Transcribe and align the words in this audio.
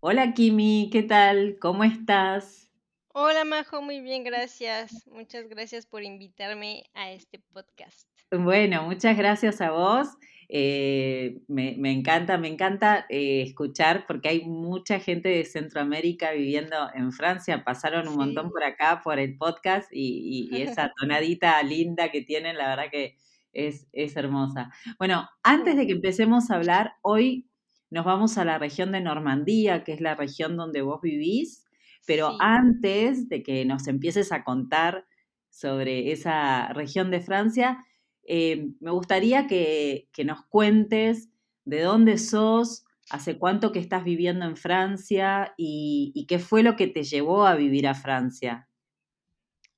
Hola 0.00 0.32
Kimi, 0.32 0.90
¿qué 0.92 1.02
tal? 1.02 1.56
¿Cómo 1.60 1.82
estás? 1.82 2.70
Hola 3.08 3.44
Majo, 3.44 3.82
muy 3.82 4.00
bien, 4.00 4.22
gracias. 4.22 5.08
Muchas 5.08 5.48
gracias 5.48 5.86
por 5.86 6.04
invitarme 6.04 6.84
a 6.94 7.10
este 7.10 7.40
podcast. 7.52 8.08
Bueno, 8.30 8.84
muchas 8.84 9.18
gracias 9.18 9.60
a 9.60 9.72
vos. 9.72 10.06
Eh, 10.48 11.40
me, 11.48 11.74
encanta, 11.90 12.38
me 12.38 12.46
encanta 12.46 13.06
eh, 13.08 13.42
escuchar 13.42 14.06
porque 14.06 14.28
hay 14.28 14.44
mucha 14.44 15.00
gente 15.00 15.30
de 15.30 15.44
Centroamérica 15.44 16.30
viviendo 16.30 16.76
en 16.94 17.10
Francia. 17.10 17.64
Pasaron 17.64 18.06
un 18.06 18.14
montón 18.14 18.50
por 18.50 18.62
acá 18.62 19.00
por 19.02 19.18
el 19.18 19.36
podcast 19.36 19.88
y, 19.92 20.48
esa 20.62 20.92
tonadita 20.96 21.60
linda 21.64 22.12
que 22.12 22.22
tienen, 22.22 22.56
la 22.56 22.68
verdad 22.68 22.92
que 22.92 23.16
es, 23.52 23.88
es 23.92 24.16
hermosa. 24.16 24.70
Bueno, 24.96 25.28
antes 25.42 25.76
de 25.76 25.88
que 25.88 25.92
empecemos 25.94 26.52
a 26.52 26.54
hablar, 26.54 26.92
hoy 27.02 27.47
nos 27.90 28.04
vamos 28.04 28.38
a 28.38 28.44
la 28.44 28.58
región 28.58 28.92
de 28.92 29.00
Normandía, 29.00 29.84
que 29.84 29.92
es 29.92 30.00
la 30.00 30.14
región 30.14 30.56
donde 30.56 30.82
vos 30.82 31.00
vivís, 31.00 31.64
pero 32.06 32.36
antes 32.40 33.28
de 33.28 33.42
que 33.42 33.64
nos 33.64 33.86
empieces 33.86 34.32
a 34.32 34.44
contar 34.44 35.06
sobre 35.50 36.12
esa 36.12 36.68
región 36.72 37.10
de 37.10 37.20
Francia, 37.20 37.84
eh, 38.24 38.68
me 38.80 38.90
gustaría 38.90 39.46
que, 39.46 40.08
nos 40.24 40.44
cuentes 40.46 41.30
de 41.64 41.82
dónde 41.82 42.18
sos, 42.18 42.84
hace 43.10 43.38
cuánto 43.38 43.72
que 43.72 43.78
estás 43.78 44.04
viviendo 44.04 44.44
en 44.44 44.56
Francia 44.56 45.54
y, 45.56 46.26
qué 46.28 46.38
fue 46.38 46.62
lo 46.62 46.76
que 46.76 46.88
te 46.88 47.04
llevó 47.04 47.46
a 47.46 47.56
vivir 47.56 47.86
a 47.86 47.94
Francia. 47.94 48.68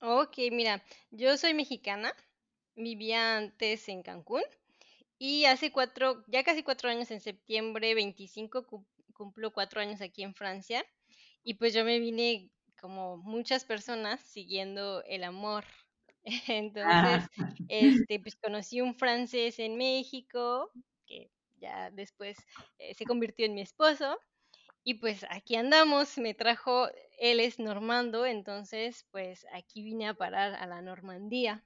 Ok, 0.00 0.38
mira, 0.50 0.82
yo 1.10 1.36
soy 1.36 1.54
mexicana, 1.54 2.12
vivía 2.74 3.36
antes 3.36 3.88
en 3.88 4.02
Cancún 4.02 4.42
y 5.20 5.44
hace 5.44 5.70
cuatro, 5.70 6.24
ya 6.28 6.42
casi 6.44 6.62
cuatro 6.62 6.88
años, 6.88 7.10
en 7.10 7.20
septiembre 7.20 7.94
25, 7.94 8.66
cumplo 9.12 9.52
cuatro 9.52 9.82
años 9.82 10.00
aquí 10.00 10.22
en 10.22 10.34
Francia. 10.34 10.82
Y 11.44 11.54
pues 11.54 11.74
yo 11.74 11.84
me 11.84 11.98
vine 11.98 12.50
como 12.80 13.18
muchas 13.18 13.66
personas 13.66 14.22
siguiendo 14.22 15.02
el 15.04 15.24
amor. 15.24 15.66
Entonces, 16.48 17.28
este, 17.68 18.18
pues 18.18 18.34
conocí 18.36 18.80
un 18.80 18.94
francés 18.94 19.58
en 19.58 19.76
México, 19.76 20.72
que 21.06 21.30
ya 21.58 21.90
después 21.90 22.38
eh, 22.78 22.94
se 22.94 23.04
convirtió 23.04 23.44
en 23.44 23.52
mi 23.54 23.60
esposo. 23.60 24.18
Y 24.84 24.94
pues 24.94 25.26
aquí 25.28 25.56
andamos, 25.56 26.16
me 26.16 26.32
trajo, 26.32 26.88
él 27.18 27.40
es 27.40 27.58
normando, 27.58 28.24
entonces 28.24 29.06
pues 29.10 29.46
aquí 29.52 29.82
vine 29.82 30.08
a 30.08 30.14
parar 30.14 30.54
a 30.54 30.66
la 30.66 30.80
Normandía. 30.80 31.62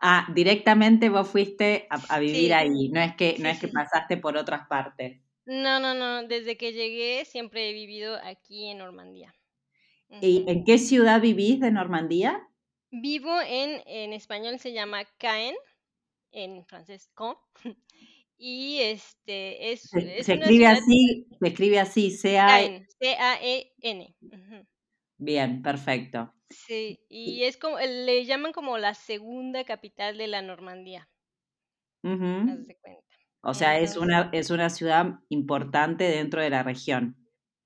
Ah, 0.00 0.26
directamente 0.34 1.10
vos 1.10 1.28
fuiste 1.28 1.86
a, 1.90 2.18
vivir 2.18 2.54
ahí, 2.54 2.88
no 2.88 3.00
es 3.00 3.14
que, 3.16 3.36
no 3.38 3.48
es 3.50 3.60
que 3.60 3.68
pasaste 3.68 4.16
por 4.16 4.36
otras 4.36 4.66
partes. 4.66 5.20
No, 5.44 5.78
no, 5.78 5.94
no, 5.94 6.26
desde 6.26 6.56
que 6.56 6.72
llegué 6.72 7.24
siempre 7.26 7.68
he 7.68 7.72
vivido 7.72 8.16
aquí 8.24 8.68
en 8.68 8.78
Normandía. 8.78 9.34
¿Y 10.22 10.44
en 10.48 10.64
qué 10.64 10.78
ciudad 10.78 11.20
vivís 11.20 11.60
de 11.60 11.70
Normandía? 11.70 12.40
Vivo 12.90 13.40
en, 13.42 13.82
en 13.86 14.12
español 14.12 14.58
se 14.58 14.72
llama 14.72 15.04
Caen, 15.18 15.54
en 16.32 16.64
francés 16.64 17.10
Caen. 17.14 17.36
Y 18.42 18.80
este 18.80 19.70
es. 19.70 19.82
Se, 19.82 20.20
escribe 20.20 20.66
así, 20.66 21.26
se 21.38 21.48
escribe 21.48 21.78
así, 21.78 22.10
C-A-E-N. 22.10 22.86
C-A-E-N. 22.98 24.16
Bien, 25.20 25.62
perfecto. 25.62 26.32
Sí, 26.48 26.98
y 27.08 27.44
es 27.44 27.56
como, 27.56 27.78
le 27.78 28.24
llaman 28.24 28.52
como 28.52 28.78
la 28.78 28.94
segunda 28.94 29.64
capital 29.64 30.16
de 30.18 30.26
la 30.26 30.42
Normandía. 30.42 31.08
O 33.42 33.54
sea, 33.54 33.78
es, 33.78 33.96
una, 33.96 34.30
es 34.32 34.50
una 34.50 34.70
ciudad 34.70 35.20
importante 35.28 36.04
dentro 36.04 36.40
de 36.42 36.50
la 36.50 36.62
región. 36.62 37.16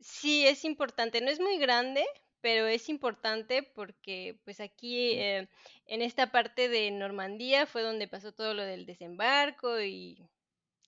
Sí, 0.01 0.47
es 0.47 0.65
importante. 0.65 1.21
No 1.21 1.31
es 1.31 1.41
muy 1.41 1.59
grande, 1.59 2.05
pero 2.41 2.67
es 2.67 2.89
importante 2.89 3.63
porque 3.63 4.41
pues 4.45 4.61
aquí 4.61 5.13
eh, 5.13 5.49
en 5.87 6.03
esta 6.03 6.31
parte 6.31 6.69
de 6.69 6.91
Normandía 6.91 7.67
fue 7.67 7.83
donde 7.83 8.09
pasó 8.09 8.33
todo 8.33 8.53
lo 8.53 8.65
del 8.65 8.85
desembarco 8.85 9.81
y 9.81 10.29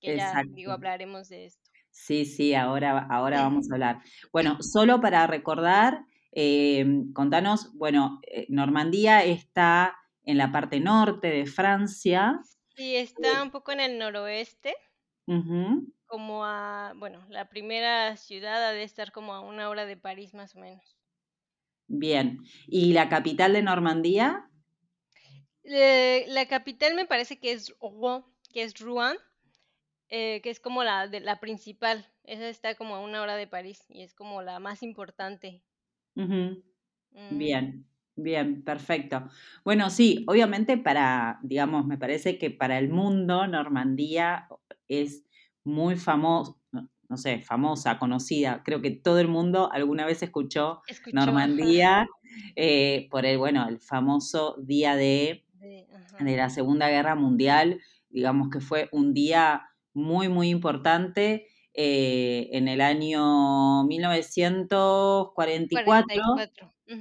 que 0.00 0.16
ya 0.16 0.42
digo 0.54 0.72
hablaremos 0.72 1.28
de 1.28 1.46
esto. 1.46 1.70
Sí, 1.90 2.26
sí, 2.26 2.54
ahora, 2.54 3.06
ahora 3.10 3.40
vamos 3.40 3.70
a 3.70 3.74
hablar. 3.74 4.02
Bueno, 4.30 4.58
solo 4.60 5.00
para 5.00 5.26
recordar, 5.26 6.04
Em, 6.38 7.14
contanos, 7.14 7.72
bueno, 7.72 8.20
eh, 8.30 8.44
Normandía 8.50 9.24
está 9.24 9.96
en 10.22 10.36
la 10.36 10.52
parte 10.52 10.80
norte 10.80 11.28
de 11.28 11.46
Francia. 11.46 12.42
Sí, 12.74 12.94
está 12.94 13.42
un 13.42 13.50
poco 13.50 13.72
en 13.72 13.80
el 13.80 13.98
noroeste. 13.98 14.76
Como 16.04 16.44
a, 16.44 16.92
bueno, 16.96 17.24
la 17.30 17.48
primera 17.48 18.18
ciudad 18.18 18.66
ha 18.66 18.72
de 18.72 18.82
estar 18.82 19.12
como 19.12 19.32
a 19.32 19.40
una 19.40 19.70
hora 19.70 19.86
de 19.86 19.96
París 19.96 20.34
más 20.34 20.54
o 20.54 20.60
menos. 20.60 20.98
Bien. 21.86 22.40
¿Y 22.66 22.92
la 22.92 23.08
capital 23.08 23.54
de 23.54 23.62
Normandía? 23.62 24.50
la 25.64 26.46
capital 26.46 26.94
me 26.94 27.06
parece 27.06 27.40
que 27.40 27.52
es 27.52 27.74
Rouen, 27.80 28.24
que 28.52 28.62
es 28.62 28.78
Rouen, 28.78 29.16
eh, 30.10 30.42
que 30.42 30.50
es 30.50 30.60
como 30.60 30.84
la, 30.84 31.08
de, 31.08 31.20
la 31.20 31.40
principal. 31.40 32.06
Esa 32.24 32.46
está 32.46 32.74
como 32.74 32.94
a 32.94 33.00
una 33.00 33.22
hora 33.22 33.36
de 33.36 33.46
París 33.46 33.86
y 33.88 34.02
es 34.02 34.14
como 34.14 34.42
la 34.42 34.60
más 34.60 34.82
importante. 34.82 35.64
Mm. 36.16 37.38
Bien, 37.38 37.86
bien, 38.16 38.62
perfecto. 38.62 39.28
Bueno, 39.64 39.90
sí, 39.90 40.24
obviamente 40.26 40.76
para, 40.78 41.38
digamos, 41.42 41.86
me 41.86 41.98
parece 41.98 42.38
que 42.38 42.50
para 42.50 42.78
el 42.78 42.88
mundo 42.88 43.46
Normandía 43.46 44.48
es 44.88 45.24
muy 45.64 45.96
famoso, 45.96 46.60
no, 46.72 47.16
sé, 47.16 47.40
famosa, 47.40 47.98
conocida. 47.98 48.62
Creo 48.64 48.80
que 48.82 48.90
todo 48.90 49.18
el 49.20 49.28
mundo 49.28 49.70
alguna 49.72 50.06
vez 50.06 50.22
escuchó, 50.22 50.82
Normandía 51.12 52.06
eh, 52.54 53.08
por 53.10 53.26
el, 53.26 53.38
bueno, 53.38 53.68
el 53.68 53.78
famoso 53.80 54.56
día 54.62 54.96
de, 54.96 55.44
de 56.18 56.36
la 56.36 56.50
Segunda 56.50 56.88
Guerra 56.88 57.14
Mundial. 57.14 57.80
Digamos 58.08 58.48
que 58.50 58.60
fue 58.60 58.88
un 58.92 59.14
día 59.14 59.68
muy, 59.92 60.28
muy 60.28 60.48
importante 60.48 61.46
eh, 61.78 62.48
en 62.52 62.68
el 62.68 62.80
año 62.80 63.84
1944. 63.84 66.22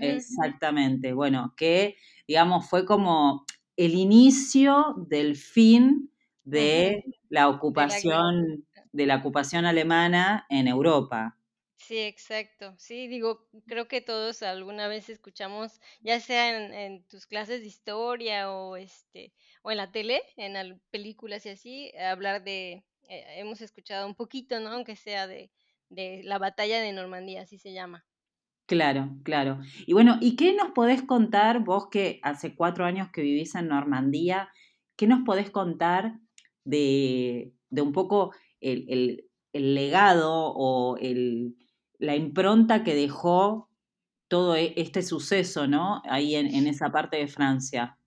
Exactamente, 0.01 1.13
bueno, 1.13 1.53
que 1.55 1.95
digamos 2.27 2.69
fue 2.69 2.85
como 2.85 3.45
el 3.77 3.93
inicio 3.93 4.95
del 5.07 5.37
fin 5.37 6.11
de 6.43 7.05
la 7.29 7.47
ocupación 7.47 8.67
de 8.91 9.05
la, 9.05 9.15
ocupación 9.15 9.65
alemana 9.65 10.45
en 10.49 10.67
Europa. 10.67 11.37
Sí, 11.77 11.99
exacto. 11.99 12.75
Sí, 12.77 13.07
digo, 13.07 13.47
creo 13.67 13.87
que 13.87 14.01
todos 14.01 14.43
alguna 14.43 14.89
vez 14.89 15.07
escuchamos, 15.07 15.79
ya 16.01 16.19
sea 16.19 16.85
en, 16.85 17.05
tus 17.05 17.27
clases 17.27 17.61
de 17.61 17.67
historia 17.67 18.51
o 18.51 18.75
este 18.75 19.31
o 19.61 19.71
en 19.71 19.77
la 19.77 19.89
tele, 19.91 20.21
en 20.35 20.81
películas 20.91 21.45
y 21.45 21.49
así, 21.49 21.93
hablar 21.97 22.43
de, 22.43 22.83
eh, 23.09 23.25
hemos 23.37 23.61
escuchado 23.61 24.07
un 24.07 24.15
poquito, 24.15 24.59
¿no? 24.59 24.69
Aunque 24.69 24.95
sea 24.95 25.27
de, 25.27 25.51
la 25.89 26.37
batalla 26.37 26.81
de 26.81 26.91
Normandía, 26.93 27.41
así 27.41 27.57
se 27.57 27.73
llama. 27.73 28.05
Claro, 28.65 29.15
claro. 29.23 29.59
Y 29.85 29.93
bueno, 29.93 30.17
¿y 30.21 30.35
qué 30.35 30.53
nos 30.53 30.71
podés 30.71 31.03
contar 31.03 31.63
vos 31.63 31.87
que 31.89 32.19
hace 32.23 32.55
cuatro 32.55 32.85
años 32.85 33.09
que 33.11 33.21
vivís 33.21 33.53
en 33.55 33.67
Normandía? 33.67 34.49
¿Qué 34.95 35.05
nos 35.05 35.23
podés 35.23 35.51
contar 35.51 36.19
de, 36.63 37.53
un 37.69 37.93
poco 37.93 38.33
el, 38.59 39.29
legado 39.53 40.53
o 40.55 40.97
el, 40.97 41.55
la 41.99 42.15
impronta 42.15 42.83
que 42.83 42.95
dejó 42.95 43.69
todo 44.27 44.55
e, 44.55 44.73
este 44.77 45.03
suceso, 45.03 45.67
¿no? 45.67 46.01
Ahí 46.05 46.35
en, 46.35 46.47
en 46.47 46.65
esa 46.65 46.91
parte 46.91 47.17
de 47.17 47.27
Francia. 47.27 47.99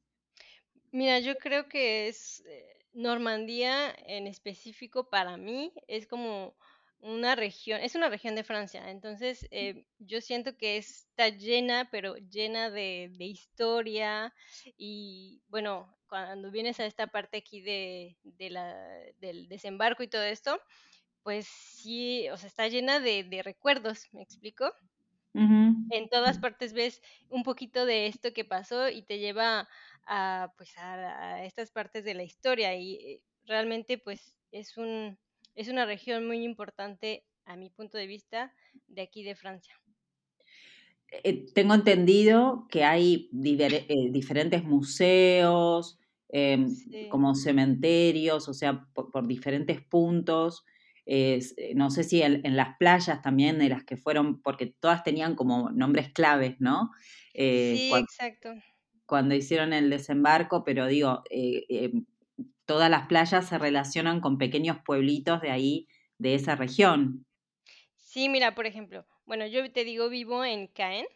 Mira, 0.90 1.20
yo 1.20 1.36
creo 1.36 1.68
que 1.68 2.08
es 2.08 2.42
eh, 2.46 2.67
Normandía 2.92 3.94
en 4.06 4.26
específico 4.26 5.08
para 5.08 5.36
mí 5.36 5.72
es 5.86 6.06
como 6.06 6.54
una 7.00 7.36
región, 7.36 7.80
es 7.80 7.94
una 7.94 8.08
región 8.08 8.34
de 8.34 8.42
Francia, 8.42 8.90
entonces 8.90 9.46
eh, 9.50 9.84
yo 9.98 10.20
siento 10.20 10.56
que 10.56 10.78
está 10.78 11.28
llena, 11.28 11.88
pero 11.90 12.16
llena 12.16 12.70
de, 12.70 13.10
historia 13.18 14.34
y 14.76 15.42
bueno, 15.48 15.96
cuando 16.08 16.50
vienes 16.50 16.80
a 16.80 16.86
esta 16.86 17.06
parte 17.06 17.36
aquí 17.36 17.60
de, 17.60 18.16
la, 18.50 18.74
del 19.20 19.48
desembarco 19.48 20.02
y 20.02 20.08
todo 20.08 20.24
esto, 20.24 20.60
pues 21.22 21.46
sí, 21.46 22.28
o 22.30 22.36
sea, 22.36 22.48
está 22.48 22.68
llena 22.68 23.00
de, 23.00 23.42
recuerdos, 23.44 24.08
¿me 24.12 24.22
explico? 24.22 24.72
En 25.34 26.08
todas 26.10 26.38
partes 26.38 26.72
ves 26.72 27.00
un 27.28 27.42
poquito 27.44 27.86
de 27.86 28.06
esto 28.06 28.32
que 28.32 28.44
pasó 28.44 28.88
y 28.88 29.02
te 29.02 29.18
lleva 29.18 29.68
a, 30.06 30.52
pues 30.56 30.76
a, 30.76 31.44
estas 31.44 31.70
partes 31.70 32.04
de 32.04 32.14
la 32.14 32.24
historia 32.24 32.74
y 32.74 33.20
realmente 33.44 33.98
pues 33.98 34.34
es, 34.50 34.76
un, 34.76 35.18
es 35.54 35.68
una 35.68 35.86
región 35.86 36.26
muy 36.26 36.42
importante 36.44 37.24
a 37.44 37.56
mi 37.56 37.70
punto 37.70 37.98
de 37.98 38.06
vista 38.06 38.52
de 38.88 39.02
aquí 39.02 39.22
de 39.22 39.36
Francia. 39.36 39.74
Eh, 41.10 41.46
tengo 41.54 41.74
entendido 41.74 42.66
que 42.70 42.84
hay 42.84 43.30
eh, 43.32 44.10
diferentes 44.10 44.62
museos, 44.64 45.98
em, 46.28 46.68
como 47.08 47.34
cementerios, 47.34 48.48
o 48.48 48.54
sea, 48.54 48.86
por, 48.92 49.26
diferentes 49.26 49.80
puntos. 49.80 50.64
No 51.74 51.90
sé 51.90 52.04
si 52.04 52.22
en, 52.22 52.56
las 52.56 52.76
playas 52.78 53.22
también 53.22 53.58
de 53.58 53.68
las 53.68 53.84
que 53.84 53.96
fueron, 53.96 54.42
porque 54.42 54.66
todas 54.66 55.02
tenían 55.02 55.34
como 55.34 55.70
nombres 55.70 56.12
claves, 56.12 56.56
¿no? 56.60 56.90
sí, 57.34 57.92
exacto. 57.94 58.54
Cuando 59.06 59.34
hicieron 59.34 59.72
el 59.72 59.88
desembarco, 59.88 60.64
pero 60.64 60.86
digo, 60.86 61.22
todas 62.66 62.90
las 62.90 63.06
playas 63.06 63.48
se 63.48 63.56
relacionan 63.56 64.20
con 64.20 64.36
pequeños 64.36 64.76
pueblitos 64.84 65.40
de 65.40 65.50
ahí, 65.50 65.88
de 66.18 66.34
esa 66.34 66.56
región. 66.56 67.24
Sí, 67.96 68.28
mira, 68.28 68.54
por 68.54 68.66
ejemplo, 68.66 69.06
bueno, 69.24 69.46
yo 69.46 69.70
te 69.72 69.84
digo, 69.84 70.08
vivo 70.08 70.44
en 70.44 70.66
Caen 70.66 71.06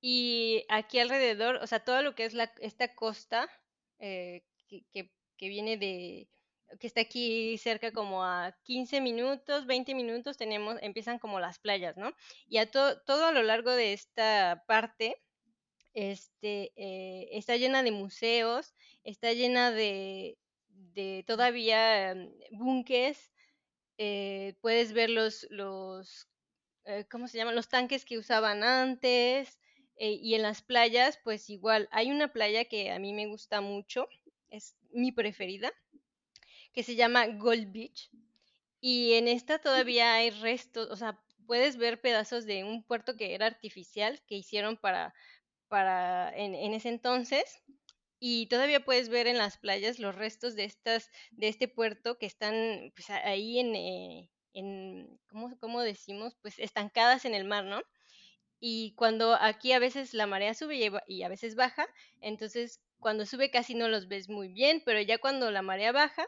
y 0.00 0.64
aquí 0.68 0.98
alrededor, 0.98 1.56
o 1.56 1.66
sea, 1.66 1.80
todo 1.80 2.02
lo 2.02 2.14
que 2.14 2.24
es 2.24 2.34
la, 2.34 2.52
esta 2.60 2.94
costa 2.94 3.48
eh, 3.98 4.44
que, 4.68 5.10
viene 5.40 5.76
de, 5.76 6.28
que 6.80 6.86
está 6.86 7.00
aquí 7.00 7.58
cerca 7.58 7.92
como 7.92 8.24
a 8.24 8.56
15 8.64 9.00
minutos, 9.00 9.66
20 9.66 9.94
minutos, 9.94 10.36
tenemos, 10.36 10.76
empiezan 10.82 11.18
como 11.18 11.40
las 11.40 11.58
playas, 11.58 11.96
¿no? 11.96 12.12
Y 12.48 12.58
a 12.58 12.70
todo 12.70 13.26
a 13.26 13.32
lo 13.32 13.42
largo 13.42 13.70
de 13.72 13.92
esta 13.92 14.64
parte, 14.66 15.22
este, 15.94 16.72
eh, 16.76 17.28
está 17.32 17.56
llena 17.56 17.82
de 17.82 17.92
museos, 17.92 18.74
está 19.04 19.32
llena 19.32 19.70
de, 19.70 20.38
de 20.68 21.24
todavía 21.26 22.14
mm, 22.14 22.84
eh, 23.98 24.54
puedes 24.60 24.92
ver 24.92 25.10
los, 25.10 25.46
los 25.50 26.28
¿cómo 27.10 27.28
se 27.28 27.38
llaman? 27.38 27.56
Los 27.56 27.68
tanques 27.68 28.04
que 28.04 28.18
usaban 28.18 28.62
antes, 28.62 29.58
eh, 29.98 30.18
y 30.20 30.34
en 30.34 30.42
las 30.42 30.60
playas, 30.62 31.18
pues 31.24 31.48
igual, 31.48 31.88
hay 31.90 32.10
una 32.10 32.32
playa 32.32 32.66
que 32.66 32.90
a 32.90 32.98
mí 32.98 33.14
me 33.14 33.26
gusta 33.26 33.62
mucho, 33.62 34.08
es 34.50 34.76
mi 34.90 35.10
preferida, 35.10 35.72
que 36.76 36.82
se 36.82 36.94
llama 36.94 37.26
Gold 37.26 37.72
Beach. 37.72 38.10
Y 38.82 39.14
en 39.14 39.28
esta 39.28 39.58
todavía 39.58 40.12
hay 40.14 40.28
restos, 40.28 40.90
o 40.90 40.96
sea, 40.96 41.18
puedes 41.46 41.78
ver 41.78 42.02
pedazos 42.02 42.44
de 42.44 42.64
un 42.64 42.84
puerto 42.84 43.16
que 43.16 43.34
era 43.34 43.46
artificial, 43.46 44.20
que 44.28 44.34
hicieron 44.34 44.76
para, 44.76 45.14
para 45.68 46.30
en, 46.36 46.74
ese 46.74 46.90
entonces. 46.90 47.62
Y 48.20 48.46
todavía 48.48 48.84
puedes 48.84 49.08
ver 49.08 49.26
en 49.26 49.38
las 49.38 49.56
playas 49.56 49.98
los 49.98 50.14
restos 50.14 50.54
de 50.54 50.64
estas, 50.64 51.10
de 51.30 51.48
este 51.48 51.66
puerto 51.66 52.18
que 52.18 52.26
están 52.26 52.92
pues, 52.94 53.08
ahí 53.08 53.58
en, 53.58 53.74
eh, 53.74 54.30
en 54.52 55.18
¿cómo, 55.30 55.58
¿cómo, 55.58 55.80
decimos? 55.80 56.36
Pues 56.42 56.58
estancadas 56.58 57.24
en 57.24 57.34
el 57.34 57.44
mar, 57.46 57.64
¿no? 57.64 57.80
y 58.60 58.94
cuando 58.94 59.34
aquí 59.34 59.72
a 59.72 59.78
veces 59.78 60.14
la 60.14 60.26
marea 60.26 60.54
sube 60.54 60.90
y 61.06 61.22
a 61.22 61.28
veces 61.28 61.54
baja, 61.54 61.86
entonces 62.20 62.80
cuando 62.98 63.26
sube 63.26 63.50
casi 63.50 63.74
no 63.74 63.88
los 63.88 64.08
ves 64.08 64.28
muy 64.28 64.48
bien, 64.48 64.82
pero 64.84 65.00
ya 65.00 65.18
cuando 65.18 65.50
la 65.50 65.62
marea 65.62 65.92
baja, 65.92 66.26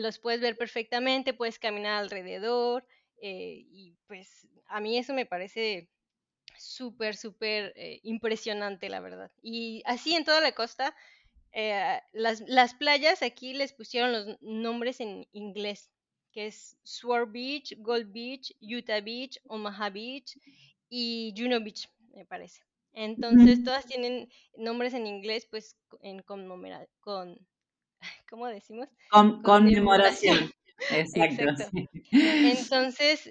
los 0.00 0.18
puedes 0.18 0.40
ver 0.40 0.56
perfectamente, 0.56 1.34
puedes 1.34 1.58
caminar 1.58 2.02
alrededor 2.02 2.86
eh, 3.20 3.64
y 3.70 3.96
pues 4.06 4.48
a 4.68 4.80
mí 4.80 4.98
eso 4.98 5.12
me 5.12 5.26
parece 5.26 5.88
súper, 6.58 7.16
súper 7.16 7.72
eh, 7.76 8.00
impresionante, 8.02 8.88
la 8.88 9.00
verdad. 9.00 9.30
Y 9.42 9.82
así 9.86 10.14
en 10.14 10.24
toda 10.24 10.40
la 10.40 10.52
costa, 10.52 10.94
eh, 11.52 12.00
las, 12.12 12.42
las, 12.46 12.74
playas 12.74 13.22
aquí 13.22 13.54
les 13.54 13.72
pusieron 13.72 14.12
los 14.12 14.40
nombres 14.40 15.00
en 15.00 15.26
inglés, 15.32 15.90
que 16.32 16.46
es 16.46 16.76
Sword 16.82 17.32
Beach, 17.32 17.74
Gold 17.78 18.12
Beach, 18.12 18.54
Utah 18.60 19.00
Beach, 19.00 19.38
Omaha 19.44 19.90
Beach 19.90 20.38
y 20.88 21.34
Juno 21.36 21.60
Beach, 21.60 21.88
me 22.14 22.24
parece. 22.24 22.62
Entonces, 22.92 23.62
todas 23.62 23.86
tienen 23.86 24.28
nombres 24.56 24.94
en 24.94 25.06
inglés, 25.06 25.46
pues, 25.48 25.76
en 26.00 26.22
con, 26.22 27.46
¿cómo 28.30 28.46
decimos? 28.46 28.88
Con, 29.10 29.42
conmemoración. 29.42 30.52
Exacto. 30.90 31.44
Entonces, 32.10 33.30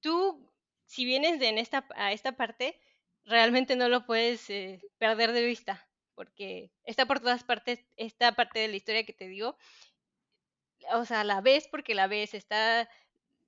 tú, 0.00 0.50
si 0.86 1.04
vienes 1.04 1.38
de 1.38 1.48
en 1.48 1.58
esta, 1.58 1.86
a 1.94 2.12
esta 2.12 2.32
parte, 2.32 2.80
realmente 3.24 3.76
no 3.76 3.88
lo 3.88 4.06
puedes 4.06 4.48
eh, 4.48 4.80
perder 4.98 5.32
de 5.32 5.44
vista, 5.44 5.86
porque 6.14 6.70
está 6.84 7.06
por 7.06 7.20
todas 7.20 7.44
partes, 7.44 7.84
esta 7.96 8.32
parte 8.32 8.58
de 8.58 8.68
la 8.68 8.76
historia 8.76 9.04
que 9.04 9.12
te 9.12 9.28
digo, 9.28 9.56
o 10.92 11.04
sea, 11.04 11.24
la 11.24 11.40
ves 11.40 11.68
porque 11.68 11.94
la 11.94 12.06
ves, 12.06 12.32
está 12.32 12.88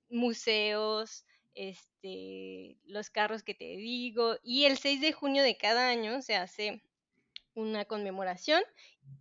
museos, 0.09 1.25
este, 1.55 2.77
los 2.85 3.09
carros 3.09 3.43
que 3.43 3.55
te 3.55 3.75
digo, 3.77 4.37
y 4.43 4.65
el 4.65 4.77
6 4.77 5.01
de 5.01 5.13
junio 5.13 5.41
de 5.41 5.57
cada 5.57 5.89
año 5.89 6.21
se 6.21 6.35
hace 6.35 6.83
una 7.55 7.85
conmemoración 7.85 8.61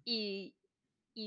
y, 0.04 0.54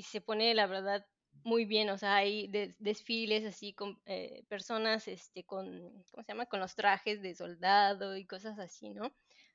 se 0.03 0.21
pone, 0.21 0.53
la 0.53 0.67
verdad, 0.67 1.05
muy 1.43 1.65
bien, 1.65 1.89
o 1.89 1.97
sea, 1.97 2.15
hay 2.15 2.49
desfiles 2.79 3.45
así 3.45 3.73
con 3.73 3.99
eh, 4.05 4.43
personas, 4.47 5.07
este, 5.07 5.43
con, 5.43 5.65
¿cómo 6.11 6.23
se 6.23 6.31
llama? 6.31 6.45
Con 6.45 6.59
los 6.59 6.75
trajes 6.75 7.21
de 7.21 7.35
soldado 7.35 8.15
y 8.15 8.25
cosas 8.25 8.59
así, 8.59 8.89
¿no? 8.91 9.11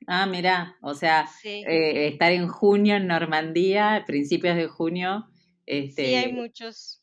Ah, 0.06 0.26
mira, 0.26 0.76
o 0.82 0.94
sea, 0.94 1.28
eh, 1.44 2.08
estar 2.08 2.32
en 2.32 2.48
junio 2.48 2.96
en 2.96 3.06
Normandía, 3.06 4.04
principios 4.06 4.56
de 4.56 4.68
junio, 4.68 5.28
este, 5.66 6.06
sí, 6.06 6.14
hay 6.14 6.32
muchos, 6.32 7.02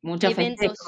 muchos 0.00 0.32
eventos. 0.32 0.78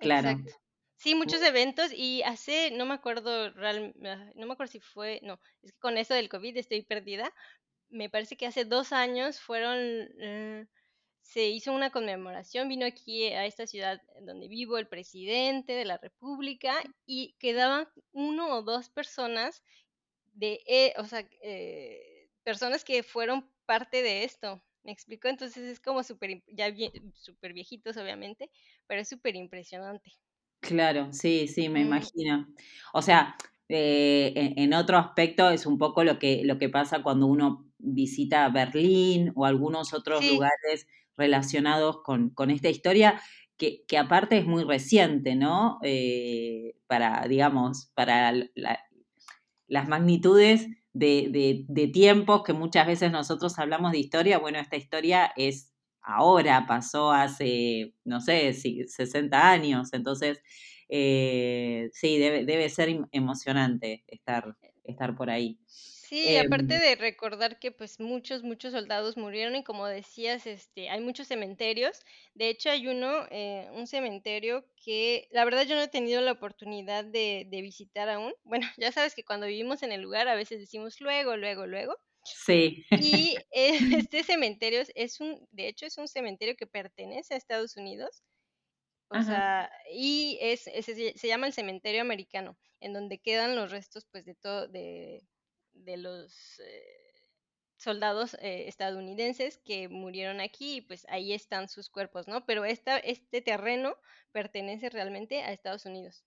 claro. 0.00 0.30
Exacto. 0.30 0.52
Sí, 0.98 1.14
muchos 1.14 1.42
eventos 1.42 1.92
y 1.94 2.22
hace, 2.22 2.70
no 2.70 2.86
me 2.86 2.94
acuerdo, 2.94 3.52
real, 3.52 3.94
ah, 4.04 4.30
no 4.34 4.46
me 4.46 4.54
acuerdo 4.54 4.72
si 4.72 4.80
fue, 4.80 5.20
no, 5.22 5.38
es 5.62 5.72
que 5.72 5.78
con 5.78 5.98
eso 5.98 6.14
del 6.14 6.30
COVID 6.30 6.56
estoy 6.56 6.82
perdida. 6.82 7.32
Me 7.96 8.10
parece 8.10 8.36
que 8.36 8.46
hace 8.46 8.64
dos 8.64 8.92
años 8.92 9.40
fueron, 9.40 9.78
eh, 9.78 10.66
se 11.22 11.48
hizo 11.48 11.72
una 11.72 11.90
conmemoración, 11.90 12.68
vino 12.68 12.84
aquí 12.84 13.24
a 13.28 13.46
esta 13.46 13.66
ciudad 13.66 14.02
donde 14.20 14.48
vivo 14.48 14.76
el 14.76 14.86
presidente 14.86 15.72
de 15.72 15.86
la 15.86 15.96
República 15.96 16.74
y 17.06 17.34
quedaban 17.38 17.88
uno 18.12 18.54
o 18.54 18.62
dos 18.62 18.90
personas 18.90 19.62
de, 20.34 20.60
eh, 20.66 20.92
o 20.98 21.04
sea, 21.04 21.26
eh, 21.42 22.28
personas 22.44 22.84
que 22.84 23.02
fueron 23.02 23.50
parte 23.64 24.02
de 24.02 24.24
esto. 24.24 24.62
¿Me 24.84 24.92
explico? 24.92 25.28
Entonces 25.28 25.64
es 25.64 25.80
como 25.80 26.02
súper, 26.02 26.42
ya 26.46 26.72
súper 27.14 27.54
viejitos 27.54 27.96
obviamente, 27.96 28.50
pero 28.86 29.00
es 29.00 29.08
súper 29.08 29.34
impresionante. 29.34 30.12
Claro, 30.60 31.12
sí, 31.12 31.48
sí, 31.48 31.68
me 31.68 31.82
mm. 31.82 31.86
imagino. 31.86 32.46
O 32.92 33.02
sea, 33.02 33.36
eh, 33.68 34.32
en, 34.56 34.74
otro 34.74 34.96
aspecto 34.98 35.50
es 35.50 35.66
un 35.66 35.78
poco 35.78 36.04
lo 36.04 36.18
que, 36.18 36.42
lo 36.44 36.58
que 36.58 36.68
pasa 36.68 37.02
cuando 37.02 37.26
uno 37.26 37.65
visita 37.78 38.48
Berlín 38.48 39.32
o 39.34 39.44
algunos 39.44 39.92
otros 39.92 40.24
lugares 40.26 40.86
relacionados 41.16 42.02
con, 42.02 42.50
esta 42.50 42.68
historia, 42.68 43.20
que, 43.56 43.84
aparte 43.98 44.38
es 44.38 44.46
muy 44.46 44.64
reciente, 44.64 45.34
¿no? 45.34 45.78
Eh, 45.82 46.74
para, 46.86 47.26
digamos, 47.28 47.90
para 47.94 48.32
las 49.66 49.88
magnitudes 49.88 50.68
de, 50.92 51.64
de 51.68 51.88
tiempos 51.88 52.42
que 52.42 52.52
muchas 52.52 52.86
veces 52.86 53.12
nosotros 53.12 53.58
hablamos 53.58 53.92
de 53.92 53.98
historia, 53.98 54.38
bueno, 54.38 54.58
esta 54.58 54.76
historia 54.76 55.32
es 55.36 55.72
ahora, 56.06 56.66
pasó 56.66 57.10
hace, 57.10 57.94
no 58.04 58.20
sé, 58.20 58.54
60 58.54 59.50
años, 59.50 59.92
entonces 59.92 60.40
eh, 60.88 61.90
sí, 61.92 62.18
debe, 62.18 62.44
debe 62.44 62.68
ser 62.68 62.88
emocionante 63.10 64.04
estar, 64.06 64.56
estar 64.84 65.16
por 65.16 65.30
ahí. 65.30 65.58
Sí, 66.08 66.36
aparte 66.36 66.74
em 66.74 66.80
de 66.80 66.94
recordar 66.94 67.58
que 67.58 67.72
pues 67.72 67.98
muchos, 68.00 68.42
muchos 68.42 68.72
soldados 68.72 69.16
murieron 69.16 69.56
y 69.56 69.64
como 69.64 69.86
decías, 69.86 70.46
este, 70.46 70.88
hay 70.90 71.00
muchos 71.00 71.26
cementerios. 71.28 72.00
De 72.34 72.48
hecho, 72.48 72.70
hay 72.70 72.86
uno, 72.86 73.26
eh, 73.30 73.68
un 73.72 73.86
cementerio 73.86 74.64
que 74.76 75.26
la 75.32 75.44
verdad 75.44 75.64
yo 75.66 75.74
no 75.74 75.82
he 75.82 75.88
tenido 75.88 76.20
la 76.20 76.32
oportunidad 76.32 77.04
de, 77.04 77.46
de 77.50 77.62
visitar 77.62 78.08
aún. 78.08 78.34
Bueno, 78.44 78.66
ya 78.78 78.92
sabes 78.92 79.14
que 79.14 79.24
cuando 79.24 79.46
vivimos 79.46 79.82
en 79.82 79.90
el 79.92 80.02
lugar 80.02 80.28
a 80.28 80.34
veces 80.36 80.60
decimos 80.60 81.00
luego, 81.00 81.36
luego, 81.36 81.66
luego. 81.66 81.96
Sí. 82.24 82.84
Y 82.96 83.36
este 83.50 84.22
cementerio 84.24 84.82
es 84.94 85.20
un, 85.20 85.46
de 85.52 85.68
hecho, 85.68 85.86
es 85.86 85.98
un 85.98 86.08
cementerio 86.08 86.56
que 86.56 86.66
pertenece 86.66 87.34
a 87.34 87.36
Estados 87.38 87.76
Unidos. 87.76 88.22
O 89.08 89.22
sea, 89.22 89.70
y 89.92 90.38
es, 90.40 90.62
se 90.64 91.28
llama 91.28 91.46
el 91.48 91.52
cementerio 91.52 92.00
americano, 92.02 92.58
en 92.80 92.92
donde 92.92 93.18
quedan 93.20 93.56
los 93.56 93.70
restos, 93.70 94.06
pues, 94.10 94.24
de 94.24 94.34
todo, 94.34 94.68
de, 94.68 95.22
de 95.84 95.96
los 95.96 96.60
eh, 96.60 97.06
soldados 97.76 98.34
eh, 98.40 98.68
estadounidenses 98.68 99.58
que 99.58 99.88
murieron 99.88 100.40
aquí, 100.40 100.76
y 100.76 100.80
pues 100.80 101.06
ahí 101.08 101.32
están 101.32 101.68
sus 101.68 101.90
cuerpos, 101.90 102.28
¿no? 102.28 102.44
Pero 102.46 102.64
esta, 102.64 102.98
este 102.98 103.42
terreno 103.42 103.96
pertenece 104.32 104.90
realmente 104.90 105.42
a 105.42 105.52
Estados 105.52 105.86
Unidos. 105.86 106.24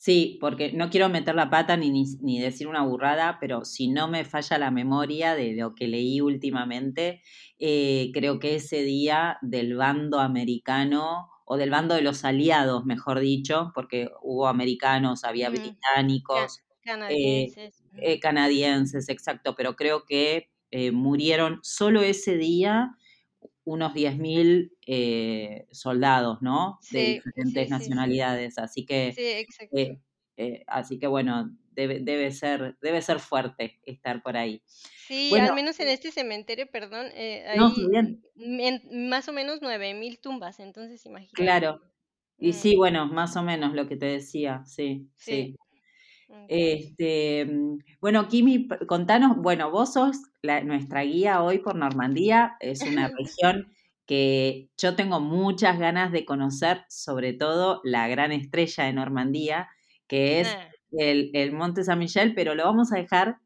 Sí, 0.00 0.38
porque 0.40 0.72
no 0.72 0.88
quiero 0.88 1.10
meter 1.10 1.34
la 1.34 1.50
pata 1.50 1.76
ni, 1.76 1.90
ni, 1.90 2.40
decir 2.40 2.66
una 2.68 2.82
burrada, 2.82 3.36
pero 3.38 3.66
si 3.66 3.88
no 3.88 4.08
me 4.08 4.24
falla 4.24 4.56
la 4.56 4.70
memoria 4.70 5.34
de 5.34 5.52
lo 5.52 5.74
que 5.74 5.88
leí 5.88 6.22
últimamente, 6.22 7.20
eh, 7.58 8.10
creo 8.14 8.38
que 8.38 8.54
ese 8.54 8.82
día 8.82 9.36
del 9.42 9.76
bando 9.76 10.18
americano, 10.18 11.28
o 11.44 11.58
del 11.58 11.68
bando 11.68 11.94
de 11.96 12.00
los 12.00 12.24
aliados, 12.24 12.86
mejor 12.86 13.20
dicho, 13.20 13.72
porque 13.74 14.08
hubo 14.22 14.46
americanos, 14.46 15.24
había 15.24 15.50
británicos, 15.50 16.60
eh, 16.60 16.62
canadienses. 16.82 17.79
Eh, 17.79 17.79
canadienses, 18.22 19.08
exacto, 19.08 19.54
pero 19.56 19.76
creo 19.76 20.04
que 20.06 20.50
murieron 20.92 21.58
solo 21.62 22.02
ese 22.02 22.36
día 22.36 22.96
unos 23.64 23.94
10.000 23.94 24.72
eh, 24.86 25.66
soldados, 25.72 26.38
¿no? 26.42 26.80
De 26.90 27.04
diferentes 27.04 27.68
sí, 27.68 27.70
sí, 27.70 27.92
sí. 27.92 28.16
nacionalidades. 28.16 28.58
Así 28.58 28.84
que, 28.86 29.20
exacto. 29.40 29.72
eh, 29.72 30.00
eh, 30.36 30.64
así 30.66 30.98
que 30.98 31.06
bueno, 31.06 31.56
debe, 31.72 32.00
debe 32.00 32.30
ser, 32.32 32.78
debe 32.82 33.02
ser 33.02 33.20
fuerte 33.20 33.80
estar 33.84 34.22
por 34.22 34.36
ahí. 34.36 34.62
Sí, 34.94 35.36
Bueno, 35.36 35.48
al 35.48 35.52
menos 35.52 35.80
en 35.80 35.88
este 35.88 36.12
cementerio, 36.12 36.70
perdón, 36.70 37.08
eh, 37.14 37.44
no, 37.52 37.70
hay 37.70 37.90
en- 38.36 39.08
más 39.08 39.28
o 39.28 39.32
menos 39.32 39.60
9000 39.62 40.20
tumbas, 40.20 40.60
entonces 40.60 41.04
imagínate. 41.06 41.58
claro. 41.58 41.80
Y 42.38 42.52
Mm, 42.52 42.54
sí, 42.54 42.76
bueno, 42.76 43.06
más 43.06 43.36
o 43.36 43.42
menos 43.42 43.74
lo 43.74 43.86
que 43.88 43.96
te 43.96 44.06
decía, 44.06 44.64
sí, 44.66 45.10
sí. 45.16 45.56
Este, 46.48 47.44
mm, 47.46 47.78
bueno, 48.00 48.28
Kimi, 48.28 48.68
contanos, 48.88 49.36
bueno, 49.36 49.70
vos 49.70 49.92
sos 49.94 50.16
la- 50.42 50.62
nuestra 50.62 51.02
guía 51.02 51.42
hoy 51.42 51.58
por 51.58 51.76
Normandía, 51.76 52.56
es 52.60 52.86
una 52.86 53.08
región 53.18 53.72
que 54.06 54.70
yo 54.76 54.96
tengo 54.96 55.20
muchas 55.20 55.78
ganas 55.78 56.10
de 56.12 56.24
conocer, 56.24 56.84
sobre 56.88 57.32
todo 57.34 57.80
la 57.84 58.08
gran 58.08 58.32
estrella 58.32 58.84
de 58.84 58.92
Normandía, 58.92 59.68
que 60.08 60.40
es 60.40 60.58
el, 60.92 61.30
el 61.34 61.52
Monte 61.52 61.84
San 61.84 62.00
Michel, 62.00 62.34
pero 62.34 62.54
lo 62.56 62.64
vamos 62.64 62.92
a 62.92 62.96
dejar 62.96 63.36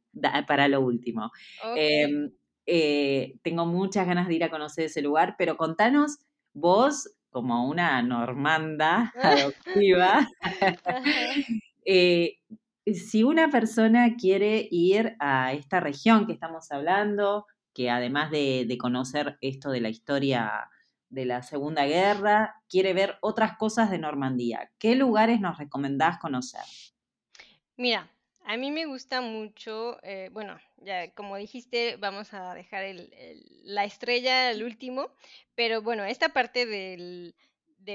para 0.46 0.68
lo 0.68 0.80
último. 0.80 1.30
Em, 1.72 2.32
eh, 2.66 3.34
tengo 3.42 3.66
muchas 3.66 4.06
ganas 4.06 4.28
de 4.28 4.34
ir 4.34 4.44
a 4.44 4.50
conocer 4.50 4.86
ese 4.86 5.02
lugar, 5.02 5.34
pero 5.38 5.56
contanos 5.58 6.18
vos, 6.54 7.10
como 7.30 7.68
una 7.68 8.00
normanda 8.02 9.14
adoptiva, 9.22 10.28
eh, 11.84 12.38
si 12.92 13.24
una 13.24 13.50
persona 13.50 14.14
quiere 14.16 14.68
ir 14.70 15.16
a 15.18 15.52
esta 15.52 15.80
región 15.80 16.26
que 16.26 16.32
estamos 16.32 16.70
hablando, 16.70 17.46
que 17.72 17.90
además 17.90 18.30
de, 18.30 18.76
conocer 18.78 19.38
esto 19.40 19.70
de 19.70 19.80
la 19.80 19.88
historia 19.88 20.70
de 21.08 21.24
la 21.24 21.42
Segunda 21.42 21.86
Guerra, 21.86 22.54
quiere 22.68 22.92
ver 22.92 23.16
otras 23.20 23.56
cosas 23.56 23.90
de 23.90 23.98
Normandía, 23.98 24.70
¿qué 24.78 24.94
lugares 24.94 25.40
nos 25.40 25.58
recomendás 25.58 26.18
conocer? 26.18 26.62
Mira, 27.76 28.10
a 28.44 28.56
mí 28.56 28.70
me 28.70 28.84
gusta 28.84 29.20
mucho, 29.20 29.98
eh, 30.02 30.28
bueno, 30.32 30.58
ya 30.76 31.12
como 31.14 31.36
dijiste, 31.36 31.96
vamos 31.96 32.34
a 32.34 32.54
dejar 32.54 32.84
la 33.62 33.84
estrella 33.84 34.50
al 34.50 34.62
último, 34.62 35.08
pero 35.54 35.82
bueno, 35.82 36.04
esta 36.04 36.28
parte 36.28 36.66
de 36.66 37.34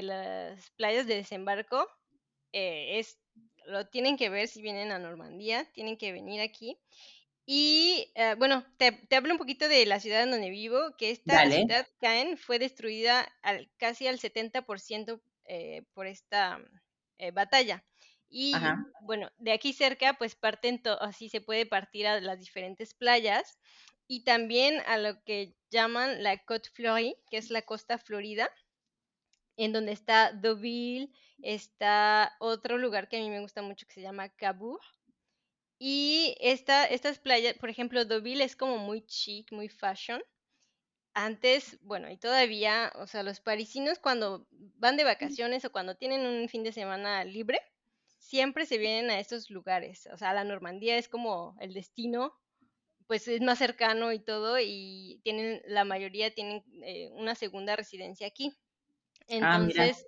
las 0.02 0.72
playas 0.72 1.06
de 1.06 1.16
desembarco 1.16 1.88
eh, 2.52 3.00
es, 3.00 3.20
lo 3.66 3.88
tienen 3.88 4.18
que 4.18 4.30
ver 4.30 4.48
si 4.48 4.62
vienen 4.62 4.92
a 4.92 5.00
Normandía, 5.00 5.66
tienen 5.74 5.98
que 5.98 6.12
venir 6.12 6.42
aquí. 6.42 6.78
Y 7.46 8.12
eh, 8.14 8.36
bueno, 8.38 8.64
te, 8.78 8.92
te 8.92 9.16
hablo 9.16 9.34
un 9.34 9.40
poquito 9.40 9.68
de 9.68 9.86
la 9.88 10.00
ciudad 10.00 10.24
en 10.24 10.32
donde 10.32 10.52
vivo, 10.52 10.96
que 10.98 11.10
esta 11.10 11.34
Dale, 11.34 11.56
ciudad, 11.56 11.88
Caen, 12.00 12.38
fue 12.38 12.60
destruida 12.60 13.28
al, 13.42 13.72
casi 13.78 14.08
al 14.08 14.20
70% 14.20 15.20
eh, 15.46 15.84
por 15.94 16.06
esta 16.06 16.60
eh, 17.18 17.32
batalla. 17.32 17.84
Y 18.30 18.54
ajá, 18.54 18.86
bueno, 19.02 19.32
de 19.40 19.52
aquí 19.52 19.74
cerca, 19.74 20.14
pues 20.14 20.36
parten, 20.36 20.80
así 21.00 21.30
se 21.30 21.42
puede 21.42 21.66
partir 21.66 22.06
a 22.06 22.22
las 22.22 22.40
diferentes 22.40 22.94
playas 22.94 23.58
y 24.08 24.24
también 24.24 24.82
a 24.86 24.98
lo 25.00 25.24
que 25.24 25.56
llaman 25.72 26.22
la 26.22 26.38
Côte 26.38 26.70
Fleurie, 26.70 27.18
que 27.32 27.38
es 27.38 27.50
la 27.50 27.64
costa 27.64 27.98
florida, 27.98 28.52
en 29.58 29.74
donde 29.74 29.92
está 29.92 30.32
Deauville, 30.34 31.12
está 31.44 32.36
otro 32.40 32.78
lugar 32.78 33.08
que 33.10 33.18
a 33.18 33.20
mí 33.20 33.30
me 33.30 33.42
gusta 33.42 33.62
mucho 33.62 33.88
que 33.88 33.94
se 33.94 34.02
llama 34.02 34.30
Cabourg 34.30 34.82
y 35.80 36.36
esta, 36.42 36.86
estas 36.86 37.20
playas, 37.20 37.56
por 37.58 37.70
ejemplo, 37.70 38.04
Deauville 38.04 38.44
es 38.44 38.56
como 38.58 38.78
muy 38.78 39.02
chic, 39.06 39.52
muy 39.54 39.70
fashion. 39.70 40.22
Antes, 41.14 41.80
bueno, 41.82 42.10
y 42.12 42.18
todavía, 42.18 42.92
o 42.96 43.08
sea, 43.08 43.24
los 43.24 43.40
parisinos 43.40 44.00
cuando 44.00 44.48
van 44.52 44.98
de 44.98 45.06
vacaciones 45.06 45.66
o 45.66 45.72
cuando 45.72 45.96
tienen 45.96 46.26
un 46.26 46.50
fin 46.50 46.64
de 46.64 46.74
semana 46.74 47.24
libre, 47.24 47.62
siempre 48.18 48.66
se 48.66 48.78
vienen 48.78 49.10
a 49.10 49.20
estos 49.20 49.50
lugares. 49.50 50.08
O 50.14 50.18
sea, 50.18 50.34
la 50.34 50.44
Normandía 50.44 50.98
es 50.98 51.08
como 51.10 51.56
el 51.62 51.74
destino, 51.74 52.34
pues 53.08 53.28
es 53.28 53.42
más 53.42 53.58
cercano 53.58 54.12
y 54.12 54.20
todo, 54.20 54.60
y 54.60 55.22
tienen, 55.24 55.62
la 55.66 55.86
mayoría 55.86 56.34
tienen 56.34 56.64
eh, 56.84 57.10
una 57.14 57.36
segunda 57.36 57.76
residencia 57.76 58.28
aquí. 58.28 58.54
ah, 59.30 59.56
Entonces, 59.56 60.06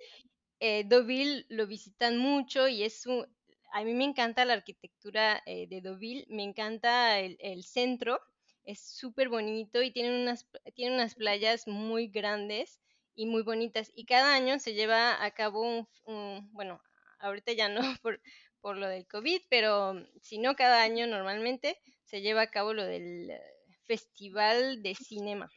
eh, 0.62 0.86
Deauville 0.88 1.46
lo 1.50 1.68
visitan 1.68 2.18
mucho 2.20 2.68
y 2.70 2.84
es 2.84 3.06
un, 3.08 3.28
a 3.74 3.84
mí 3.84 3.94
me 3.94 4.06
encanta 4.06 4.46
la 4.46 4.54
arquitectura 4.54 5.44
eh, 5.46 5.68
de 5.68 5.82
Deauville, 5.82 6.26
me 6.30 6.44
encanta 6.44 7.20
el, 7.20 7.38
el 7.42 7.64
centro, 7.64 8.22
es 8.64 8.80
súper 8.82 9.30
bonito 9.30 9.82
y 9.82 9.92
tienen 9.92 10.14
unas, 10.22 10.48
tienen 10.76 10.96
unas 10.96 11.16
playas 11.16 11.68
muy 11.68 12.08
grandes 12.10 12.82
y 13.16 13.26
muy 13.26 13.44
bonitas. 13.44 13.92
Y 13.96 14.06
cada 14.06 14.36
año 14.36 14.60
se 14.60 14.74
lleva 14.76 15.24
a 15.24 15.32
cabo 15.32 15.62
un, 15.62 15.88
un- 16.06 16.52
bueno, 16.54 16.82
ahorita 17.20 17.54
ya 17.54 17.70
no 17.70 17.82
por, 18.04 18.22
por 18.62 18.78
lo 18.78 18.88
del 18.88 19.08
COVID, 19.08 19.42
pero 19.50 19.96
si 20.22 20.38
no, 20.40 20.56
cada 20.56 20.84
año 20.84 21.08
normalmente 21.08 21.80
se 22.04 22.22
lleva 22.22 22.42
a 22.44 22.52
cabo 22.52 22.74
lo 22.74 22.86
del 22.86 23.32
eh, 23.32 23.42
Festival 23.86 24.84
de 24.84 24.96
Cinema, 24.96 25.52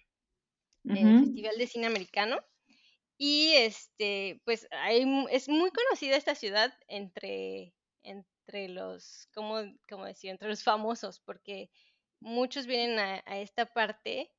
el 0.93 1.15
Festival 1.17 1.59
de 1.59 1.67
Cine 1.67 1.87
Americano 1.87 2.39
y 3.19 3.53
este, 3.57 4.41
pues 4.45 4.67
hay, 4.71 5.05
es 5.31 5.49
muy 5.49 5.71
conocida 5.71 6.17
esta 6.17 6.35
ciudad 6.35 6.73
entre, 6.89 7.75
entre 8.03 8.69
los, 8.69 9.29
¿cómo, 9.35 9.61
cómo 9.89 10.05
decir? 10.07 10.31
Entre 10.31 10.49
los 10.49 10.63
famosos, 10.65 11.21
porque 11.21 11.71
muchos 12.21 12.67
vienen 12.67 12.99
a, 12.99 13.23
a 13.27 13.39
esta 13.39 13.67
parte 13.67 14.33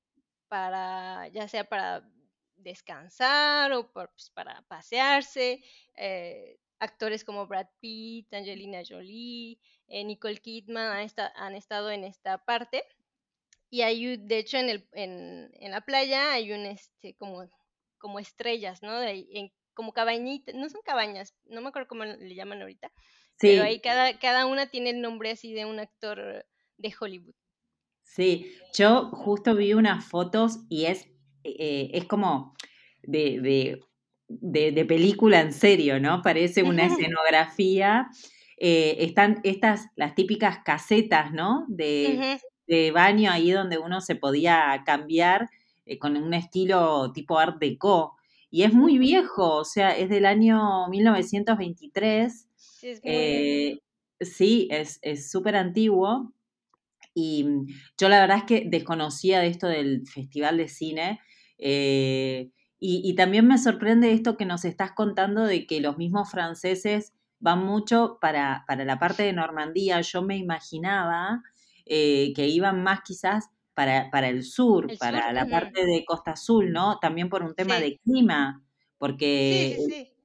para, 0.47 1.27
ya 1.29 1.47
sea 1.47 1.63
para 1.65 2.09
descansar 2.55 3.71
o 3.73 3.91
por- 3.91 4.11
pues, 4.11 4.29
para 4.31 4.61
pasearse. 4.63 5.63
eh, 5.95 6.59
actores 6.79 7.23
como 7.23 7.47
Brad 7.47 7.67
Pitt, 7.79 8.33
Angelina 8.33 8.81
Jolie, 8.87 9.59
eh, 9.87 10.03
Nicole 10.03 10.37
Kidman 10.37 10.91
han, 10.97 11.09
han 11.35 11.55
estado 11.55 11.89
en 11.91 12.03
esta 12.03 12.37
parte. 12.45 12.83
Y 13.69 13.81
hay, 13.81 14.17
de 14.17 14.37
hecho, 14.39 14.57
en 14.57 14.69
el, 14.69 14.89
en, 14.93 15.49
en 15.53 15.71
la 15.71 15.81
playa 15.81 16.33
hay 16.33 16.51
un, 16.51 16.65
este, 16.65 17.15
como, 17.15 17.47
como 18.05 18.19
estrellas, 18.19 18.81
¿no? 18.83 18.99
De- 18.99 19.27
en- 19.31 19.51
como 19.73 19.91
cabañitas, 19.93 20.55
no 20.55 20.69
son 20.69 20.81
cabañas, 20.85 21.35
no 21.45 21.61
me 21.61 21.69
acuerdo 21.69 21.87
cómo 21.89 22.05
le 22.05 22.35
llaman 22.35 22.61
ahorita, 22.61 22.91
pero 23.43 23.61
ahí 23.63 23.81
cada, 23.81 24.19
cada 24.19 24.45
una 24.45 24.67
tiene 24.69 24.91
el 24.91 25.01
nombre 25.01 25.31
así 25.31 25.53
de 25.53 25.65
un 25.65 25.79
actor 25.79 26.45
de 26.77 26.93
Hollywood. 26.99 27.35
sí, 28.03 28.53
yo 28.73 29.09
justo 29.11 29.55
vi 29.55 29.73
unas 29.73 30.05
fotos 30.05 30.59
y 30.69 30.85
es, 30.85 31.07
eh, 31.43 31.89
es 31.93 32.05
como 32.05 32.53
de, 33.03 33.39
de, 33.41 33.81
de, 34.27 34.71
de 34.71 34.85
película 34.85 35.41
en 35.41 35.53
serio, 35.53 35.99
¿no? 35.99 36.21
Parece 36.21 36.63
una 36.63 36.85
escenografía. 36.87 38.07
Eh, 38.57 38.97
están 38.99 39.41
estas, 39.43 39.87
las 39.95 40.15
típicas 40.15 40.59
casetas, 40.63 41.31
¿no? 41.33 41.65
De, 41.67 42.25
de 42.67 42.91
baño 42.91 43.31
ahí 43.31 43.51
donde 43.51 43.77
uno 43.77 44.01
se 44.01 44.15
podía 44.15 44.81
cambiar 44.85 45.49
eh, 45.85 45.99
con 45.99 46.17
un 46.17 46.33
estilo 46.33 47.11
tipo 47.13 47.39
Art 47.39 47.57
Deco. 47.59 48.15
Y 48.49 48.63
es 48.63 48.73
muy 48.73 48.97
viejo, 48.97 49.57
o 49.57 49.65
sea, 49.65 49.95
es 49.97 50.09
del 50.09 50.25
año 50.25 50.87
1923. 50.89 52.47
Sí, 52.55 52.89
es 52.89 53.01
eh, 53.03 53.79
sí, 54.19 54.67
es 54.71 54.99
es 55.01 55.29
súper 55.31 55.55
antiguo. 55.55 56.33
Y 57.13 57.43
mm, 57.45 57.67
yo 57.97 58.09
la 58.09 58.19
verdad 58.19 58.37
es 58.39 58.43
que 58.45 58.65
desconocía 58.69 59.39
de 59.39 59.47
esto 59.47 59.67
del 59.67 60.07
Festival 60.07 60.57
de 60.57 60.67
Cine. 60.67 61.19
eh, 61.57 62.51
y, 62.79 63.01
y 63.09 63.15
también 63.15 63.47
me 63.47 63.57
sorprende 63.57 64.11
esto 64.11 64.37
que 64.37 64.45
nos 64.45 64.65
estás 64.65 64.91
contando 64.91 65.43
de 65.45 65.65
que 65.65 65.79
los 65.79 65.97
mismos 65.97 66.29
franceses 66.29 67.13
van 67.39 67.65
mucho 67.65 68.17
para, 68.21 68.63
para 68.67 68.85
la 68.85 68.99
parte 68.99 69.23
de 69.23 69.33
Normandía. 69.33 70.01
Yo 70.01 70.21
me 70.21 70.37
imaginaba 70.37 71.41
eh, 71.85 72.33
que 72.35 72.47
iban 72.47 72.83
más 72.83 73.01
quizás 73.03 73.49
para, 73.75 74.09
para 74.11 74.29
el 74.29 74.43
sur, 74.43 74.93
El 74.93 74.97
sur, 74.97 75.21
para 75.21 75.33
la 75.33 75.45
ujú. 75.45 75.49
parte 75.49 75.85
de 75.85 76.03
Costa 76.05 76.31
Azul, 76.31 76.71
¿no? 76.71 76.99
También 76.99 77.29
por 77.29 77.43
un 77.43 77.55
tema 77.55 77.79
Sí, 77.79 77.81
de 77.81 77.97
clima, 78.03 78.63
porque 78.97 79.77
sí, 79.77 79.81
sí. 79.81 80.15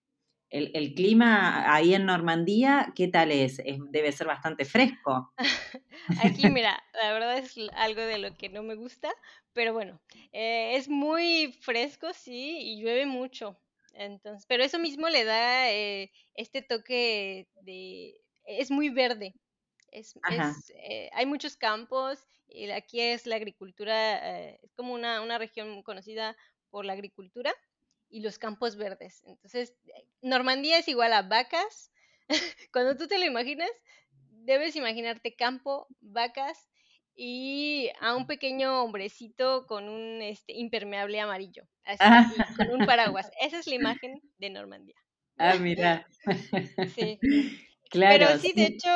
el, 0.51 0.71
el 0.75 0.95
clima 0.95 1.73
ahí 1.75 1.95
en 1.95 2.07
Normandía, 2.07 2.93
¿qué 2.97 3.09
tal 3.09 3.33
es? 3.33 3.59
Es- 3.61 3.79
Debe 3.91 4.13
ser 4.13 4.27
bastante 4.29 4.65
fresco. 4.65 5.33
Aquí, 6.17 6.51
mira, 6.51 6.83
la 6.93 7.13
verdad 7.13 7.39
es 7.39 7.57
algo 7.73 8.03
de 8.03 8.19
lo 8.19 8.37
que 8.37 8.49
no 8.49 8.63
me 8.63 8.75
gusta, 8.75 9.11
pero 9.53 9.73
bueno, 9.73 10.01
eh, 10.33 10.77
es 10.77 10.89
muy 10.89 11.53
fresco, 11.61 12.13
sí, 12.13 12.59
y 12.61 12.83
llueve 12.83 13.07
mucho. 13.07 13.59
Entonces, 13.93 14.47
pero 14.47 14.63
eso 14.63 14.79
mismo 14.79 15.09
le 15.09 15.25
da 15.25 15.71
eh, 15.73 16.13
este 16.35 16.63
toque 16.63 17.49
de, 17.63 18.21
es 18.45 18.71
muy 18.71 18.91
verde. 18.91 19.35
Es, 19.91 20.15
es, 20.27 20.73
eh, 20.77 21.11
hay 21.13 21.27
muchos 21.27 21.57
campos, 21.57 22.27
y 22.51 22.71
aquí 22.71 23.01
es 23.01 23.27
la 23.27 23.37
agricultura, 23.37 24.41
eh, 24.51 24.61
es 24.63 24.73
como 24.75 24.95
una, 24.95 25.21
una 25.23 25.39
región 25.39 25.83
conocida 25.83 26.37
por 26.71 26.85
la 26.85 26.93
agricultura 26.95 27.53
y 28.09 28.21
los 28.21 28.39
campos 28.39 28.77
verdes. 28.77 29.23
Entonces, 29.25 29.77
eh, 29.87 30.07
Normandía 30.23 30.79
es 30.79 30.89
igual 30.89 31.13
a 31.13 31.23
vacas. 31.23 31.93
Cuando 32.73 32.97
tú 32.97 33.07
te 33.09 33.19
lo 33.19 33.25
imaginas, 33.27 33.71
debes 34.31 34.77
imaginarte 34.77 35.37
campo, 35.37 35.87
vacas 36.01 36.69
y 37.15 37.91
a 38.01 38.17
un 38.17 38.27
pequeño 38.27 38.83
hombrecito 38.85 39.67
con 39.67 39.89
un 39.89 40.23
este, 40.23 40.53
impermeable 40.55 41.21
amarillo, 41.21 41.65
así, 41.85 42.05
Ah, 42.05 42.31
con 42.57 42.71
un 42.71 42.85
paraguas. 42.85 43.31
Esa 43.41 43.59
es 43.59 43.67
la 43.67 43.75
imagen 43.75 44.23
de 44.39 44.51
Normandía. 44.51 44.97
ah, 45.39 45.57
mira. 45.57 46.07
Sí, 46.95 47.19
Claro, 47.91 48.19
pero 48.19 48.39
sí, 48.39 48.53
de 48.53 48.67
hecho, 48.67 48.89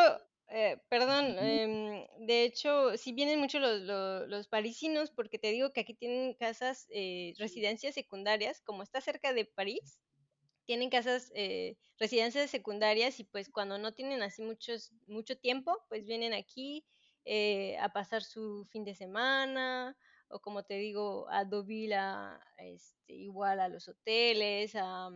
eh, 0.56 0.80
perdón, 0.88 1.36
em, 1.38 2.06
de 2.26 2.44
hecho, 2.44 2.96
sí 2.96 3.12
vienen 3.12 3.40
mucho 3.40 3.58
los, 3.58 3.80
los, 3.82 4.28
los 4.28 4.48
parisinos, 4.48 5.10
porque 5.10 5.38
te 5.38 5.50
digo 5.50 5.72
que 5.72 5.80
aquí 5.80 5.94
tienen 5.94 6.34
casas, 6.34 6.86
eh, 6.90 7.34
residencias 7.38 7.94
secundarias, 7.94 8.60
como 8.62 8.82
está 8.84 9.00
cerca 9.00 9.32
de 9.32 9.44
París, 9.46 10.00
tienen 10.66 10.90
casas, 10.90 11.32
eh, 11.34 11.76
residencias 11.98 12.50
secundarias 12.50 13.20
y 13.20 13.24
pues 13.24 13.50
cuando 13.50 13.78
no 13.78 13.94
tienen 13.94 14.22
así 14.22 14.42
muchos, 14.42 14.92
mucho 15.08 15.36
tiempo, 15.38 15.76
pues 15.88 16.06
vienen 16.06 16.34
aquí 16.34 16.86
eh, 17.24 17.76
a 17.78 17.92
pasar 17.92 18.22
su 18.22 18.64
fin 18.66 18.84
de 18.84 18.94
semana 18.94 19.96
o 20.28 20.40
como 20.40 20.64
te 20.64 20.74
digo, 20.76 21.28
a 21.30 21.44
Deauville, 21.44 21.94
a, 21.96 22.40
este, 22.58 23.14
igual 23.14 23.60
a 23.60 23.68
los 23.68 23.88
hoteles. 23.88 24.74
a- 24.76 25.10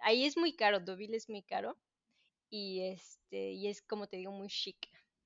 ahí 0.00 0.24
es 0.26 0.36
muy 0.36 0.54
caro, 0.56 0.80
Deauville 0.80 1.16
es 1.16 1.28
muy 1.28 1.42
caro 1.42 1.78
y, 2.50 2.82
este, 2.82 3.52
y 3.52 3.68
es 3.68 3.82
como 3.82 4.06
te 4.08 4.16
digo, 4.18 4.32
muy 4.32 4.48
chic. 4.48 4.78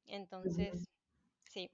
Entonces, 0.07 0.89
sí. 1.39 1.71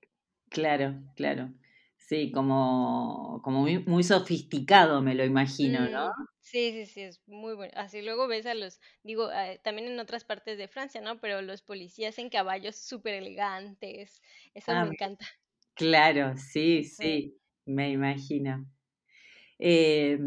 Claro, 0.51 1.03
claro. 1.17 1.53
Sí, 1.97 2.31
como, 2.33 3.41
como 3.43 3.61
muy, 3.63 3.79
muy 3.85 4.03
sofisticado, 4.05 5.03
me 5.03 5.15
lo 5.15 5.25
imagino, 5.25 5.89
¿no? 5.89 5.89
Mm, 5.89 6.27
sí, 6.41 6.73
sí, 6.73 6.87
sí, 6.87 7.03
es 7.03 7.21
muy 7.27 7.55
bueno. 7.55 7.73
Así 7.77 8.03
luego 8.03 8.27
ves 8.29 8.47
a 8.47 8.55
los, 8.55 8.81
digo, 9.03 9.31
eh, 9.33 9.61
también 9.65 9.89
en 9.89 9.99
otras 10.01 10.25
partes 10.25 10.57
de 10.59 10.69
Francia, 10.69 11.01
¿no? 11.01 11.21
Pero 11.21 11.43
los 11.43 11.63
policías 11.63 12.19
en 12.19 12.31
caballos 12.31 12.77
súper 12.77 13.15
elegantes, 13.15 14.21
eso 14.55 14.75
Ah, 14.75 14.77
me 14.77 14.87
mi- 14.87 14.95
encanta. 14.95 15.27
claro, 15.75 16.37
sí, 16.39 16.85
Sí. 16.97 17.13
sí, 17.13 17.41
me 17.67 17.91
imagino. 17.93 18.67
Eh, 19.59 20.19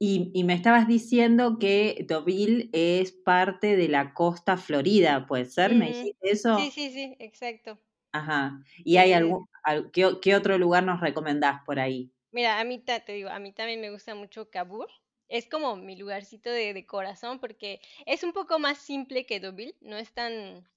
y, 0.00 0.32
y 0.34 0.44
me 0.44 0.54
estabas 0.54 0.88
diciendo 0.88 1.58
que 1.60 2.06
Deauville 2.08 2.70
es 2.72 3.12
parte 3.12 3.76
de 3.76 3.88
la 3.88 4.14
costa 4.14 4.56
Florida, 4.58 5.26
¿puede 5.28 5.44
ser? 5.46 5.76
¿Me 5.76 5.88
dijiste 5.88 6.32
Sí, 6.50 6.70
eso? 6.72 6.72
sí, 6.72 6.90
sí, 6.92 7.16
exacto. 7.18 7.78
Ajá. 8.12 8.62
¿Y 8.84 8.96
hay 8.98 9.12
Eh, 9.12 9.12
algún, 9.12 9.48
al- 9.64 9.90
qué, 9.92 10.34
otro 10.36 10.58
lugar 10.58 10.84
nos 10.84 11.00
recomendás 11.00 11.62
por 11.64 11.78
ahí? 11.80 12.12
mira, 12.32 12.60
a 12.60 12.64
mí 12.64 12.78
ta- 12.84 13.04
te 13.04 13.12
digo, 13.12 13.28
a 13.30 13.38
mí 13.38 13.52
también 13.52 13.80
me 13.80 13.90
gusta 13.90 14.14
mucho 14.14 14.50
Cabur. 14.50 14.88
Es 15.28 15.48
como 15.48 15.76
mi 15.76 15.96
lugarcito 15.96 16.50
de, 16.50 16.74
de 16.74 16.86
corazón 16.86 17.38
porque 17.40 17.80
es 18.06 18.24
un 18.24 18.32
poco 18.32 18.58
más 18.58 18.78
simple 18.78 19.26
que 19.26 19.38
Deauville, 19.40 19.76
no 19.80 19.96
es 19.96 20.12
tan, 20.12 20.68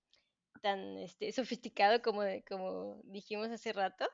tan 0.62 0.98
este, 1.00 1.32
sofisticado 1.34 2.02
como, 2.02 2.24
como 2.48 3.02
dijimos 3.06 3.50
hace 3.52 3.74
rato. 3.74 4.08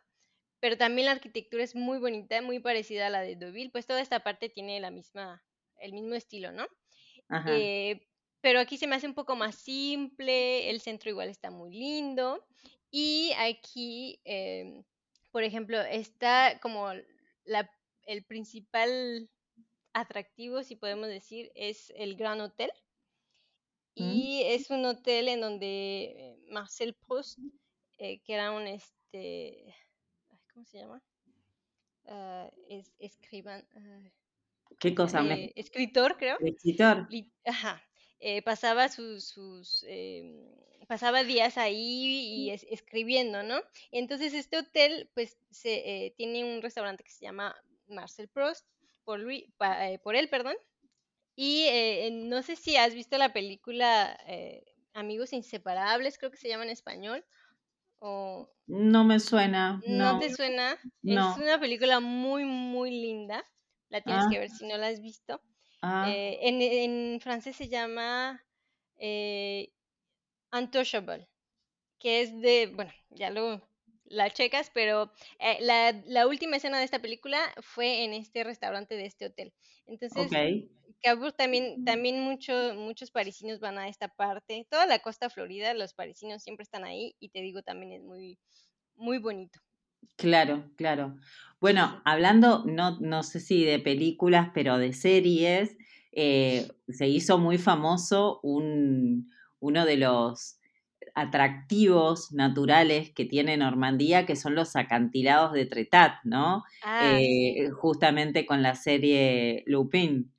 Pero 0.60 0.78
también 0.78 1.06
la 1.06 1.14
arquitectura 1.14 1.64
es 1.64 1.76
muy 1.76 2.00
bonita, 2.00 2.42
muy 2.42 2.60
parecida 2.60 3.08
a 3.08 3.10
la 3.10 3.22
de 3.22 3.36
Deauville, 3.36 3.72
pues 3.72 3.86
toda 3.86 4.02
esta 4.02 4.22
parte 4.22 4.50
tiene 4.50 4.80
la 4.80 4.92
misma, 4.92 5.44
el 5.78 5.94
mismo 5.94 6.16
estilo, 6.16 6.52
¿no? 6.52 6.68
Ajá. 7.30 7.58
Eh, 7.58 8.10
pero 8.42 8.60
aquí 8.60 8.78
se 8.78 8.88
me 8.88 8.96
hace 8.96 9.08
un 9.08 9.16
poco 9.16 9.36
más 9.36 9.56
simple, 9.56 10.70
el 10.70 10.82
centro 10.82 11.10
igual 11.10 11.30
está 11.30 11.52
muy 11.52 11.72
lindo 11.72 12.46
y 12.92 13.34
aquí, 13.38 14.22
em, 14.24 14.84
por 15.32 15.44
ejemplo, 15.44 15.80
está 15.82 16.60
como 16.62 16.92
la, 17.44 17.70
el 18.04 18.24
principal 18.24 19.30
atractivo, 19.94 20.64
si 20.64 20.76
podemos 20.76 21.08
decir, 21.08 21.52
es 21.56 21.92
el 21.96 22.16
Gran 22.16 22.40
Hotel 22.42 22.72
¿Mm? 23.96 24.12
y 24.12 24.44
es 24.44 24.70
un 24.70 24.86
hotel 24.86 25.28
en 25.28 25.42
donde 25.42 26.04
eh, 26.18 26.38
Marcel 26.50 26.96
Proust, 27.08 27.40
eh, 27.98 28.22
que 28.24 28.34
era 28.34 28.52
un, 28.52 28.68
este, 28.68 29.76
¿cómo 30.60 30.66
se 30.68 30.80
llama? 30.80 31.02
ah, 32.08 32.52
es, 32.68 32.92
escriban, 33.00 33.66
ah, 33.76 34.10
¿Qué 34.78 34.94
cosa? 34.94 35.22
¿Un 35.22 35.32
Eh, 35.32 35.54
escritor, 35.56 36.18
creo. 36.18 36.38
escritor? 36.42 37.08
Ajá. 37.46 37.82
eh, 38.20 38.42
pasaba 38.42 38.90
sus, 38.90 39.24
sus 39.24 39.86
em, 39.88 40.46
pasaba 40.90 41.24
días 41.24 41.58
ahí 41.58 42.26
y 42.46 42.50
es- 42.50 42.66
escribiendo, 42.70 43.42
¿no? 43.44 43.62
Entonces 43.92 44.34
este 44.34 44.58
hotel, 44.58 45.10
pues, 45.14 45.38
se, 45.50 46.06
eh, 46.08 46.14
tiene 46.18 46.44
un 46.44 46.62
restaurante 46.62 47.06
que 47.06 47.12
se 47.12 47.24
llama 47.24 47.56
Marcel 47.88 48.28
Proust, 48.28 48.68
por, 49.06 49.22
pa- 49.56 49.90
eh, 49.92 50.00
por 50.00 50.18
él, 50.18 50.28
perdón. 50.28 50.58
Y 51.38 51.70
no 52.12 52.44
sé 52.44 52.58
si 52.58 52.76
has 52.76 52.94
visto 52.94 53.18
la 53.18 53.32
película 53.32 54.20
Amigos 54.92 55.32
Inseparables, 55.32 56.18
creo 56.18 56.32
que 56.32 56.38
se 56.38 56.50
llama 56.50 56.66
en 56.66 56.72
español, 56.72 57.24
o 58.00 58.50
No 58.68 59.04
me 59.04 59.20
suena, 59.20 59.84
¿No 59.86 60.18
no, 60.18 60.18
te 60.18 60.30
suena? 60.30 60.78
Es 61.06 61.36
una 61.38 61.60
película 61.60 62.00
muy, 62.00 62.46
muy 62.46 62.92
linda. 62.92 63.46
La 63.90 64.02
tienes 64.02 64.28
Ah, 64.28 64.28
que 64.28 64.40
ver 64.40 64.50
si 64.50 64.68
no 64.68 64.78
la 64.78 64.88
has 64.88 65.02
visto. 65.02 65.42
ah, 65.82 66.16
Eh, 66.16 66.40
en, 66.44 66.62
en 66.62 67.22
francés 67.22 67.56
se 67.56 67.70
llama 67.70 68.46
eh, 68.98 69.74
Untouchable, 70.54 71.30
que 72.00 72.22
es 72.24 72.42
de, 72.42 72.68
bueno, 72.76 72.94
ya 73.12 73.32
luego 73.32 73.70
la 74.06 74.32
checas, 74.32 74.72
pero 74.74 75.14
eh, 75.40 75.60
la, 75.62 75.94
la 76.08 76.28
última 76.28 76.58
escena 76.58 76.80
de 76.80 76.86
esta 76.86 77.02
película 77.02 77.40
fue 77.62 78.04
en 78.06 78.14
este 78.14 78.44
restaurante 78.44 78.96
de 78.96 79.06
este 79.08 79.28
hotel. 79.28 79.54
Entonces, 79.88 80.40
Cabo 81.02 81.32
también, 81.32 81.84
también 81.84 82.22
mucho- 82.22 82.74
muchos 82.76 83.12
parisinos 83.12 83.60
van 83.60 83.78
a 83.78 83.88
esta 83.90 84.08
parte. 84.10 84.66
Toda 84.70 84.86
la 84.86 85.00
costa 85.00 85.30
Florida, 85.30 85.74
los 85.74 85.94
parisinos 85.94 86.44
siempre 86.44 86.64
están 86.64 86.84
ahí 86.86 87.16
y 87.20 87.30
te 87.30 87.42
digo, 87.42 87.62
también 87.64 87.92
es 87.94 88.04
muy, 88.04 88.40
muy 88.96 89.20
bonito. 89.20 89.60
claro, 90.18 90.72
claro. 90.76 91.18
Bueno, 91.60 92.02
hablando, 92.06 92.64
no, 92.66 93.00
no 93.00 93.24
sé 93.24 93.40
si 93.40 93.66
de 93.66 93.80
películas, 93.80 94.50
pero 94.54 94.78
de 94.78 94.94
series, 94.94 95.78
eh, 96.12 96.68
se 96.88 97.08
hizo 97.08 97.38
muy 97.38 97.58
famoso 97.58 98.40
un, 98.44 99.30
uno 99.60 99.86
de 99.86 99.98
los 99.98 100.60
atractivos 101.16 102.32
naturales 102.34 103.12
que 103.14 103.26
tiene 103.26 103.58
Normandía, 103.58 104.26
que 104.26 104.36
son 104.36 104.56
los 104.56 104.76
acantilados 104.76 105.54
de 105.54 105.66
Tretat, 105.66 106.16
¿no? 106.24 106.64
Ah, 106.82 107.22
sí. 107.22 107.56
Eh, 107.58 107.70
justamente 107.72 108.46
con 108.46 108.62
la 108.64 108.76
serie 108.76 109.64
Lupin, 109.68 110.34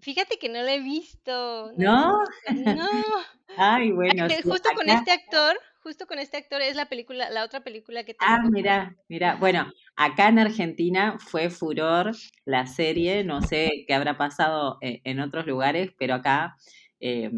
Fíjate 0.00 0.38
que 0.38 0.48
no 0.48 0.62
la 0.62 0.74
he 0.74 0.80
visto, 0.80 1.72
no 1.76 1.92
¿no? 1.92 2.18
No. 2.48 2.84
Ay, 3.56 3.90
bueno, 3.92 4.26
Justo 4.44 4.72
con 4.74 4.88
acá 4.88 4.98
este 4.98 5.10
actor, 5.12 5.58
justo 5.82 6.06
con 6.06 6.18
este 6.18 6.36
actor 6.38 6.62
es 6.62 6.74
la 6.76 6.88
película, 6.88 7.30
la 7.30 7.44
otra 7.44 7.60
película 7.60 8.04
que 8.04 8.14
te 8.14 8.26
Ah, 8.26 8.38
mira, 8.50 8.96
mira. 9.08 9.36
Bueno, 9.36 9.72
acá 9.96 10.28
en 10.28 10.38
Argentina 10.38 11.18
fue 11.18 11.48
furor 11.50 12.12
la 12.44 12.66
serie, 12.66 13.24
no 13.24 13.40
sé 13.42 13.84
qué 13.86 13.94
habrá 13.94 14.18
pasado 14.18 14.78
eh, 14.82 15.00
en 15.04 15.20
otros 15.20 15.46
lugares, 15.46 15.92
pero 15.98 16.14
acá, 16.14 16.56
eh, 17.00 17.30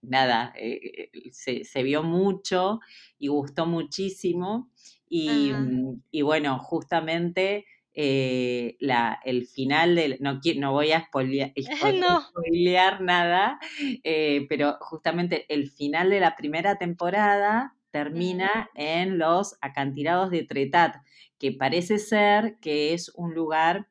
nada, 0.00 0.52
eh, 0.56 1.10
se, 1.32 1.64
se 1.64 1.82
vio 1.82 2.02
mucho 2.02 2.80
y 3.18 3.28
gustó 3.28 3.66
muchísimo. 3.66 4.70
Y, 5.08 5.52
Ajá. 5.52 5.54
mm, 5.54 6.02
y 6.10 6.22
bueno, 6.22 6.58
justamente 6.58 7.66
eh, 7.96 8.76
la, 8.78 9.18
el 9.24 9.46
final 9.46 9.94
del, 9.96 10.18
no, 10.20 10.40
no 10.56 10.72
voy 10.72 10.92
a 10.92 11.00
spoilea- 11.10 11.52
spo- 11.56 11.98
No. 12.00 12.20
spoilear 12.30 13.00
nada, 13.00 13.58
eh, 14.04 14.46
pero 14.48 14.76
justamente 14.80 15.46
el 15.52 15.70
final 15.70 16.10
de 16.10 16.20
la 16.20 16.36
primera 16.36 16.76
temporada 16.76 17.74
termina 17.90 18.68
en 18.74 19.18
los 19.18 19.56
acantilados 19.62 20.30
de 20.30 20.44
Tretat, 20.44 20.96
que 21.38 21.52
parece 21.52 21.98
ser 21.98 22.58
que 22.60 22.92
es 22.92 23.10
un 23.14 23.34
lugar 23.34 23.88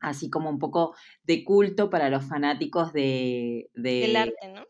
así 0.00 0.30
como 0.30 0.50
un 0.50 0.58
poco 0.58 0.94
de 1.22 1.44
culto 1.44 1.90
para 1.90 2.08
los 2.10 2.24
fanáticos 2.24 2.92
de, 2.92 3.70
Del 3.74 4.12
de 4.12 4.18
arte, 4.18 4.48
¿no? 4.48 4.66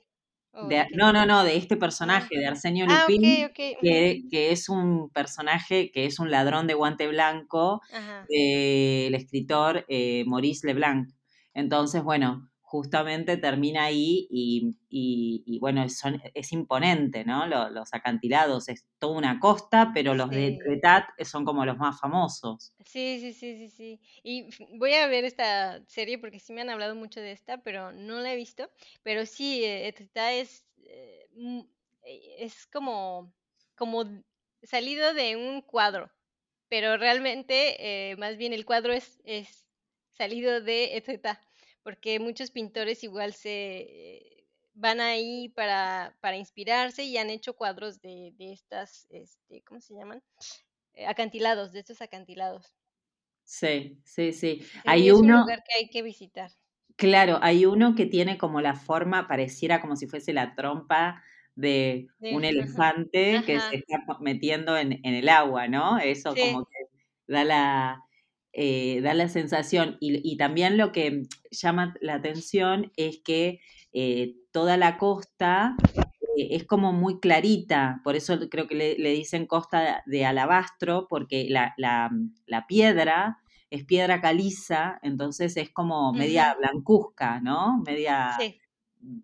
¿O 0.53 0.67
de 0.67 0.87
no, 0.95 1.13
no, 1.13 1.27
no, 1.27 1.45
de 1.45 1.57
este 1.57 1.77
personaje, 1.77 2.37
de 2.39 2.47
Arsenio 2.47 2.87
Ah, 2.89 3.07
Lupin, 3.09 3.49
que, 3.55 4.23
que 4.31 4.51
es 4.53 4.69
un 4.69 5.09
personaje 5.11 5.91
que 5.93 6.07
es 6.07 6.19
un 6.19 6.31
ladrón 6.31 6.67
de 6.67 6.75
guante 6.75 7.07
blanco 7.09 7.81
del 8.29 9.15
escritor 9.15 9.85
eh, 9.89 10.25
Maurice 10.27 10.67
Leblanc. 10.67 11.09
Entonces, 11.55 12.03
bueno, 12.03 12.50
justamente 12.71 13.37
termina 13.37 13.85
ahí 13.85 14.29
y, 14.31 14.77
y- 14.89 15.43
y, 15.45 15.59
bueno, 15.59 15.89
son- 15.89 16.23
es 16.35 16.53
imponente, 16.53 17.25
¿no? 17.25 17.47
Lo- 17.49 17.69
Los, 17.69 17.93
acantilados, 17.93 18.69
es 18.69 18.87
toda 19.01 19.19
una 19.19 19.41
costa, 19.41 19.91
pero 19.93 20.15
los 20.15 20.31
de. 20.31 20.57
Tretat 20.63 21.05
son 21.25 21.45
como 21.45 21.65
los 21.65 21.79
más 21.79 21.99
famosos. 21.99 22.73
Sí, 22.85 23.19
sí, 23.21 23.33
sí, 23.33 23.57
sí, 23.59 23.69
sí. 23.69 24.01
Y 24.23 24.49
voy 24.79 24.95
a 24.95 25.09
ver 25.09 25.25
esta 25.25 25.85
serie 25.89 26.19
porque 26.19 26.39
sí 26.39 26.53
me 26.53 26.61
han 26.61 26.71
hablado 26.71 26.95
mucho 26.95 27.21
de 27.21 27.33
esta, 27.33 27.59
pero 27.59 27.91
no 27.93 28.21
la 28.21 28.33
he 28.33 28.37
visto. 28.37 28.71
Pero 29.03 29.27
sí, 29.27 29.65
eh, 29.65 29.89
Etita 29.89 30.33
es, 30.33 30.65
eh, 30.85 31.27
eh, 32.05 32.37
es 32.39 32.67
como, 32.69 33.35
como 33.75 34.05
salido 34.63 35.13
de 35.15 35.37
un 35.37 35.63
cuadro, 35.63 36.11
pero 36.69 36.97
realmente 36.97 38.11
eh, 38.13 38.17
más 38.17 38.37
bien 38.37 38.53
el 38.53 38.65
cuadro 38.65 38.93
es, 38.93 39.21
es 39.25 39.67
salido 40.11 40.61
de 40.61 40.97
Etita, 40.97 41.41
porque 41.83 42.19
muchos 42.21 42.51
pintores 42.51 43.05
igual 43.05 43.35
se 43.35 44.47
van 44.75 45.01
ahí 45.01 45.49
para, 45.51 46.17
para 46.21 46.37
inspirarse 46.37 47.05
y 47.05 47.17
han 47.19 47.31
hecho 47.31 47.57
cuadros 47.57 48.01
de, 48.01 48.33
de 48.37 48.53
estas, 48.53 49.07
este, 49.11 49.63
¿cómo 49.65 49.81
se 49.81 49.95
llaman? 49.95 50.23
Eh, 50.95 51.07
acantilados, 51.07 51.73
de 51.73 51.81
estos 51.81 52.03
acantilados. 52.03 52.77
Sí, 53.45 54.01
sí, 54.05 54.33
sí. 54.33 54.63
Sí, 54.83 54.83
Hay 54.87 55.11
es 55.11 55.23
un 55.23 55.33
uno, 55.33 55.37
lugar 55.37 55.63
que 55.65 55.79
hay 55.79 55.89
que 55.89 56.03
visitar. 56.03 56.51
claro, 56.97 57.39
hay 57.43 57.67
uno 57.67 57.95
que 57.95 58.07
tiene 58.07 58.39
como 58.39 58.61
la 58.61 58.75
forma, 58.75 59.27
pareciera 59.29 59.81
como 59.81 59.97
si 59.97 60.07
fuese 60.07 60.33
la 60.33 60.55
trompa 60.55 61.23
de 61.55 62.09
un 62.29 62.45
ajá, 62.57 62.85
elefante 63.25 63.45
que 63.47 63.61
se 63.61 63.77
está 63.77 63.99
metiendo 64.21 64.77
en, 64.77 64.93
en 65.05 65.15
el 65.15 65.29
agua, 65.29 65.69
¿no? 65.69 65.99
Eso 65.99 66.39
como 66.39 66.65
que 66.67 66.77
da 67.27 67.45
la, 67.45 68.03
eh, 68.53 69.01
da 69.03 69.15
la 69.15 69.29
sensación. 69.29 69.97
Y, 70.01 70.21
y 70.31 70.37
también 70.37 70.77
lo 70.77 70.93
que 70.93 71.23
llama 71.51 71.95
la 72.01 72.15
atención 72.15 72.93
es 72.97 73.21
que 73.25 73.61
eh, 73.93 74.37
toda 74.53 74.77
la 74.77 74.99
costa 74.99 75.77
eh, 76.37 76.49
es 76.57 76.65
como 76.67 76.93
muy 76.93 77.21
clarita, 77.21 78.01
por 78.05 78.17
eso 78.17 78.39
creo 78.51 78.67
que 78.69 78.75
le, 78.75 78.99
le 78.99 79.11
dicen 79.13 79.47
costa 79.47 80.03
de 80.07 80.25
alabastro, 80.27 81.07
porque 81.09 81.47
la, 81.51 81.75
la- 81.77 82.11
la 82.47 82.67
piedra 82.67 83.39
es 83.71 83.85
piedra 83.85 84.21
caliza, 84.21 84.99
entonces 85.03 85.57
es 85.57 85.71
como 85.71 86.13
media 86.13 86.45
ujú, 86.45 86.57
blancuzca, 86.59 87.41
¿no? 87.41 87.81
Media, 87.87 88.33
sí, 88.37 88.63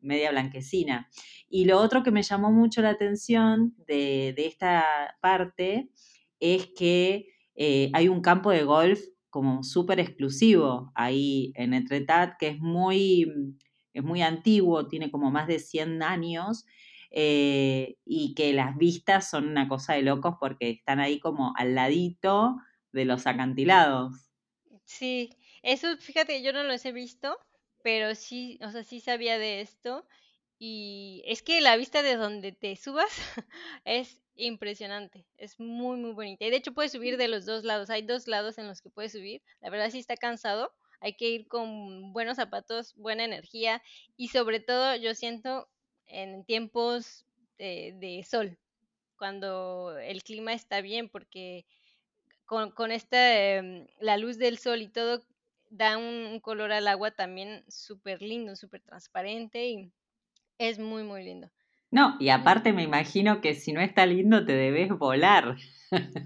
media 0.03 0.31
blanquecina. 0.31 1.11
Y 1.49 1.65
lo 1.65 1.79
otro 1.81 2.03
que 2.03 2.11
me 2.13 2.23
llamó 2.23 2.53
mucho 2.53 2.83
la 2.83 2.91
atención 2.91 3.75
de, 3.87 4.35
de 4.37 4.47
esta 4.47 5.17
parte 5.21 5.91
es 6.41 6.69
que 6.77 7.29
eh, 7.55 7.91
hay 7.95 8.09
un 8.09 8.21
campo 8.21 8.51
de 8.51 8.63
golf 8.65 9.01
como 9.37 9.63
súper 9.63 10.01
exclusivo 10.01 10.91
ahí 10.95 11.53
en 11.57 11.75
Etretat, 11.75 12.39
que 12.39 12.49
es 12.49 12.59
muy, 12.59 13.31
es 13.93 14.03
muy 14.03 14.23
antiguo, 14.23 14.89
tiene 14.89 15.11
como 15.11 15.31
más 15.31 15.47
de 15.47 15.59
100 15.59 16.03
años, 16.03 16.65
eh, 17.11 17.99
y 18.07 18.33
que 18.35 18.55
las 18.55 18.79
vistas 18.79 19.29
son 19.29 19.47
una 19.49 19.69
cosa 19.69 19.93
de 19.93 20.01
locos 20.01 20.37
porque 20.41 20.71
están 20.71 21.01
ahí 21.01 21.21
como 21.21 21.53
al 21.59 21.75
ladito 21.75 22.57
de 22.93 23.05
los 23.05 23.27
acantilados. 23.27 24.15
sí. 24.87 25.29
Eso, 25.63 25.99
fíjate, 25.99 26.43
yo 26.43 26.55
no 26.55 26.63
los 26.63 26.83
he 26.87 26.93
visto, 26.93 27.37
pero 27.83 28.15
sí, 28.15 28.59
o 28.63 28.71
sea, 28.71 28.85
sí 28.85 29.01
sabía 29.01 29.39
de 29.39 29.61
esto. 29.61 30.09
Y 30.59 31.23
es 31.27 31.43
que 31.43 31.61
la 31.61 31.77
vista 31.77 32.03
de 32.03 32.17
donde 32.17 32.53
te 32.53 32.75
subas 32.77 33.11
es 33.85 34.23
impresionante, 34.37 35.27
es 35.37 35.59
muy, 35.59 35.99
muy 35.99 36.13
bonita. 36.13 36.45
Y 36.45 36.51
de 36.51 36.57
hecho 36.57 36.73
puedes 36.73 36.93
subir 36.93 37.17
de 37.17 37.29
los 37.29 37.47
dos 37.47 37.65
lados, 37.65 37.91
hay 37.91 38.03
dos 38.03 38.29
lados 38.29 38.59
en 38.59 38.67
los 38.67 38.81
que 38.81 38.91
puedes 38.91 39.13
subir. 39.13 39.43
La 39.61 39.71
verdad 39.71 39.91
sí 39.91 39.99
está 39.99 40.17
cansado, 40.17 40.73
hay 41.01 41.15
que 41.15 41.29
ir 41.29 41.49
con 41.49 42.13
buenos 42.13 42.37
zapatos, 42.37 42.95
buena 42.97 43.25
energía 43.25 43.83
y 44.17 44.29
sobre 44.29 44.61
todo 44.61 44.97
yo 44.97 45.15
siento 45.15 45.69
en 46.07 46.45
tiempos 46.45 47.27
de, 47.59 47.95
de 47.99 48.25
sol, 48.25 48.59
cuando 49.17 49.99
el 49.99 50.23
clima 50.23 50.53
está 50.53 50.81
bien, 50.81 51.09
porque 51.09 51.67
con, 52.45 52.71
con 52.71 52.93
esta, 52.93 53.57
em, 53.57 53.87
la 54.01 54.17
luz 54.17 54.39
del 54.39 54.59
sol 54.59 54.83
y 54.83 54.89
todo 54.89 55.23
da 55.71 55.97
un, 55.99 56.05
un 56.05 56.41
color 56.41 56.73
al 56.73 56.89
agua 56.89 57.11
también 57.11 57.65
súper 57.69 58.23
lindo, 58.23 58.57
súper 58.57 58.83
transparente 58.83 59.67
y 59.67 59.93
es 60.59 60.79
muy, 60.79 61.03
muy 61.03 61.25
lindo. 61.25 61.51
No, 61.97 62.17
y 62.21 62.29
aparte 62.29 62.73
me 62.73 62.83
imagino 62.83 63.41
que 63.41 63.55
si 63.55 63.73
no 63.73 63.81
está 63.81 64.07
lindo 64.07 64.45
te 64.45 64.53
debes 64.53 64.91
volar. 64.91 65.57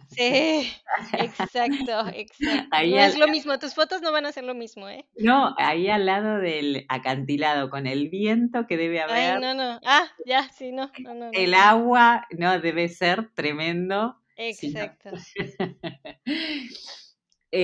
Sí, 0.08 0.70
exacto, 1.12 2.06
exacto. 2.12 2.70
Ahí 2.70 2.94
No 2.94 3.02
es 3.02 3.16
lo 3.16 3.28
mismo, 3.28 3.58
tus 3.58 3.74
fotos 3.74 4.02
no 4.02 4.12
van 4.12 4.26
a 4.26 4.32
ser 4.32 4.44
lo 4.44 4.54
mismo, 4.54 4.88
¿eh? 4.88 5.06
no, 5.16 5.54
ahí 5.58 5.88
al 5.88 6.06
lado 6.06 6.38
del 6.38 6.86
acantilado, 6.88 7.70
con 7.70 7.86
el 7.86 8.08
viento 8.08 8.66
que 8.66 8.76
debe 8.76 9.00
Ay, 9.06 9.34
haber, 9.34 9.36
no, 9.36 9.52
no. 9.54 9.78
Ah, 9.84 10.10
ya, 10.24 10.48
sí, 10.52 10.72
no, 10.72 10.94
no, 10.98 11.14
no, 11.14 11.32
no, 11.32 11.42
el 11.42 11.54
agua, 11.54 12.26
no, 12.38 12.60
debe 12.60 12.88
ser 12.88 13.30
tremendo. 13.34 14.20
Exacto. 14.36 15.10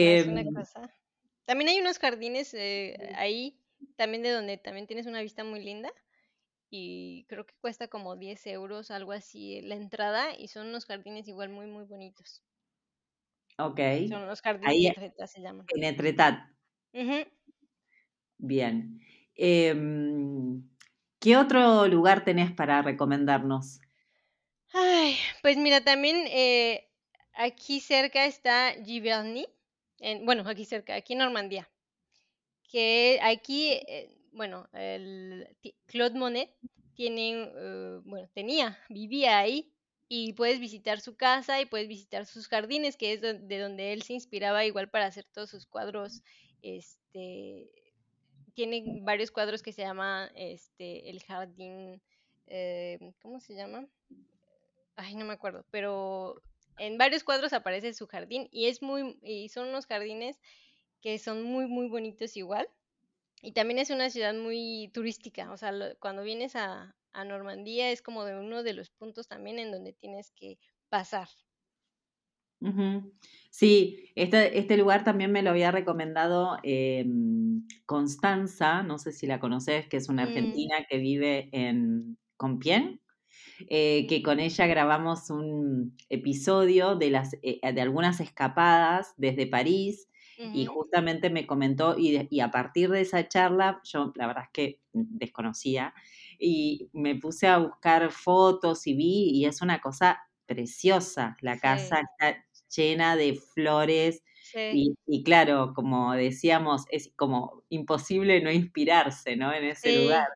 Es 0.08 0.26
una 0.26 0.44
Em, 0.44 0.46
cosa. 0.46 0.90
También 1.44 1.68
hay 1.70 1.80
unos 1.80 1.98
jardines 1.98 2.54
eh, 2.54 3.12
ahí, 3.16 3.60
también 3.96 4.22
de 4.22 4.30
donde 4.30 4.58
también 4.58 4.86
tienes 4.86 5.06
una 5.06 5.20
vista 5.22 5.44
muy 5.44 5.62
linda 5.62 5.92
y 6.70 7.26
creo 7.28 7.46
que 7.46 7.54
cuesta 7.60 7.88
como 7.88 8.16
10 8.16 8.46
euros, 8.46 8.90
algo 8.90 9.12
así, 9.12 9.60
la 9.62 9.74
entrada 9.76 10.34
y 10.38 10.48
son 10.48 10.68
unos 10.68 10.86
jardines 10.86 11.28
igual 11.28 11.50
muy, 11.50 11.66
muy 11.66 11.84
bonitos. 11.84 12.42
ok, 13.58 13.80
Son 14.04 14.26
los 14.26 14.40
jardines 14.40 14.80
ahí 14.80 14.82
de 14.82 14.90
Treta 14.92 15.26
se 15.26 15.42
llaman. 15.42 15.70
en 15.74 15.84
Etretat, 15.84 16.36
bien. 18.38 19.00
Em, 19.34 20.68
¿qué 21.20 21.36
otro 21.36 21.86
lugar 21.88 22.24
tenés 22.24 22.52
para 22.52 22.82
recomendarnos? 22.82 23.80
Ay, 24.72 25.16
pues 25.42 25.56
mira, 25.56 25.82
también 25.82 26.16
eh, 26.28 26.88
aquí 27.34 27.80
cerca 27.80 28.26
está 28.26 28.74
Giverny, 28.84 29.46
en, 29.98 30.24
bueno, 30.26 30.48
aquí 30.48 30.64
cerca, 30.64 30.94
aquí 30.94 31.14
en 31.14 31.20
Normandía, 31.20 31.70
que 32.70 33.20
aquí, 33.22 33.72
eh, 33.72 34.15
bueno, 34.36 34.68
el 34.72 35.48
Claude 35.86 36.18
Monet 36.18 36.54
tiene, 36.94 37.50
eh, 37.56 38.00
bueno, 38.04 38.28
tenía, 38.34 38.78
vivía 38.88 39.38
ahí 39.38 39.72
y 40.08 40.34
puedes 40.34 40.60
visitar 40.60 41.00
su 41.00 41.16
casa 41.16 41.60
y 41.60 41.66
puedes 41.66 41.88
visitar 41.88 42.26
sus 42.26 42.46
jardines, 42.46 42.96
que 42.96 43.12
es 43.12 43.20
de 43.20 43.58
donde 43.58 43.92
él 43.92 44.02
se 44.02 44.12
inspiraba 44.12 44.64
igual 44.64 44.88
para 44.88 45.06
hacer 45.06 45.24
todos 45.32 45.50
sus 45.50 45.66
cuadros, 45.66 46.22
este, 46.62 47.70
tiene 48.54 49.00
varios 49.02 49.30
cuadros 49.30 49.62
que 49.62 49.72
se 49.72 49.82
llama, 49.82 50.30
este, 50.34 51.10
el 51.10 51.22
jardín, 51.22 52.00
eh, 52.46 52.98
¿cómo 53.20 53.40
se 53.40 53.54
llama? 53.54 53.88
ay, 54.96 55.14
no 55.14 55.24
me 55.24 55.34
acuerdo, 55.34 55.64
pero 55.70 56.42
en 56.78 56.98
varios 56.98 57.22
cuadros 57.22 57.52
aparece 57.52 57.92
su 57.94 58.06
jardín 58.06 58.48
y 58.50 58.66
es 58.66 58.82
muy, 58.82 59.18
y 59.22 59.48
son 59.50 59.68
unos 59.68 59.86
jardines 59.86 60.38
que 61.00 61.18
son 61.18 61.42
muy, 61.42 61.66
muy 61.66 61.88
bonitos 61.88 62.36
igual. 62.36 62.68
Y 63.46 63.52
también 63.52 63.78
es 63.78 63.88
una 63.90 64.10
ciudad 64.10 64.34
muy 64.34 64.90
turística, 64.92 65.50
o 65.52 65.56
sea, 65.56 65.72
lo- 65.72 65.96
cuando 66.00 66.22
vienes 66.22 66.54
a, 66.56 66.96
a 67.14 67.24
Normandía 67.24 67.90
es 67.90 68.02
como 68.02 68.24
de 68.26 68.38
uno 68.38 68.62
de 68.62 68.74
los 68.74 68.90
puntos 68.90 69.26
también 69.28 69.58
en 69.58 69.72
donde 69.72 69.94
tienes 69.94 70.30
que 70.32 70.58
pasar. 70.90 71.28
Sí, 73.50 74.10
este, 74.14 74.58
este 74.58 74.76
lugar 74.76 75.04
también 75.04 75.32
me 75.32 75.42
lo 75.42 75.50
había 75.50 75.70
recomendado 75.70 76.58
em, 76.62 77.66
Constanza, 77.86 78.82
no 78.82 78.98
sé 78.98 79.12
si 79.12 79.26
la 79.26 79.40
conoces, 79.40 79.88
que 79.88 79.96
es 79.96 80.08
una 80.08 80.22
Mm, 80.22 80.24
argentina 80.24 80.74
que 80.88 80.98
vive 80.98 81.48
en 81.52 82.18
Compiègne. 82.36 83.00
eh, 83.70 84.06
que 84.08 84.22
con 84.22 84.40
ella 84.40 84.66
grabamos 84.68 85.30
un 85.30 85.96
episodio 86.10 86.96
de, 86.96 87.10
las, 87.10 87.34
eh, 87.42 87.60
de 87.72 87.80
algunas 87.82 88.20
escapadas 88.20 89.14
desde 89.18 89.46
París 89.48 90.08
y 90.52 90.64
justamente 90.66 91.30
me 91.30 91.46
comentó 91.46 91.96
y, 91.98 92.12
de- 92.12 92.28
y 92.30 92.40
a 92.40 92.50
partir 92.50 92.90
de 92.90 93.00
esa 93.02 93.28
charla, 93.28 93.80
yo 93.84 94.12
la 94.16 94.26
verdad 94.26 94.44
es 94.44 94.50
que 94.52 94.80
desconocía 94.92 95.94
y 96.38 96.88
me 96.92 97.16
puse 97.16 97.46
a 97.48 97.58
buscar 97.58 98.10
fotos 98.12 98.86
y 98.86 98.94
vi 98.94 99.30
y 99.30 99.44
es 99.46 99.60
una 99.62 99.80
cosa 99.80 100.20
preciosa, 100.46 101.36
la 101.40 101.58
casa 101.60 101.96
sí, 101.96 102.06
está 102.18 102.44
llena 102.74 103.16
de 103.16 103.34
flores. 103.34 104.22
sí, 104.40 104.62
Y, 104.68 104.96
y 105.06 105.22
claro, 105.24 105.72
como 105.74 106.12
decíamos, 106.14 106.84
es 106.90 107.12
como 107.16 107.64
imposible 107.68 108.40
no 108.42 108.50
inspirarse, 108.50 109.36
¿no? 109.36 109.52
En 109.52 109.64
ese 109.64 109.92
lugar. 109.92 110.26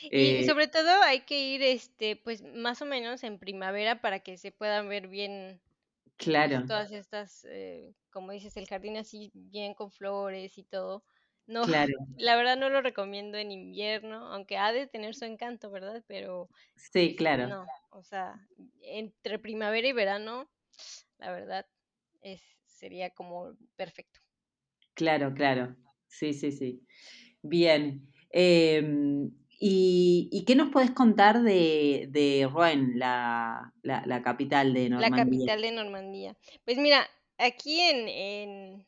Y 0.00 0.42
Eh, 0.42 0.44
sobre 0.44 0.68
todo 0.68 1.02
hay 1.02 1.20
que 1.22 1.40
ir, 1.40 1.62
este, 1.62 2.16
pues 2.16 2.42
más 2.42 2.82
o 2.82 2.86
menos 2.86 3.22
en 3.24 3.38
primavera 3.38 4.00
para 4.00 4.20
que 4.20 4.36
se 4.38 4.52
puedan 4.52 4.88
ver 4.88 5.08
bien 5.08 5.60
claro, 6.18 6.64
todas 6.66 6.92
estas, 6.92 7.44
eh, 7.50 7.94
como 8.10 8.32
dices, 8.32 8.56
el 8.56 8.66
jardín 8.68 8.96
así 8.96 9.30
bien 9.34 9.74
con 9.74 9.90
flores 9.90 10.58
y 10.58 10.64
todo. 10.64 11.04
No, 11.46 11.66
claro. 11.66 11.94
la 12.16 12.36
verdad 12.36 12.56
no 12.56 12.68
lo 12.70 12.82
recomiendo 12.82 13.38
en 13.38 13.52
invierno, 13.52 14.32
aunque 14.32 14.58
ha 14.58 14.72
de 14.72 14.86
tener 14.86 15.14
su 15.14 15.24
encanto, 15.24 15.70
¿verdad? 15.70 16.04
Pero 16.06 16.50
Sí, 16.76 17.14
claro, 17.16 17.58
no, 17.58 17.74
o 17.90 18.02
sea, 18.04 18.48
entre 18.82 19.38
primavera 19.38 19.88
y 19.88 19.92
verano, 19.92 20.50
la 21.18 21.32
verdad 21.32 21.66
es, 22.22 22.42
sería 22.66 23.10
como 23.10 23.56
perfecto. 23.76 24.20
claro, 24.94 25.34
claro. 25.34 25.76
Sí, 26.06 26.32
sí, 26.32 26.52
sí. 26.52 26.86
Bien. 27.42 28.12
Em, 28.30 29.30
¿y, 29.58 30.28
y 30.32 30.44
qué 30.44 30.54
nos 30.56 30.70
podés 30.70 30.90
contar 30.92 31.42
de, 31.42 32.08
de 32.10 32.48
Rouen, 32.52 32.98
la, 32.98 33.72
la, 33.82 34.04
la 34.06 34.22
capital 34.22 34.74
de 34.74 34.88
La 34.96 35.10
Normandía? 35.10 35.50
capital 35.50 35.62
de 35.62 35.72
Normandía. 35.72 36.36
Pues 36.64 36.76
mira, 36.78 37.08
aquí 37.38 37.80
en, 37.80 38.08
en 38.08 38.86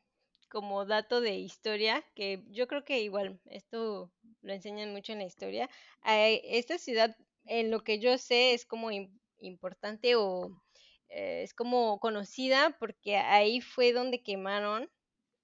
como 0.50 0.84
dato 0.84 1.20
de 1.20 1.36
historia, 1.36 2.04
que 2.14 2.44
yo 2.48 2.66
creo 2.66 2.84
que 2.84 3.00
igual 3.02 3.40
esto 3.46 4.12
lo 4.42 4.52
enseñan 4.52 4.92
mucho 4.92 5.12
en 5.12 5.20
la 5.20 5.24
historia, 5.26 5.70
eh, 6.04 6.42
esta 6.44 6.78
ciudad, 6.78 7.16
en 7.44 7.70
lo 7.70 7.82
que 7.84 7.98
yo 8.00 8.18
sé, 8.18 8.52
es 8.54 8.66
como 8.66 8.90
im- 8.90 9.20
importante 9.38 10.16
o 10.16 10.62
eh, 11.08 11.42
es 11.44 11.54
como 11.54 11.98
conocida 12.00 12.76
porque 12.78 13.16
ahí 13.16 13.60
fue 13.60 13.92
donde 13.92 14.22
quemaron 14.22 14.90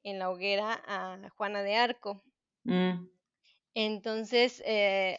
en 0.02 0.18
la 0.18 0.30
hoguera 0.30 0.82
a 0.86 1.28
Juana 1.36 1.62
de 1.62 1.76
Arco. 1.76 2.24
Mm, 2.66 3.08
Entonces, 3.78 4.62
eh, 4.64 5.18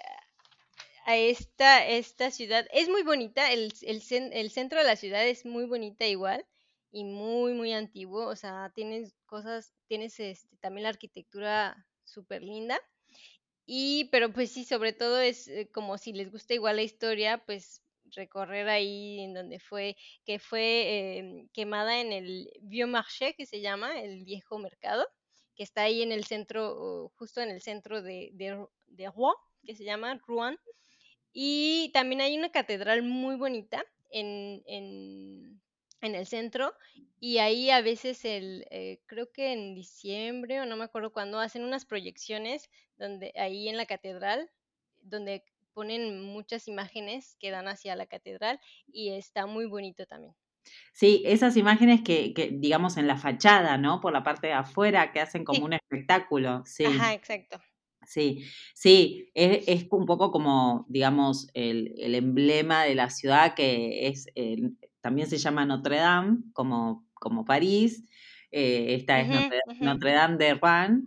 a 1.05 1.15
esta, 1.15 1.87
esta 1.87 2.31
ciudad. 2.31 2.65
Es 2.73 2.89
muy 2.89 3.03
bonita, 3.03 3.51
el, 3.51 3.71
el, 3.83 4.01
el 4.33 4.49
centro 4.49 4.79
de 4.79 4.83
la 4.83 4.95
ciudad 4.95 5.27
es 5.27 5.45
muy 5.45 5.65
bonita 5.65 6.07
igual 6.07 6.43
y 6.91 7.03
muy, 7.03 7.53
muy 7.53 7.71
antiguo. 7.73 8.25
O 8.25 8.35
sea, 8.35 8.71
tienes 8.73 9.13
cosas, 9.27 9.75
tienes 9.87 10.19
este, 10.19 10.57
también 10.57 10.83
la 10.83 10.89
arquitectura 10.89 11.85
súper 12.03 12.41
linda. 12.41 12.81
Y, 13.67 14.05
pero 14.11 14.33
pues 14.33 14.51
sí, 14.51 14.65
sobre 14.65 14.91
todo 14.91 15.19
es 15.19 15.47
eh, 15.47 15.69
como 15.71 15.99
si 15.99 16.11
les 16.13 16.31
gusta 16.31 16.55
igual 16.55 16.77
la 16.77 16.81
historia, 16.83 17.43
pues 17.45 17.83
recorrer 18.05 18.69
ahí 18.69 19.19
en 19.19 19.35
donde 19.35 19.59
fue, 19.59 19.95
que 20.25 20.39
fue 20.39 21.17
em, 21.19 21.47
quemada 21.49 22.01
en 22.01 22.11
el 22.11 22.49
Vieux 22.61 22.89
Marché, 22.89 23.35
que 23.35 23.45
se 23.45 23.61
llama, 23.61 24.01
el 24.01 24.23
viejo 24.25 24.57
mercado, 24.57 25.07
que 25.57 25.63
está 25.63 25.81
ahí 25.83 26.01
en 26.03 26.11
el 26.11 26.23
centro, 26.25 27.11
justo 27.17 27.41
en 27.41 27.49
el 27.49 27.61
centro 27.61 28.01
de, 28.01 28.29
de, 28.33 29.09
Rouen, 29.09 29.35
que 29.65 29.75
se 29.75 29.83
llama 29.83 30.21
Rouen. 30.27 30.57
Y 31.33 31.91
también 31.93 32.21
hay 32.21 32.37
una 32.37 32.51
catedral 32.51 33.03
muy 33.03 33.35
bonita 33.35 33.83
en, 34.09 34.63
en, 34.65 35.61
en 36.01 36.15
el 36.15 36.25
centro 36.25 36.73
y 37.19 37.39
ahí 37.39 37.71
a 37.71 37.81
veces 37.81 38.23
el, 38.25 38.65
eh, 38.69 38.99
creo 39.07 39.31
que 39.31 39.51
en 39.51 39.73
diciembre 39.73 40.61
o 40.61 40.65
no 40.65 40.77
me 40.77 40.83
acuerdo 40.83 41.11
cuándo, 41.11 41.39
hacen 41.39 41.63
unas 41.63 41.85
proyecciones 41.85 42.69
donde 42.97 43.33
ahí 43.35 43.67
en 43.67 43.77
la 43.77 43.87
catedral, 43.87 44.49
donde 45.01 45.43
ponen 45.73 46.21
muchas 46.21 46.67
imágenes 46.67 47.35
que 47.39 47.51
dan 47.51 47.67
hacia 47.67 47.95
la 47.95 48.05
catedral 48.05 48.59
y 48.87 49.09
está 49.09 49.45
muy 49.47 49.65
bonito 49.65 50.05
también. 50.05 50.35
Sí, 50.93 51.23
esas 51.25 51.55
imágenes 51.57 52.01
que, 52.01 52.33
que, 52.33 52.49
digamos, 52.51 52.97
en 52.97 53.07
la 53.07 53.17
fachada, 53.17 53.77
¿no? 53.77 54.01
Por 54.01 54.13
la 54.13 54.23
parte 54.23 54.47
de 54.47 54.53
afuera, 54.53 55.11
que 55.11 55.19
hacen 55.19 55.43
como 55.43 55.65
un 55.65 55.73
espectáculo. 55.73 56.63
Sí. 56.65 56.85
Ajá, 56.85 57.13
exacto. 57.13 57.59
Sí, 58.05 58.45
sí, 58.73 59.29
es, 59.33 59.67
es, 59.67 59.87
un 59.91 60.05
poco 60.05 60.31
como, 60.31 60.85
digamos, 60.87 61.49
el, 61.53 61.93
el, 61.97 62.15
emblema 62.15 62.83
de 62.83 62.95
la 62.95 63.09
ciudad 63.09 63.53
que 63.53 64.07
es 64.07 64.27
también 65.01 65.29
se 65.29 65.37
llama 65.37 65.65
Notre 65.65 65.97
Dame, 65.97 66.39
como, 66.53 67.07
como 67.13 67.45
París. 67.45 68.03
Eh, 68.51 68.95
esta 68.95 69.19
es 69.19 69.27
Notre, 69.27 69.59
Notre, 69.79 70.11
Dame 70.13 70.37
de 70.37 70.53
Rouen. 70.55 71.05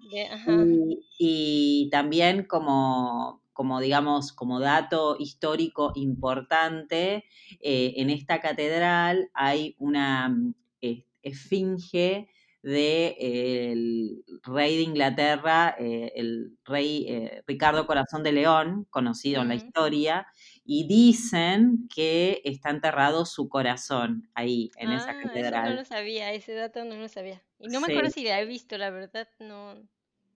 Y, 0.49 1.07
y, 1.19 1.91
también 1.91 2.45
como, 2.45 3.40
como, 3.61 3.79
digamos, 3.79 4.33
como 4.33 4.59
dato 4.59 5.17
histórico 5.19 5.93
importante, 5.95 7.27
eh, 7.61 7.93
en 7.99 8.09
esta 8.09 8.41
catedral 8.41 9.29
hay 9.35 9.77
una 9.79 10.35
eh, 10.81 11.05
esfinge 11.23 12.31
del 12.63 14.25
de, 14.27 14.41
rey 14.45 14.79
de 14.79 14.83
Inglaterra, 14.83 15.77
eh, 15.79 16.11
el 16.17 16.57
rey 16.65 17.05
eh, 17.07 17.43
Ricardo 17.47 17.87
Corazón 17.87 18.23
de 18.23 18.33
León, 18.33 18.87
conocido 18.89 19.41
uh 19.41 19.41
-huh. 19.41 19.43
en 19.43 19.49
la 19.51 19.55
historia, 19.57 20.27
y 20.65 20.89
dicen 20.89 21.87
que 21.95 22.41
está 22.45 22.71
enterrado 22.71 23.27
su 23.27 23.51
corazón 23.51 24.31
ahí, 24.33 24.71
en 24.79 24.89
ah, 24.89 24.97
esa 24.97 25.21
catedral. 25.21 25.65
Eso 25.67 25.75
no 25.75 25.81
lo 25.81 25.85
sabía, 25.85 26.33
ese 26.33 26.55
dato 26.55 26.83
no 26.87 26.97
lo 26.97 27.09
sabía. 27.09 27.43
Y 27.59 27.69
no 27.69 27.81
me 27.81 27.89
sí. 27.89 27.93
acuerdo 27.93 28.11
si 28.11 28.25
la 28.25 28.41
he 28.41 28.47
visto, 28.47 28.79
la 28.79 28.89
verdad, 28.89 29.29
no, 29.39 29.75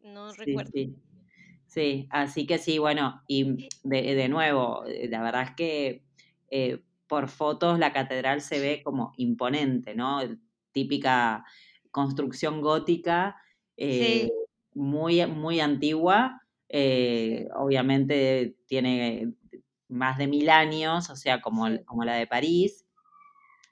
no 0.03 0.31
sí, 0.33 0.45
recuerdo. 0.45 0.73
Sí. 0.75 0.95
Sí. 1.75 2.09
así 2.11 2.47
que 2.47 2.59
sí, 2.59 2.79
bueno, 2.79 3.23
y 3.27 3.69
de, 3.83 4.15
de 4.15 4.29
nuevo, 4.29 4.85
eh, 4.87 5.09
la 5.09 5.23
verdad 5.23 5.43
es 5.43 5.51
que 5.57 6.05
eh, 6.51 6.81
por 7.07 7.29
fotos 7.29 7.79
la 7.79 7.93
catedral 7.93 8.41
se 8.41 8.61
ve 8.61 8.83
como 8.83 9.13
imponente, 9.17 9.95
¿no? 9.95 10.21
Típica 10.73 11.45
construcción 11.91 12.61
gótica 12.61 13.37
eh, 13.77 14.29
sí. 14.29 14.33
muy, 14.75 15.27
muy 15.27 15.61
antigua. 15.61 16.43
Eh, 16.69 17.47
obviamente 17.55 18.57
tiene 18.67 19.33
más 19.89 20.19
de 20.19 20.27
mil 20.27 20.51
años, 20.51 21.11
o 21.11 21.17
sea, 21.17 21.41
como, 21.41 21.67
como 21.85 22.05
la 22.05 22.15
de 22.15 22.27
París. 22.27 22.87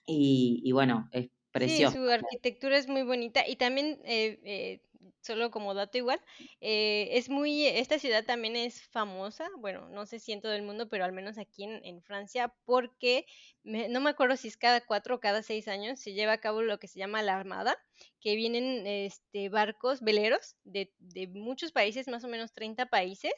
Y, 0.07 0.61
y, 0.65 0.73
bueno, 0.73 1.09
es 1.13 1.31
precioso. 1.51 1.93
Sí, 1.93 1.99
su 1.99 2.11
arquitectura 2.11 2.77
es 2.77 2.89
muy 2.89 3.03
bonita 3.03 3.47
y 3.47 3.57
también 3.57 4.01
eh, 4.05 4.83
solo 5.21 5.51
como 5.51 5.75
dato 5.75 5.99
igual, 5.99 6.21
eh, 6.61 7.09
es 7.13 7.29
muy, 7.29 7.67
esta 7.67 7.99
ciudad 7.99 8.25
también 8.25 8.57
es 8.57 8.83
famosa, 8.89 9.49
bueno, 9.59 9.89
no 9.89 10.07
sé 10.07 10.19
si 10.19 10.33
en 10.33 10.41
todo 10.41 10.53
el 10.55 10.63
mundo, 10.63 10.89
pero 10.89 11.05
al 11.05 11.13
menos 11.13 11.39
aquí 11.39 11.65
en, 11.65 12.03
Francia, 12.03 12.55
porque 12.65 13.27
me, 13.63 13.89
no 13.89 14.01
me 14.01 14.11
acuerdo 14.11 14.37
si 14.37 14.49
es 14.49 14.57
cada 14.57 14.81
cuatro 14.81 15.17
o 15.17 15.21
cada 15.21 15.43
seis 15.43 15.69
años, 15.69 16.01
se 16.01 16.13
lleva 16.13 16.33
a 16.33 16.41
cabo 16.41 16.63
lo 16.63 16.79
que 16.79 16.89
se 16.89 16.99
llama 16.99 17.23
la 17.23 17.37
Armada, 17.37 17.77
que 18.21 18.37
vienen 18.37 18.87
este, 18.87 19.49
barcos, 19.49 20.01
veleros 20.01 20.57
de, 20.65 20.93
muchos 21.33 21.73
países, 21.73 22.09
más 22.09 22.25
o 22.25 22.29
menos 22.29 22.53
30 22.53 22.87
países, 22.87 23.33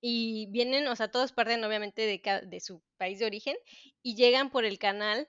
y 0.00 0.46
vienen, 0.50 0.86
o 0.88 0.96
sea, 0.96 1.10
todos 1.10 1.32
parten 1.32 1.64
obviamente 1.64 2.02
de, 2.02 2.60
su 2.60 2.82
país 2.98 3.18
de 3.18 3.26
origen 3.26 3.56
y 4.02 4.16
llegan 4.16 4.50
por 4.50 4.64
el 4.64 4.78
canal 4.78 5.28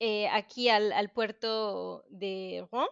eh, 0.00 0.28
aquí 0.28 0.68
al, 0.68 1.10
puerto 1.12 2.04
de 2.08 2.66
Rouen 2.72 2.88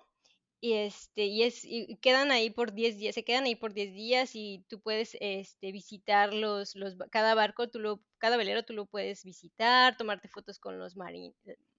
y 0.60 0.74
este 0.74 1.26
y 1.26 1.42
es 1.42 1.64
y 1.64 1.96
quedan 1.96 2.30
ahí 2.32 2.50
por 2.50 2.72
10 2.72 2.98
días, 2.98 3.14
se 3.14 3.24
quedan 3.24 3.44
ahí 3.44 3.54
por 3.54 3.72
10 3.72 3.94
días 3.94 4.30
y 4.34 4.64
tú 4.68 4.80
puedes 4.80 5.16
este 5.20 5.72
visitar 5.72 6.34
los, 6.34 6.74
los 6.74 6.96
cada 7.10 7.34
barco, 7.34 7.68
tú 7.68 7.78
lo 7.78 8.02
cada 8.18 8.36
velero 8.36 8.64
tú 8.64 8.72
lo 8.72 8.86
puedes 8.86 9.24
visitar, 9.24 9.96
tomarte 9.96 10.28
fotos 10.28 10.58
con 10.58 10.78
los 10.78 10.96
marin, 10.96 11.34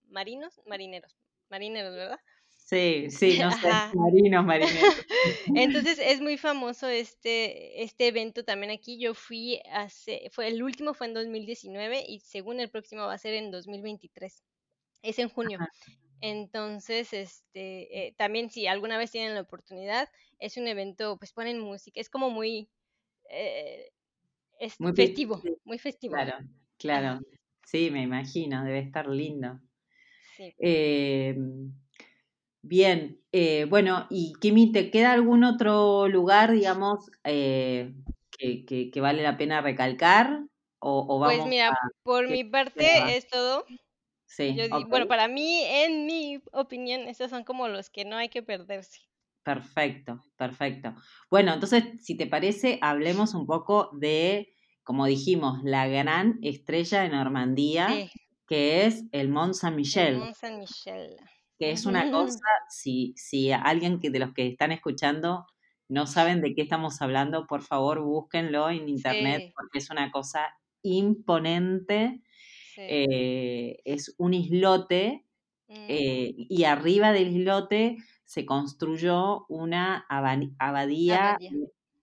marinos, 0.09 0.61
marineros, 0.65 1.15
marineros, 1.49 1.93
¿verdad? 1.93 2.19
Sí, 2.47 3.07
sí, 3.09 3.39
no 3.39 3.51
sé, 3.51 3.67
marinos, 3.95 4.45
marineros. 4.45 5.05
Entonces 5.55 5.99
es 5.99 6.21
muy 6.21 6.37
famoso 6.37 6.87
este 6.87 7.83
este 7.83 8.07
evento 8.07 8.45
también 8.45 8.71
aquí. 8.71 8.97
Yo 8.97 9.13
fui 9.13 9.61
hace 9.73 10.29
fue 10.31 10.47
el 10.47 10.63
último 10.63 10.93
fue 10.93 11.07
en 11.07 11.15
2019 11.15 12.05
y 12.07 12.19
según 12.21 12.61
el 12.61 12.69
próximo 12.69 13.01
va 13.01 13.13
a 13.13 13.17
ser 13.17 13.33
en 13.33 13.51
2023. 13.51 14.43
Es 15.01 15.19
en 15.19 15.29
junio. 15.29 15.59
Ajá. 15.61 15.69
Entonces, 16.21 17.13
este, 17.13 18.07
eh, 18.07 18.15
también 18.17 18.49
si 18.49 18.67
alguna 18.67 18.97
vez 18.97 19.11
tienen 19.11 19.35
la 19.35 19.41
oportunidad, 19.41 20.09
es 20.39 20.57
un 20.57 20.67
evento, 20.67 21.17
pues 21.17 21.33
ponen 21.33 21.59
música, 21.59 21.99
es 21.99 22.09
como 22.09 22.29
muy, 22.29 22.69
eh, 23.29 23.91
es 24.59 24.79
muy 24.79 24.93
festivo, 24.93 25.41
muy 25.63 25.77
festivo. 25.77 26.13
Claro, 26.13 26.37
claro. 26.77 27.19
Sí, 27.65 27.91
me 27.91 28.01
imagino, 28.01 28.63
debe 28.63 28.79
estar 28.79 29.07
lindo. 29.07 29.59
Sí. 30.35 30.53
Eh, 30.57 31.37
bien, 32.61 33.21
eh, 33.31 33.65
bueno, 33.65 34.07
y 34.09 34.33
Kimi, 34.39 34.71
¿te 34.71 34.89
queda 34.89 35.13
algún 35.13 35.43
otro 35.43 36.07
lugar, 36.07 36.51
digamos, 36.51 37.11
eh, 37.23 37.93
que, 38.31 38.65
que, 38.65 38.89
que, 38.89 39.01
vale 39.01 39.21
la 39.21 39.37
pena 39.37 39.61
recalcar? 39.61 40.45
¿O, 40.79 40.99
o 41.01 41.19
pues 41.19 41.37
vamos 41.37 41.49
mira, 41.49 41.69
a... 41.69 41.77
por 42.03 42.27
mi 42.29 42.43
parte 42.43 43.15
es 43.15 43.27
todo. 43.27 43.65
Sí, 44.29 44.55
Yo, 44.55 44.65
okay. 44.65 44.83
Bueno, 44.87 45.07
para 45.07 45.27
mí, 45.27 45.63
en 45.65 46.05
mi 46.05 46.39
opinión, 46.51 47.01
estos 47.07 47.31
son 47.31 47.43
como 47.43 47.67
los 47.67 47.89
que 47.89 48.05
no 48.05 48.15
hay 48.15 48.29
que 48.29 48.43
perderse. 48.43 48.99
Perfecto, 49.43 50.23
perfecto. 50.37 50.93
Bueno, 51.31 51.51
entonces, 51.51 51.83
si 51.99 52.15
te 52.15 52.27
parece, 52.27 52.77
hablemos 52.81 53.33
un 53.33 53.47
poco 53.47 53.89
de, 53.93 54.53
como 54.83 55.07
dijimos, 55.07 55.59
la 55.63 55.87
gran 55.87 56.37
estrella 56.43 57.01
de 57.01 57.09
Normandía, 57.09 57.87
sí. 57.89 58.11
que 58.47 58.85
es 58.85 59.05
el 59.11 59.29
Mont 59.29 59.55
Saint-Michel. 59.55 60.19
Mont 60.19 60.35
Saint-Michel. 60.35 61.15
Que 61.57 61.71
es 61.71 61.87
una 61.87 62.11
cosa, 62.11 62.45
si, 62.69 63.13
si 63.17 63.51
alguien 63.51 63.99
que 63.99 64.11
de 64.11 64.19
los 64.19 64.33
que 64.33 64.47
están 64.47 64.71
escuchando 64.71 65.47
no 65.89 66.05
saben 66.05 66.41
de 66.41 66.53
qué 66.53 66.61
estamos 66.61 67.01
hablando, 67.01 67.47
por 67.47 67.63
favor 67.63 68.01
búsquenlo 68.01 68.69
en 68.69 68.87
internet, 68.87 69.41
sí. 69.47 69.53
porque 69.55 69.79
es 69.79 69.89
una 69.89 70.11
cosa 70.11 70.47
imponente 70.83 72.21
eh, 72.87 73.79
es 73.83 74.15
un 74.17 74.33
islote 74.33 75.25
mm. 75.67 75.85
eh, 75.87 76.33
y 76.35 76.63
arriba 76.63 77.11
del 77.11 77.35
islote 77.35 77.97
se 78.23 78.45
construyó 78.45 79.45
una 79.49 80.05
abadía, 80.07 80.51
abadía. 80.59 81.37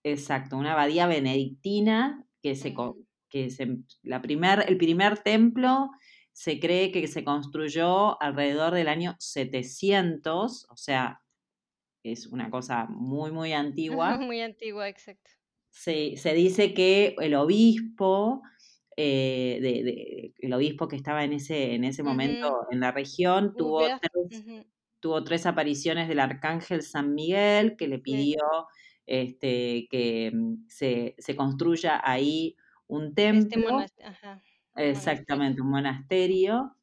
exacto, 0.03 0.57
una 0.57 0.73
abadía 0.73 1.07
benedictina 1.07 2.25
que 2.41 2.55
se, 2.55 2.71
mm. 2.71 2.93
que 3.29 3.49
se 3.49 3.77
la 4.03 4.21
primer, 4.21 4.65
el 4.67 4.77
primer 4.77 5.19
templo 5.19 5.89
se 6.33 6.59
cree 6.59 6.91
que 6.91 7.07
se 7.07 7.23
construyó 7.23 8.21
alrededor 8.21 8.75
del 8.75 8.89
año 8.89 9.15
700, 9.17 10.67
o 10.69 10.77
sea, 10.77 11.21
es 12.03 12.27
una 12.27 12.51
cosa 12.51 12.85
muy, 12.89 13.31
muy 13.31 13.53
antigua. 14.07 14.17
muy 14.17 14.41
antigua, 14.41 14.87
exacto. 14.87 15.31
Se, 15.69 16.15
se 16.17 16.33
dice 16.33 16.73
que 16.73 17.15
el 17.19 17.35
obispo 17.35 18.41
eh, 18.99 19.59
de, 19.61 19.83
de, 19.83 20.33
el 20.39 20.53
obispo 20.53 20.87
que 20.87 20.95
estaba 20.95 21.23
en 21.23 21.33
ese, 21.33 21.75
en 21.75 21.83
ese 21.83 22.01
momento 22.01 22.49
uh 22.49 22.61
-huh. 22.61 22.67
en 22.71 22.79
la 22.79 22.91
región, 22.91 23.53
tuvo, 23.55 23.81
uh 23.81 23.89
-huh. 23.89 23.99
tres, 24.01 24.65
tuvo 24.99 25.23
tres 25.23 25.45
apariciones 25.45 26.07
del 26.07 26.19
arcángel 26.19 26.81
San 26.81 27.13
Miguel 27.13 27.77
que 27.77 27.87
le 27.87 27.99
pidió 27.99 28.39
sí. 28.41 29.03
este, 29.05 29.87
que 29.91 30.31
mm, 30.33 30.67
se, 30.67 31.15
se, 31.19 31.35
construya 31.35 32.01
ahí 32.03 32.55
un 32.87 33.13
este 33.15 33.49
templo. 33.49 33.81
Este 33.81 34.03
Ajá. 34.03 34.41
Exactamente, 34.75 35.61
un 35.61 35.69
monasterio. 35.69 36.73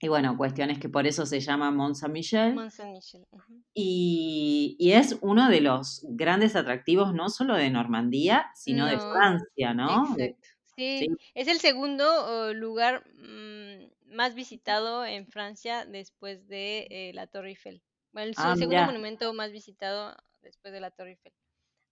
Y 0.00 0.08
bueno, 0.08 0.36
cuestiones 0.36 0.78
que 0.78 0.88
por 0.88 1.06
eso 1.06 1.24
se 1.24 1.40
llama 1.40 1.70
Mont 1.70 1.94
Saint 1.94 2.14
-Michel. 2.14 2.56
Uh 2.56 3.38
-huh. 3.38 3.64
y, 3.72 4.76
y, 4.78 4.92
es 4.92 5.18
uno 5.22 5.48
de 5.48 5.62
los 5.62 6.04
grandes 6.10 6.56
atractivos 6.56 7.14
no 7.14 7.30
solo 7.30 7.54
de 7.54 7.70
Normandía, 7.70 8.50
sino 8.54 8.84
no. 8.84 8.90
de 8.90 8.98
Francia, 8.98 9.72
¿no? 9.72 10.14
Exacto 10.18 10.37
Sí, 10.86 11.08
es 11.34 11.48
el 11.48 11.60
segundo 11.60 12.52
lugar 12.54 13.04
mm, 13.14 13.90
más 14.14 14.34
visitado 14.34 15.04
en 15.04 15.26
Francia 15.26 15.84
después 15.84 16.46
de 16.48 16.86
eh, 16.90 17.12
la 17.14 17.26
Torre 17.26 17.50
Eiffel. 17.50 17.82
Bueno, 18.12 18.28
el 18.28 18.36
Ah, 18.36 18.54
segundo 18.56 18.84
monumento 18.84 19.32
más 19.34 19.52
visitado 19.52 20.16
después 20.40 20.72
de 20.72 20.80
la 20.80 20.90
Torre 20.90 21.10
Eiffel. 21.10 21.32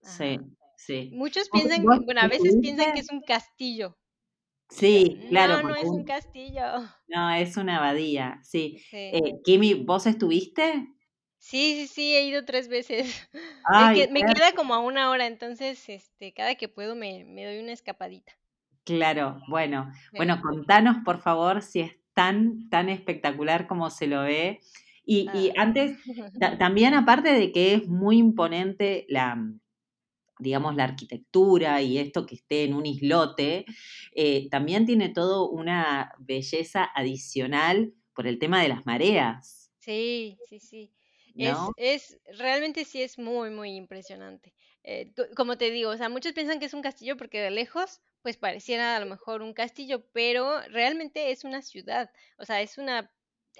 Sí, 0.01 0.38
Ajá. 0.38 0.46
sí. 0.77 1.18
Muchos 1.18 1.51
¿Vos 1.51 1.62
piensan, 1.64 1.87
bueno, 2.05 2.20
a 2.22 2.29
veces 2.29 2.59
piensan 2.61 2.92
que 2.92 3.01
es 3.01 3.11
un 3.12 3.22
castillo. 3.22 3.99
Sí, 4.68 5.25
claro, 5.29 5.59
no, 5.59 5.62
no 5.62 5.75
es 5.77 5.92
un 5.92 6.05
castillo. 6.05 6.62
no, 7.09 7.31
es 7.31 7.57
una 7.57 7.79
abadía, 7.79 8.40
sí. 8.42 8.83
Sí. 8.90 9.11
Eh, 9.11 9.40
Kimi, 9.44 9.75
¿vos 9.85 10.07
estuviste? 10.07 10.88
Sí, 11.38 11.75
sí, 11.77 11.87
sí, 11.88 12.14
he 12.16 12.25
ido 12.25 12.44
tres 12.44 12.68
veces. 12.68 13.29
Me, 13.72 13.90
que- 13.90 14.09
queda 14.35 14.53
como 14.55 14.75
a 14.75 14.81
una 14.81 15.11
hora, 15.11 15.27
entonces, 15.27 15.88
este, 15.88 16.33
cada 16.33 16.55
que 16.57 16.68
puedo 16.68 16.94
me, 16.96 17.25
me 17.25 17.44
doy 17.44 17.59
una 17.59 17.72
escapadita. 17.72 18.33
Claro, 18.87 19.40
bueno. 19.49 19.92
Bueno, 20.16 20.40
contanos, 20.42 20.99
por 21.05 21.20
favor, 21.20 21.62
si 21.62 21.81
es 21.81 21.99
tan, 22.14 22.70
tan 22.70 22.88
espectacular 22.88 23.66
como 23.66 23.90
se 23.90 24.07
lo 24.07 24.22
ve. 24.22 24.61
Y, 25.05 25.31
y 25.33 25.53
Ah. 25.53 25.57
antes, 25.59 25.99
ta- 26.38 26.59
también 26.59 26.94
aparte 26.94 27.33
de 27.33 27.53
que 27.53 27.75
es 27.75 27.88
muy 27.88 28.18
imponente 28.18 29.07
la, 29.09 29.38
digamos, 30.38 30.77
la 30.77 30.85
arquitectura 30.85 31.83
y 31.83 31.99
esto 31.99 32.27
que 32.27 32.37
esté 32.37 32.64
en 32.64 32.75
un 32.75 32.87
islote, 32.87 33.66
eh, 34.14 34.49
también 34.51 34.87
tiene 34.87 35.11
todo 35.11 35.49
una 35.51 36.12
belleza 36.18 36.85
adicional 36.94 37.94
por 38.14 38.27
el 38.27 38.38
tema 38.38 38.62
de 38.62 38.68
las 38.68 38.87
mareas, 38.87 39.72
Sí, 39.79 40.38
sí, 40.42 40.59
sí. 40.61 40.92
Es, 41.38 41.59
¿no? 41.59 41.72
es, 41.77 42.18
realmente 42.38 42.85
sí 42.85 43.03
es 43.03 43.18
muy, 43.18 43.51
muy 43.51 43.75
impresionante. 43.77 44.55
Eh, 44.83 45.12
como 45.37 45.59
te 45.59 45.70
digo, 45.70 45.90
o 45.90 45.96
sea, 45.96 46.09
muchos 46.09 46.33
piensan 46.33 46.59
que 46.59 46.66
es 46.66 46.75
un 46.75 46.83
castillo 46.83 47.16
porque 47.16 47.40
de 47.40 47.51
lejos, 47.51 48.01
pues 48.26 48.36
pareciera 48.38 48.96
a 48.96 48.98
lo 48.98 49.06
mejor 49.06 49.40
un 49.40 49.54
castillo, 49.54 50.04
pero 50.12 50.60
realmente 50.62 51.30
es 51.30 51.44
una 51.44 51.62
ciudad. 51.62 52.10
O 52.38 52.44
sea, 52.44 52.60
es 52.60 52.76
una, 52.76 53.08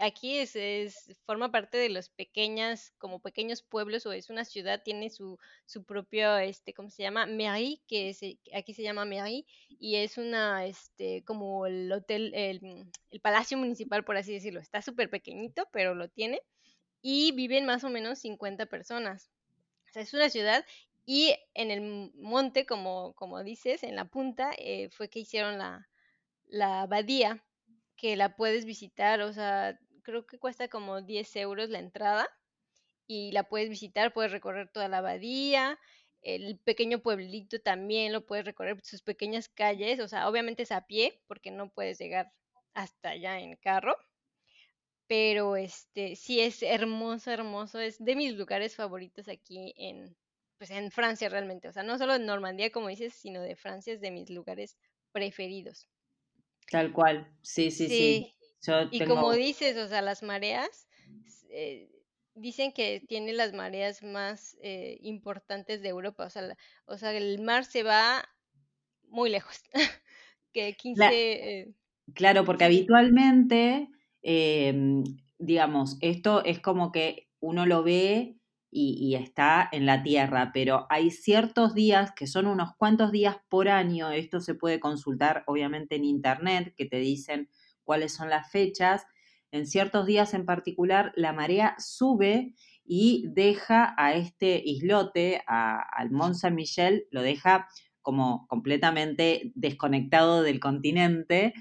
aquí 0.00 0.38
es, 0.38 0.57
es, 0.57 1.16
forma 1.24 1.52
parte 1.52 1.79
de 1.79 1.88
los 1.88 2.09
pequeñas, 2.09 2.92
como 2.98 3.20
pequeños 3.20 3.62
pueblos, 3.62 4.07
o 4.07 4.12
es 4.12 4.29
una 4.29 4.44
ciudad, 4.44 4.83
tiene 4.83 5.09
su, 5.09 5.38
su 5.66 5.85
propio, 5.85 6.37
este, 6.38 6.74
¿cómo 6.74 6.90
se 6.90 7.05
llama? 7.05 7.26
Mairie, 7.26 7.81
que 7.87 8.12
se- 8.12 8.40
aquí 8.52 8.74
se 8.74 8.83
llama 8.83 9.05
Mairie, 9.05 9.46
y 9.68 9.94
es 9.98 10.18
una, 10.18 10.66
este, 10.66 11.22
como 11.22 11.66
el 11.66 11.92
hotel, 11.92 12.33
el, 12.35 12.61
mm, 12.61 12.90
el 13.12 13.20
palacio 13.20 13.57
municipal, 13.59 14.05
por 14.05 14.16
así 14.16 14.33
decirlo. 14.33 14.59
Está 14.59 14.83
súper 14.83 15.09
pequeñito, 15.11 15.68
pero 15.70 15.94
lo 15.94 16.09
tiene. 16.09 16.42
Y 17.02 17.31
viven 17.37 17.66
más 17.66 17.85
o 17.85 17.88
menos 17.88 18.18
50 18.18 18.66
personas. 18.66 19.31
O 19.88 19.92
sea, 19.92 20.02
es 20.02 20.12
una 20.12 20.29
ciudad 20.29 20.64
y 21.07 21.37
en 21.55 21.71
el 21.71 22.12
monte, 22.16 22.66
como, 22.66 23.14
como 23.14 23.45
dices, 23.45 23.85
en 23.85 23.97
la 23.97 24.07
punta, 24.07 24.53
eh, 24.59 24.90
fue 24.90 25.09
que 25.09 25.21
hicieron 25.21 25.57
la, 25.57 25.88
la 26.47 26.83
abadía, 26.83 27.47
que 27.97 28.16
la 28.16 28.37
puedes 28.37 28.64
visitar, 28.64 29.21
o 29.23 29.33
sea, 29.33 29.79
creo 30.03 30.27
que 30.27 30.38
cuesta 30.38 30.69
como 30.69 31.03
10 31.03 31.37
euros 31.37 31.71
la 31.71 31.79
entrada 31.79 32.29
y 33.07 33.33
la 33.33 33.45
puedes 33.45 33.69
visitar, 33.71 34.12
puedes 34.12 34.33
recorrer 34.33 34.69
toda 34.73 34.88
la 34.88 34.99
abadía, 34.99 35.79
el 36.23 36.59
pequeño 36.59 37.01
pueblito 37.01 37.61
también 37.61 38.12
lo 38.12 38.27
puedes 38.27 38.45
recorrer, 38.45 38.81
sus 38.83 39.03
pequeñas 39.03 39.49
calles, 39.49 40.01
o 40.01 40.09
sea, 40.09 40.29
obviamente 40.29 40.64
es 40.64 40.73
a 40.73 40.87
pie 40.87 41.23
porque 41.29 41.53
no 41.53 41.71
puedes 41.71 41.99
llegar 41.99 42.33
hasta 42.75 43.11
allá 43.11 43.38
en 43.38 43.57
carro, 43.57 43.97
pero 45.07 45.57
este 45.57 46.16
sí 46.16 46.40
es 46.40 46.62
hermoso, 46.64 47.31
hermoso, 47.31 47.79
es 47.79 48.03
de 48.05 48.16
mis 48.16 48.35
lugares 48.35 48.75
favoritos 48.75 49.29
aquí 49.29 49.73
en 49.77 50.16
pues 50.59 50.71
en 50.71 50.90
Francia 50.90 51.29
realmente, 51.29 51.69
o 51.69 51.73
sea, 51.73 51.83
no 51.83 51.99
solo 51.99 52.14
en 52.16 52.27
Normandía 52.27 52.71
como 52.73 52.88
dices, 52.88 53.14
sino 53.14 53.42
de 53.42 53.57
Francia 53.57 53.92
es 53.95 54.01
de 54.01 54.11
mis 54.11 54.31
lugares 54.31 54.77
preferidos. 55.12 55.88
Tal 56.71 56.92
cual, 56.92 57.29
sí, 57.42 57.71
sí, 57.71 57.88
sí. 57.88 58.25
Sí, 58.25 58.35
Yo 58.62 58.75
y 58.90 59.03
como 59.05 59.33
dices, 59.33 59.77
o 59.77 59.88
sea, 59.88 60.03
las 60.03 60.23
mareas, 60.23 60.88
eh, 61.51 61.90
dicen 62.35 62.73
que 62.73 63.01
tiene 63.09 63.33
las 63.33 63.53
mareas 63.53 64.03
más 64.03 64.57
eh, 64.62 64.99
importantes 65.03 65.83
de 65.83 65.88
Europa, 65.90 66.27
o 66.27 66.31
sea, 66.31 66.42
la- 66.42 66.57
o 66.87 66.99
sea, 66.99 67.12
el 67.12 67.40
mar 67.42 67.64
se 67.64 67.83
va 67.83 68.25
muy 69.05 69.31
lejos, 69.31 69.62
que 70.53 70.77
cla- 70.95 71.14
15, 71.14 71.61
eh, 71.62 71.75
claro, 72.14 72.45
porque 72.45 72.64
habitualmente, 72.64 73.88
em, 74.23 75.05
digamos, 75.38 75.99
esto 76.01 76.45
es 76.45 76.61
como 76.61 76.92
que 76.92 77.31
uno 77.40 77.66
lo 77.66 77.83
ve 77.83 78.37
y, 78.77 78.99
y 79.01 79.15
está 79.17 79.69
en 79.73 79.87
la 79.87 80.03
tierra, 80.03 80.51
pero 80.53 80.87
hay 80.91 81.11
ciertos 81.11 81.75
días 81.75 82.12
que 82.15 82.27
son 82.27 82.47
unos 82.47 82.71
cuantos 82.77 83.11
días 83.12 83.37
por 83.49 83.69
año, 83.69 84.11
esto 84.11 84.41
se 84.41 84.55
puede 84.55 84.79
consultar 84.81 85.45
obviamente 85.47 85.97
en 85.97 86.05
internet, 86.05 86.75
que 86.77 86.85
te 86.87 86.99
dicen 86.99 87.49
cuáles 87.85 88.12
son 88.12 88.29
las 88.31 88.51
fechas. 88.51 89.07
En 89.53 89.67
ciertos 89.67 90.07
días 90.07 90.35
en 90.35 90.45
particular, 90.45 91.12
la 91.17 91.33
marea 91.33 91.75
sube 91.79 92.55
y 92.85 93.25
deja 93.29 93.95
a 93.97 94.15
este 94.15 94.61
islote, 94.65 95.43
a- 95.47 95.81
al 95.97 96.11
Mont 96.11 96.35
Saint-Michel, 96.35 97.07
lo 97.11 97.23
deja 97.23 97.69
como 98.03 98.47
completamente 98.47 99.53
desconectado 99.57 100.43
del 100.43 100.61
continente, 100.61 101.53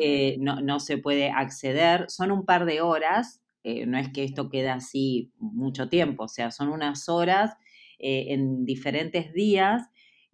eh, 0.00 0.36
no, 0.40 0.60
no 0.62 0.80
se 0.80 0.96
puede 0.98 1.30
acceder, 1.30 2.06
son 2.08 2.30
un 2.32 2.46
par 2.46 2.64
de 2.64 2.80
horas, 2.80 3.43
eh, 3.64 3.86
no 3.86 3.98
es 3.98 4.10
que 4.12 4.24
esto 4.24 4.50
queda 4.50 4.74
así 4.74 5.32
mucho 5.38 5.88
tiempo, 5.88 6.24
o 6.24 6.28
sea, 6.28 6.50
son 6.52 6.68
unas 6.70 7.08
horas 7.08 7.56
eh, 7.98 8.26
en 8.34 8.64
diferentes 8.64 9.32
días, 9.34 9.82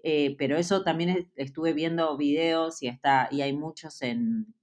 eh, 0.02 0.36
pero 0.38 0.56
eso 0.58 0.82
también 0.84 1.10
es- 1.10 1.26
estuve 1.36 1.72
viendo 1.74 2.16
videos 2.16 2.82
y, 2.82 2.88
está, 2.88 3.28
y 3.30 3.42
hay 3.42 3.52
muchos 3.54 4.02
en, 4.02 4.54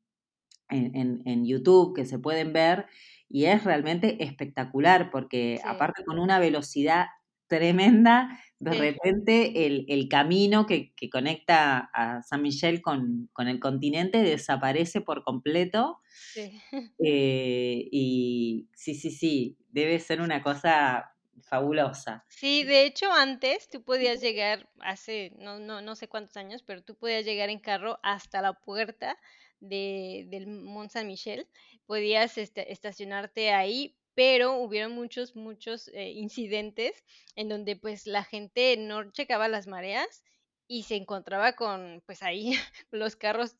en, 0.69 0.95
en- 0.95 1.21
en 1.25 1.45
YouTube 1.45 1.95
que 1.95 2.05
se 2.05 2.19
pueden 2.19 2.53
ver 2.53 2.87
y 3.29 3.45
es 3.45 3.63
realmente 3.63 4.23
espectacular 4.23 5.11
porque 5.11 5.59
sí, 5.61 5.63
aparte 5.65 6.03
con 6.05 6.19
una 6.19 6.39
velocidad 6.39 7.07
tremenda, 7.47 8.39
de 8.59 8.73
sí, 8.73 8.75
repente 8.75 9.67
el, 9.67 9.85
el 9.89 10.07
camino 10.09 10.65
que, 10.65 10.93
que 10.95 11.09
conecta 11.09 11.89
a 11.93 12.21
San 12.23 12.41
Miguel 12.41 12.81
con, 12.81 13.29
con 13.33 13.47
el 13.47 13.59
continente 13.59 14.19
desaparece 14.23 15.01
por 15.01 15.23
completo 15.23 15.99
sí. 16.33 16.61
eh, 16.99 17.87
y 17.91 18.69
sí, 18.73 18.95
sí, 18.95 19.11
sí, 19.11 19.57
debe 19.69 19.99
ser 19.99 20.21
una 20.21 20.41
cosa 20.43 21.15
fabulosa. 21.43 22.25
Sí, 22.29 22.63
de 22.63 22.85
hecho 22.85 23.11
antes 23.11 23.69
tú 23.69 23.83
podías 23.83 24.19
llegar, 24.21 24.69
hace 24.79 25.31
no, 25.37 25.59
no, 25.59 25.81
no 25.81 25.95
sé 25.95 26.07
cuántos 26.09 26.35
años, 26.37 26.61
pero 26.63 26.83
tú 26.83 26.95
podías 26.95 27.23
llegar 27.25 27.49
en 27.49 27.59
carro 27.59 27.99
hasta 28.03 28.41
la 28.41 28.53
puerta 28.53 29.17
de, 29.59 30.25
del 30.27 30.47
Mont 30.47 30.91
Saint-Michel, 30.91 31.47
podías 31.85 32.37
este, 32.37 32.71
estacionarte 32.71 33.51
ahí, 33.53 33.97
pero 34.17 34.57
hubieron 34.57 34.93
muchos, 34.93 35.35
muchos 35.35 35.89
eh, 35.89 36.09
incidentes 36.09 37.03
en 37.35 37.49
donde 37.49 37.75
pues 37.75 38.07
la 38.07 38.23
gente 38.23 38.75
no 38.75 39.11
checaba 39.11 39.47
las 39.47 39.67
mareas 39.67 40.23
y 40.67 40.83
se 40.83 40.95
encontraba 40.95 41.53
con 41.53 42.01
pues 42.03 42.23
ahí 42.23 42.53
los 42.89 43.15
carros 43.15 43.57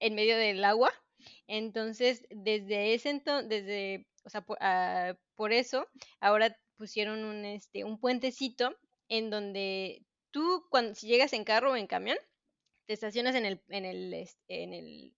en 0.00 0.16
medio 0.16 0.36
del 0.36 0.64
agua. 0.64 0.90
Entonces, 1.46 2.26
desde 2.30 2.94
ese 2.94 3.10
entonces, 3.10 3.48
desde, 3.48 4.08
o 4.24 4.28
sea, 4.28 4.40
por, 4.40 4.58
ah, 4.60 5.16
por 5.36 5.52
eso, 5.52 5.86
ahora 6.18 6.58
pusieron 6.76 7.24
un, 7.24 7.44
este, 7.44 7.84
un 7.84 8.00
puentecito 8.00 8.76
en 9.08 9.30
donde 9.30 10.04
tú, 10.32 10.66
cuando, 10.68 10.96
si 10.96 11.06
llegas 11.06 11.32
en 11.32 11.44
carro 11.44 11.70
o 11.70 11.76
en 11.76 11.86
camión, 11.86 12.18
te 12.86 12.94
estacionas 12.94 13.36
en 13.36 13.46
el, 13.46 13.62
en 13.68 13.84
el, 13.84 14.28
en 14.48 14.74
el, 14.74 15.14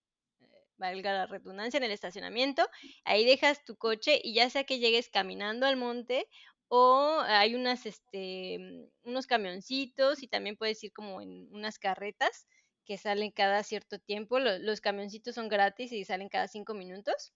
valga 0.79 1.13
la 1.13 1.27
redundancia, 1.27 1.77
en 1.77 1.83
el 1.85 1.91
estacionamiento, 1.91 2.67
ahí 3.05 3.25
dejas 3.25 3.63
tu 3.65 3.77
coche 3.77 4.19
y 4.23 4.33
ya 4.35 4.49
sea 4.49 4.63
que 4.65 4.79
llegues 4.79 5.09
caminando 5.09 5.65
al 5.67 5.77
monte 5.77 6.27
o 6.67 7.19
hay 7.25 7.55
unas, 7.55 7.85
este, 7.85 8.57
mm, 8.59 9.09
unos 9.09 9.27
camioncitos 9.27 10.23
y 10.23 10.27
también 10.27 10.57
puedes 10.57 10.83
ir 10.83 10.91
como 10.93 11.21
en 11.21 11.47
unas 11.53 11.79
carretas 11.79 12.47
que 12.85 12.97
salen 12.97 13.31
cada 13.31 13.63
cierto 13.63 13.99
tiempo. 13.99 14.39
Lo- 14.39 14.57
los 14.59 14.81
camioncitos 14.81 15.35
son 15.35 15.49
gratis 15.49 15.91
y 15.91 16.05
salen 16.05 16.29
cada 16.29 16.47
cinco 16.47 16.73
minutos. 16.73 17.33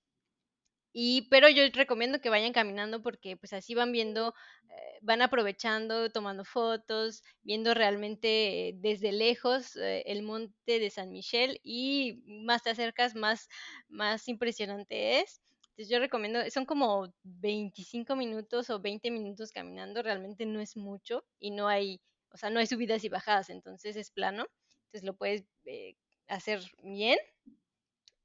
Y, 0.93 1.23
pero 1.29 1.49
yo 1.49 1.63
recomiendo 1.73 2.21
que 2.21 2.29
vayan 2.29 2.53
caminando 2.53 3.01
porque 3.01 3.35
pues 3.35 3.51
así 3.53 3.73
van 3.73 3.91
viendo, 3.91 4.35
eh, 4.69 4.99
van 5.01 5.23
aprovechando, 5.23 6.11
tomando 6.11 6.45
fotos, 6.45 7.23
viendo 7.41 7.73
realmente 7.73 8.69
eh, 8.69 8.73
desde 8.77 9.11
lejos 9.11 9.75
eh, 9.75 10.03
el 10.05 10.21
monte 10.21 10.79
de 10.79 10.89
San 10.91 11.09
Michel 11.11 11.59
y 11.63 12.21
más 12.27 12.61
te 12.63 12.69
acercas, 12.69 13.15
más, 13.15 13.49
más 13.89 14.27
impresionante 14.27 15.19
es. 15.21 15.41
Entonces 15.71 15.89
yo 15.89 15.97
recomiendo, 15.99 16.39
son 16.51 16.65
como 16.65 17.11
25 17.23 18.15
minutos 18.15 18.69
o 18.69 18.79
20 18.79 19.09
minutos 19.09 19.51
caminando, 19.51 20.03
realmente 20.03 20.45
no 20.45 20.61
es 20.61 20.77
mucho 20.77 21.25
y 21.39 21.49
no 21.49 21.67
hay, 21.67 21.99
o 22.31 22.37
sea, 22.37 22.51
no 22.51 22.59
hay 22.59 22.67
subidas 22.67 23.03
y 23.03 23.09
bajadas, 23.09 23.49
entonces 23.49 23.95
es 23.95 24.11
plano, 24.11 24.45
entonces 24.85 25.03
lo 25.03 25.15
puedes 25.15 25.43
eh, 25.65 25.95
hacer 26.27 26.61
bien 26.83 27.17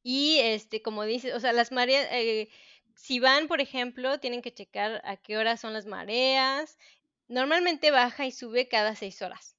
y 0.02 0.38
este, 0.40 0.82
como 0.82 1.04
dices, 1.04 1.34
o 1.34 1.40
sea, 1.40 1.52
las 1.52 1.72
mareas, 1.72 2.06
eh, 2.12 2.48
si 2.94 3.20
van, 3.20 3.48
por 3.48 3.60
ejemplo, 3.60 4.18
tienen 4.20 4.42
que 4.42 4.54
checar 4.54 5.00
a 5.04 5.16
qué 5.16 5.36
horas 5.36 5.60
son 5.60 5.72
las 5.72 5.86
mareas. 5.86 6.78
Normalmente 7.28 7.90
baja 7.90 8.26
y 8.26 8.32
sube 8.32 8.68
cada 8.68 8.94
seis 8.94 9.20
horas, 9.22 9.56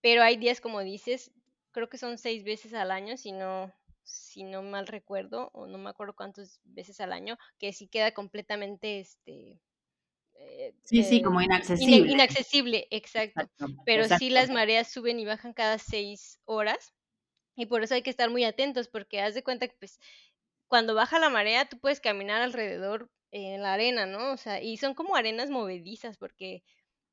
pero 0.00 0.22
hay 0.22 0.36
días, 0.36 0.60
como 0.60 0.80
dices, 0.80 1.30
creo 1.70 1.88
que 1.88 1.98
son 1.98 2.18
seis 2.18 2.42
veces 2.42 2.74
al 2.74 2.90
año, 2.90 3.16
si 3.16 3.32
no, 3.32 3.72
si 4.02 4.42
no 4.42 4.62
mal 4.62 4.86
recuerdo, 4.86 5.50
o 5.52 5.66
no 5.66 5.78
me 5.78 5.90
acuerdo 5.90 6.16
cuántas 6.16 6.60
veces 6.64 7.00
al 7.00 7.12
año, 7.12 7.38
que 7.58 7.72
sí 7.72 7.86
queda 7.86 8.12
completamente, 8.12 8.98
este, 8.98 9.60
eh, 10.34 10.74
sí, 10.82 11.04
sí, 11.04 11.22
como 11.22 11.40
eh, 11.40 11.44
inaccesible. 11.44 12.12
inaccesible, 12.12 12.88
exacto. 12.90 13.48
Pero 13.84 14.06
sí 14.18 14.30
las 14.30 14.50
mareas 14.50 14.90
suben 14.90 15.20
y 15.20 15.24
bajan 15.24 15.52
cada 15.52 15.78
seis 15.78 16.40
horas 16.44 16.95
y 17.56 17.66
por 17.66 17.82
eso 17.82 17.94
hay 17.94 18.02
que 18.02 18.10
estar 18.10 18.30
muy 18.30 18.44
atentos 18.44 18.88
porque 18.88 19.20
haz 19.20 19.34
de 19.34 19.42
cuenta 19.44 19.68
que 19.68 19.76
pues 19.78 19.98
cuando 20.68 20.94
baja 20.94 21.18
la 21.18 21.30
marea 21.30 21.68
tú 21.68 21.78
puedes 21.80 22.00
caminar 22.00 22.42
alrededor 22.42 23.10
en 23.30 23.62
la 23.62 23.74
arena, 23.74 24.06
¿no? 24.06 24.32
O 24.32 24.36
sea, 24.36 24.62
y 24.62 24.76
son 24.78 24.94
como 24.94 25.16
arenas 25.16 25.50
movedizas 25.50 26.16
porque 26.18 26.64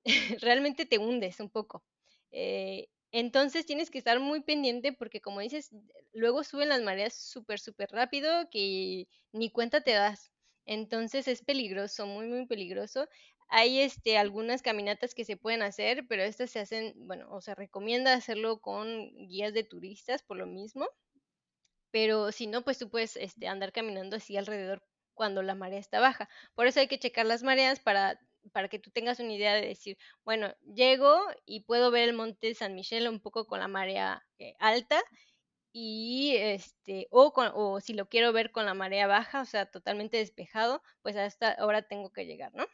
realmente 0.41 0.85
te 0.85 0.97
hundes 0.99 1.39
un 1.39 1.49
poco. 1.49 1.85
Eh, 2.31 2.89
entonces 3.11 3.65
tienes 3.65 3.91
que 3.91 3.99
estar 3.99 4.19
muy 4.19 4.41
pendiente 4.41 4.93
porque 4.93 5.21
como 5.21 5.41
dices, 5.41 5.71
luego 6.13 6.43
suben 6.43 6.69
las 6.69 6.81
mareas 6.81 7.13
súper, 7.15 7.59
súper 7.59 7.89
rápido 7.91 8.49
que 8.51 9.07
ni 9.31 9.51
cuenta 9.51 9.81
te 9.81 9.91
das. 9.91 10.31
Entonces 10.65 11.27
es 11.27 11.43
peligroso, 11.43 12.07
muy, 12.07 12.27
muy 12.27 12.47
peligroso. 12.47 13.07
Hay 13.55 13.81
este, 13.81 14.17
algunas 14.17 14.63
caminatas 14.63 15.13
que 15.13 15.25
se 15.25 15.37
pueden 15.37 15.61
hacer, 15.61 16.07
pero 16.07 16.23
estas 16.23 16.49
se 16.49 16.59
hacen, 16.59 16.95
bueno, 17.07 17.27
o 17.29 17.39
se 17.39 17.53
recomienda 17.53 18.13
hacerlo 18.15 18.59
con 18.59 18.87
guías 19.27 19.53
de 19.53 19.63
turistas 19.63 20.23
por 20.23 20.37
lo 20.37 20.47
mismo. 20.47 20.87
Pero 21.91 22.31
si 22.31 22.47
no, 22.47 22.63
pues 22.63 22.79
tú 22.79 22.89
puedes 22.89 23.15
este, 23.15 23.47
andar 23.47 23.71
caminando 23.71 24.15
así 24.17 24.35
alrededor 24.37 24.83
cuando 25.13 25.43
la 25.43 25.53
marea 25.55 25.79
está 25.79 25.99
baja. 25.99 26.27
Por 26.55 26.65
eso 26.67 26.79
hay 26.79 26.87
que 26.87 26.97
checar 26.99 27.25
las 27.27 27.43
mareas 27.43 27.79
para, 27.79 28.19
para 28.51 28.69
que 28.69 28.79
tú 28.79 28.89
tengas 28.89 29.19
una 29.19 29.33
idea 29.33 29.53
de 29.53 29.67
decir, 29.67 29.97
bueno, 30.25 30.53
llego 30.73 31.15
y 31.45 31.61
puedo 31.65 31.91
ver 31.91 32.09
el 32.09 32.15
monte 32.15 32.55
San 32.55 32.73
Michel 32.75 33.07
un 33.07 33.19
poco 33.19 33.45
con 33.45 33.59
la 33.59 33.67
marea 33.67 34.25
eh, 34.39 34.55
alta 34.59 34.99
y 35.73 36.35
este 36.37 37.07
o, 37.11 37.33
o 37.35 37.79
si 37.81 37.93
lo 37.93 38.09
quiero 38.09 38.33
ver 38.33 38.51
con 38.51 38.65
la 38.65 38.73
marea 38.73 39.07
baja, 39.07 39.41
o 39.41 39.45
sea, 39.45 39.67
totalmente 39.71 40.17
despejado, 40.17 40.81
pues 41.03 41.15
hasta 41.17 41.51
ahora 41.53 41.83
tengo 41.83 42.11
que 42.11 42.25
llegar, 42.25 42.53
¿no? 42.55 42.65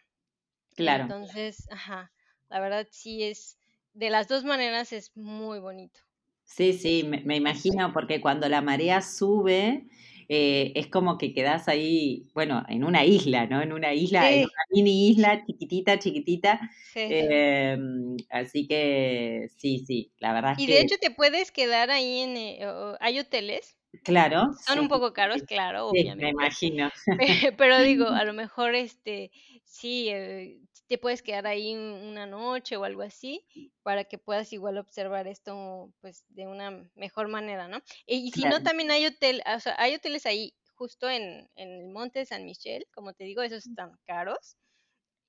Claro. 0.80 1.04
Entonces, 1.04 1.68
ajá, 1.72 2.12
la 2.50 2.60
verdad 2.60 2.88
sí 2.90 3.24
es, 3.24 3.58
de 3.94 4.10
las 4.10 4.28
dos 4.28 4.44
maneras 4.44 4.94
es 4.94 5.16
muy 5.16 5.60
bonito. 5.60 6.00
Sí, 6.46 6.74
sí, 6.74 7.04
me 7.04 7.36
imagino, 7.36 7.94
porque 7.94 8.22
cuando 8.22 8.50
la 8.50 8.62
marea 8.62 9.02
sube, 9.02 9.86
eh, 10.32 10.74
es 10.76 10.88
como 10.88 11.18
que 11.18 11.34
quedas 11.34 11.68
ahí, 11.68 12.30
bueno, 12.36 12.64
en 12.70 12.84
una 12.84 13.04
isla, 13.04 13.48
¿no? 13.48 13.64
En 13.64 13.74
una 13.74 13.96
isla, 13.96 14.32
en 14.32 14.42
una 14.42 14.64
mini 14.70 15.10
isla 15.10 15.44
chiquitita, 15.44 15.98
chiquitita. 15.98 16.60
Em, 16.94 18.16
así 18.30 18.68
que 18.68 19.48
sí, 19.58 19.84
sí, 19.88 20.12
la 20.20 20.34
verdad. 20.34 20.54
Y 20.60 20.68
de 20.68 20.82
hecho 20.82 20.98
te 21.02 21.10
puedes 21.10 21.52
quedar 21.52 21.90
ahí 21.90 22.20
en, 22.20 22.38
eh, 22.38 22.60
hay 23.00 23.18
hoteles. 23.18 23.76
Claro. 24.04 24.52
Son 24.68 24.78
un 24.78 24.88
poco 24.88 25.14
caros, 25.14 25.42
claro, 25.42 25.88
obviamente. 25.88 26.26
Me 26.26 26.30
imagino. 26.30 26.92
Pero 27.58 27.80
digo, 27.80 28.08
a 28.22 28.24
lo 28.24 28.34
mejor 28.34 28.76
este, 28.76 29.32
sí, 29.70 30.10
eh, 30.10 30.60
te 30.88 30.98
puedes 30.98 31.22
quedar 31.22 31.46
ahí 31.46 31.76
una 31.76 32.26
noche 32.26 32.76
o 32.76 32.84
algo 32.84 33.04
así 33.04 33.46
para 33.84 34.04
que 34.04 34.18
puedas 34.18 34.52
igual 34.52 34.78
observar 34.78 35.28
esto 35.28 35.94
pues 36.02 36.26
de 36.30 36.48
una 36.48 36.90
mejor 36.96 37.28
manera, 37.28 37.68
¿no? 37.68 37.82
Y, 38.08 38.32
si 38.32 38.44
no, 38.44 38.64
también 38.64 38.90
hay 38.92 39.06
hotel, 39.06 39.42
o 39.56 39.60
sea, 39.60 39.76
hay 39.78 39.96
hoteles 39.96 40.26
ahí 40.26 40.56
justo 40.74 41.10
en, 41.10 41.50
el 41.56 41.90
monte 41.90 42.20
de 42.20 42.26
San 42.26 42.46
Michel, 42.46 42.88
como 42.94 43.14
te 43.14 43.26
digo, 43.26 43.44
esos 43.44 43.68
están 43.68 43.98
caros. 44.06 44.58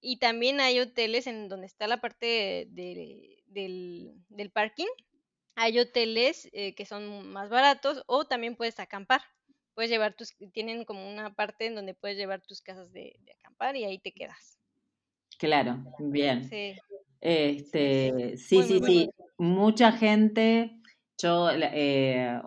Y 0.00 0.18
también 0.18 0.60
hay 0.60 0.80
hoteles 0.80 1.26
en 1.26 1.48
donde 1.50 1.66
está 1.66 1.86
la 1.86 2.00
parte 2.00 2.66
del, 2.70 4.24
del, 4.28 4.50
parking. 4.50 4.86
Hay 5.56 5.78
hoteles 5.78 6.48
eh, 6.52 6.74
que 6.74 6.86
son 6.86 7.28
más 7.28 7.50
baratos 7.50 8.02
o 8.06 8.24
también 8.24 8.56
puedes 8.56 8.80
acampar. 8.80 9.20
Puedes 9.74 9.90
llevar 9.90 10.14
tus, 10.14 10.34
tienen 10.52 10.84
como 10.84 11.10
una 11.10 11.34
parte 11.34 11.66
en 11.66 11.74
donde 11.74 11.94
puedes 11.94 12.16
llevar 12.16 12.40
tus 12.42 12.60
casas 12.60 12.92
de 12.92 13.16
acampar 13.38 13.76
y 13.76 13.84
ahí 13.84 13.98
te 13.98 14.12
quedas. 14.12 14.60
Claro, 15.40 15.82
bien. 15.98 16.44
Sí. 16.44 16.76
Este, 17.20 18.36
sí, 18.36 18.62
sí, 18.62 18.80
sí. 18.84 19.10
Mucha 19.38 19.90
gente, 19.92 20.78
yo 21.20 21.50
eh, 21.50 22.40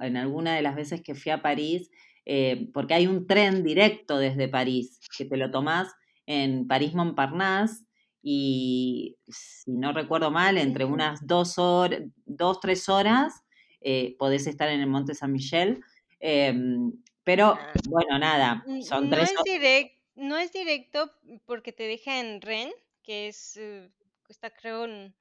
en 0.00 0.16
alguna 0.16 0.54
de 0.54 0.62
las 0.62 0.76
veces 0.76 1.02
que 1.02 1.16
fui 1.16 1.32
a 1.32 1.42
París, 1.42 1.90
eh, 2.24 2.68
porque 2.72 2.94
hay 2.94 3.08
un 3.08 3.26
tren 3.26 3.64
directo 3.64 4.18
desde 4.18 4.48
París, 4.48 5.00
que 5.16 5.24
te 5.24 5.36
lo 5.36 5.50
tomás 5.50 5.92
en 6.26 6.68
París-Montparnasse 6.68 7.84
y, 8.22 9.16
si 9.28 9.72
no 9.72 9.92
recuerdo 9.92 10.30
mal, 10.30 10.56
entre 10.56 10.84
unas 10.84 11.26
dos 11.26 11.58
horas, 11.58 12.02
dos, 12.24 12.60
tres 12.60 12.88
horas, 12.88 13.44
eh, 13.80 14.14
podés 14.18 14.46
estar 14.46 14.68
en 14.68 14.80
el 14.80 14.88
Monte 14.88 15.14
San 15.14 15.32
Michel. 15.32 15.80
Em, 16.20 16.92
pero, 17.24 17.58
bueno, 17.88 18.18
nada, 18.18 18.64
son 18.82 19.10
tres 19.10 19.32
horas 19.36 19.90
no 20.16 20.38
es 20.38 20.52
directo 20.52 21.10
porque 21.44 21.72
te 21.72 21.84
deja 21.84 22.20
en 22.20 22.40
Ren, 22.40 22.72
que 23.02 23.28
es, 23.28 23.56
eh, 23.58 23.90
está 24.28 24.50
creo, 24.50 24.84
en, 24.86 25.14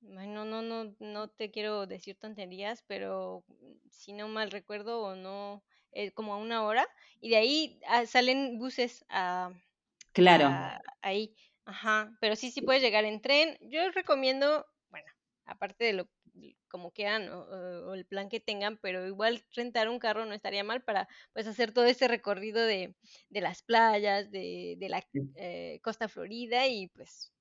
no, 0.00 0.44
no, 0.44 0.62
no, 0.62 0.94
no 1.00 1.28
te 1.28 1.50
quiero 1.50 1.86
decir 1.86 2.16
tonterías, 2.16 2.82
pero 2.86 3.44
si 3.90 4.12
no 4.12 4.28
mal 4.28 4.50
recuerdo 4.50 5.02
o 5.02 5.16
no, 5.16 5.64
eh, 5.92 6.12
como 6.12 6.32
a 6.34 6.38
una 6.38 6.64
hora, 6.64 6.86
y 7.20 7.30
de 7.30 7.36
ahí 7.36 7.80
ah, 7.88 8.06
salen 8.06 8.58
buses 8.58 9.04
a, 9.08 9.50
claro. 10.12 10.48
ahí, 11.02 11.34
ajá, 11.64 12.16
pero 12.20 12.36
sí, 12.36 12.50
sí 12.50 12.62
puedes 12.62 12.82
llegar 12.82 13.04
en 13.04 13.20
tren. 13.20 13.58
Yo 13.60 13.90
recomiendo, 13.90 14.64
bueno, 14.90 15.10
aparte 15.44 15.84
de 15.84 15.92
lo 15.94 16.08
como 16.76 16.90
quieran 16.90 17.30
o, 17.30 17.94
el 17.94 18.04
plan 18.04 18.28
que 18.28 18.38
tengan, 18.38 18.76
pero 18.76 19.06
igual 19.06 19.42
rentar 19.54 19.88
un 19.88 19.98
carro 19.98 20.26
no 20.26 20.34
estaría 20.34 20.62
mal 20.62 20.82
para 20.82 21.08
pues 21.32 21.46
hacer 21.46 21.72
todo 21.72 21.86
ese 21.86 22.06
recorrido 22.06 22.62
de, 22.66 22.94
de 23.30 23.40
las 23.40 23.62
playas, 23.62 24.30
de, 24.30 24.76
de 24.78 24.88
la 24.90 25.02
eh, 25.36 25.80
costa 25.82 26.06
florida 26.06 26.66
y 26.66 26.88
pues 26.88 27.32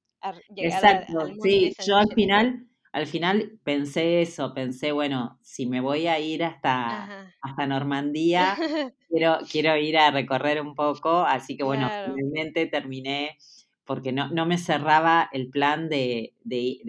llegar 0.55 0.85
Exacto, 0.85 1.19
a, 1.19 1.27
sí, 1.41 1.73
yo 1.85 1.97
al 1.97 2.13
final, 2.13 2.65
al 2.93 3.07
final 3.07 3.59
pensé 3.65 4.21
eso, 4.21 4.53
pensé, 4.53 4.93
bueno, 4.93 5.37
si 5.41 5.65
me 5.65 5.81
voy 5.81 6.07
a 6.07 6.17
ir 6.17 6.45
hasta, 6.45 7.33
hasta 7.41 7.67
Normandía, 7.67 8.55
quiero, 9.09 9.39
quiero 9.51 9.75
ir 9.75 9.97
a 9.97 10.11
recorrer 10.11 10.61
un 10.61 10.75
poco, 10.75 11.11
así 11.11 11.57
que 11.57 11.65
bueno, 11.65 11.89
finalmente 12.05 12.67
terminé 12.67 13.37
porque 13.85 14.11
no, 14.11 14.29
no 14.29 14.45
me 14.45 14.57
cerraba 14.57 15.29
el 15.31 15.49
plan 15.49 15.89
de, 15.89 16.33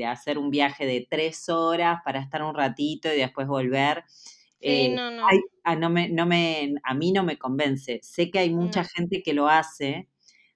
hacer 0.06 0.38
un 0.38 0.50
viaje 0.50 0.86
de 0.86 1.06
tres 1.08 1.48
horas 1.48 2.00
para 2.04 2.20
estar 2.20 2.42
un 2.42 2.54
ratito 2.54 3.12
y 3.12 3.18
después 3.18 3.46
volver. 3.46 4.04
Sí, 4.60 4.88
no, 4.88 5.10
no. 5.10 5.26
Ah, 5.62 5.76
no, 5.76 5.90
me, 5.90 6.08
no 6.08 6.26
me, 6.26 6.74
a 6.84 6.94
mí 6.94 7.12
no 7.12 7.22
me 7.22 7.38
convence. 7.38 8.00
Sé 8.02 8.30
que 8.30 8.38
hay 8.38 8.50
mucha 8.50 8.84
gente 8.84 9.22
que 9.22 9.34
lo 9.34 9.48
hace 9.48 10.08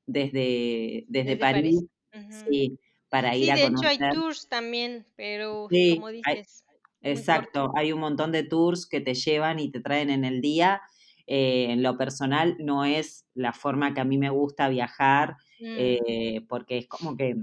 desde, 0.06 1.04
desde, 1.08 1.36
París, 1.36 1.84
sí, 2.30 2.78
para 3.08 3.36
ir 3.36 3.50
a 3.50 3.60
conocer. 3.60 3.90
Sí, 3.90 3.98
de 3.98 3.98
hecho 3.98 4.04
hay 4.04 4.12
tours 4.12 4.48
también, 4.48 5.04
pero 5.16 5.68
como 5.68 6.08
dices. 6.08 6.64
exacto, 7.02 7.72
hay 7.76 7.92
un 7.92 8.00
montón 8.00 8.32
de 8.32 8.44
tours 8.44 8.86
que 8.86 9.00
te 9.00 9.14
llevan 9.14 9.58
y 9.58 9.70
te 9.70 9.80
traen 9.80 10.10
en 10.10 10.24
el 10.24 10.40
día. 10.40 10.80
Eh, 11.26 11.66
en 11.70 11.82
lo 11.82 11.96
personal 11.96 12.56
no 12.58 12.84
es 12.84 13.26
la 13.34 13.52
forma 13.52 13.94
que 13.94 14.00
a 14.00 14.04
mí 14.04 14.16
me 14.18 14.30
gusta 14.30 14.68
viajar. 14.68 15.36
Mm. 15.60 15.76
Eh, 15.78 16.46
porque 16.48 16.78
es 16.78 16.86
como 16.86 17.16
que 17.16 17.36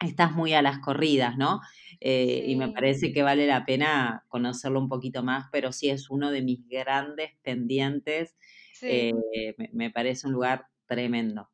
estás 0.00 0.32
muy 0.32 0.52
a 0.52 0.62
las 0.62 0.78
corridas, 0.80 1.36
¿no? 1.36 1.60
Eh, 2.00 2.44
y 2.46 2.56
me 2.56 2.68
parece 2.68 3.12
que 3.12 3.22
vale 3.22 3.46
la 3.46 3.64
pena 3.64 4.24
conocerlo 4.28 4.80
un 4.80 4.88
poquito 4.88 5.22
más, 5.22 5.46
pero 5.52 5.72
sí 5.72 5.88
es 5.90 6.10
uno 6.10 6.30
de 6.30 6.42
mis 6.42 6.66
grandes 6.68 7.30
pendientes. 7.42 8.36
Eh, 8.82 9.12
me, 9.72 9.90
parece 9.90 10.26
un 10.26 10.32
lugar 10.32 10.66
tremendo. 10.86 11.48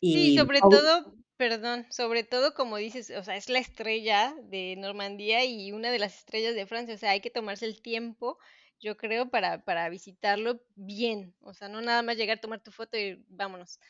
Y, 0.00 0.14
sí, 0.14 0.36
sobre 0.36 0.60
todo, 0.60 1.12
perdón, 1.36 1.86
sobre 1.90 2.22
todo 2.22 2.54
como 2.54 2.76
dices, 2.76 3.10
o 3.10 3.24
sea, 3.24 3.36
es 3.36 3.48
la 3.48 3.58
estrella 3.58 4.32
de 4.44 4.76
Normandía 4.76 5.44
y 5.44 5.72
una 5.72 5.90
de 5.90 5.98
las 5.98 6.18
estrellas 6.18 6.54
de 6.54 6.66
Francia, 6.66 6.94
o 6.94 6.98
sea, 6.98 7.10
hay 7.10 7.20
que 7.20 7.30
tomarse 7.30 7.66
el 7.66 7.82
tiempo 7.82 8.38
yo 8.80 8.96
creo, 8.96 9.28
para, 9.28 9.64
para 9.64 9.88
visitarlo 9.88 10.60
bien. 10.76 11.34
O 11.40 11.54
sea, 11.54 11.68
no 11.68 11.80
nada 11.80 12.02
más 12.02 12.16
llegar, 12.16 12.40
tomar 12.40 12.60
tu 12.60 12.70
foto 12.70 12.96
y 12.96 13.24
vámonos. 13.28 13.80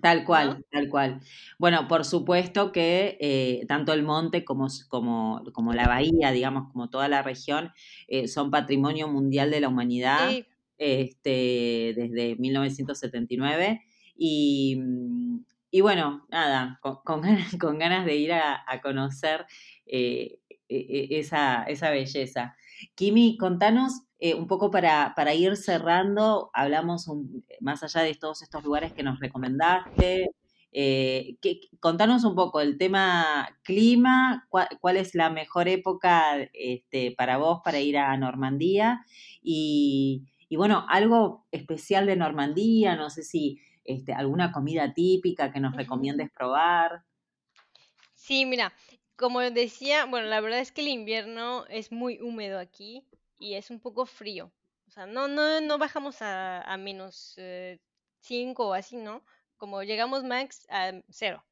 Tal 0.00 0.24
cual, 0.24 0.64
tal 0.70 0.88
cual. 0.88 1.20
Bueno, 1.58 1.86
por 1.88 2.04
supuesto 2.04 2.72
que 2.72 3.18
eh, 3.20 3.64
tanto 3.68 3.92
el 3.92 4.02
monte 4.02 4.44
como, 4.44 4.68
como, 4.88 5.42
como, 5.52 5.72
la 5.72 5.86
bahía, 5.86 6.32
digamos, 6.32 6.72
como 6.72 6.90
toda 6.90 7.08
la 7.08 7.22
región, 7.22 7.72
eh, 8.08 8.28
son 8.28 8.50
patrimonio 8.50 9.08
mundial 9.08 9.50
de 9.50 9.60
la 9.60 9.68
humanidad 9.68 10.30
este, 10.78 11.92
desde 11.96 12.36
1979. 12.36 13.82
Y, 14.16 14.78
y 15.70 15.80
bueno, 15.80 16.26
nada, 16.30 16.78
con, 16.82 16.96
con, 17.04 17.78
ganas, 17.78 18.04
de 18.06 18.16
ir 18.16 18.32
a, 18.32 18.80
conocer 18.82 19.46
eh, 19.86 20.40
e, 20.68 20.76
e, 20.76 21.18
esa, 21.18 21.64
esa 21.64 21.90
belleza. 21.90 22.56
Kimi, 22.94 23.36
contanos 23.38 24.02
eh, 24.18 24.34
un 24.34 24.46
poco 24.46 24.70
para, 24.70 25.14
para, 25.14 25.34
ir 25.34 25.56
cerrando, 25.56 26.50
hablamos 26.52 27.08
más 27.60 27.82
allá 27.82 28.02
de 28.02 28.14
todos 28.14 28.42
estos 28.42 28.64
lugares 28.64 28.92
que 28.92 29.02
nos 29.02 29.20
recomendaste, 29.20 30.30
Eh, 30.70 31.38
contanos 31.80 32.24
un 32.24 32.34
poco 32.34 32.60
el 32.60 32.76
tema 32.76 33.48
clima, 33.62 34.46
cuál, 34.50 34.96
es 34.96 35.14
la 35.14 35.30
mejor 35.30 35.66
época 35.66 36.36
este, 36.52 37.14
para 37.16 37.38
vos 37.38 37.60
para 37.64 37.80
ir 37.80 37.96
a 37.96 38.16
Normandía 38.16 39.04
y, 39.42 40.26
bueno, 40.50 40.84
algo 40.88 41.46
especial 41.50 42.06
de 42.06 42.16
Normandía, 42.16 42.96
no 42.96 43.08
sé 43.08 43.22
si 43.22 43.60
este, 43.84 44.12
alguna 44.12 44.52
comida 44.52 44.92
típica 44.92 45.50
que 45.50 45.60
nos 45.60 45.74
recomiendes 45.74 46.30
probar. 46.30 47.02
Sí, 48.14 48.44
mira, 48.44 48.72
como 49.18 49.40
decía, 49.40 50.06
bueno, 50.06 50.28
la 50.28 50.40
verdad 50.40 50.60
es 50.60 50.70
que 50.70 50.80
el 50.80 50.88
invierno 50.88 51.66
es 51.66 51.90
muy 51.90 52.20
húmedo 52.22 52.60
aquí 52.60 53.04
y 53.38 53.54
es 53.54 53.68
un 53.68 53.80
poco 53.80 54.06
frío. 54.06 54.52
O 54.86 54.90
sea, 54.90 55.06
no, 55.06 55.26
no, 55.26 55.60
no 55.60 55.76
bajamos 55.76 56.18
a, 56.20 56.76
menos 56.78 57.36
5 58.20 58.62
eh, 58.62 58.66
o 58.66 58.74
así, 58.74 58.96
¿no? 58.96 59.24
Como 59.56 59.82
llegamos 59.82 60.22
max 60.22 60.66
a 60.70 60.92
cero. 61.10 61.44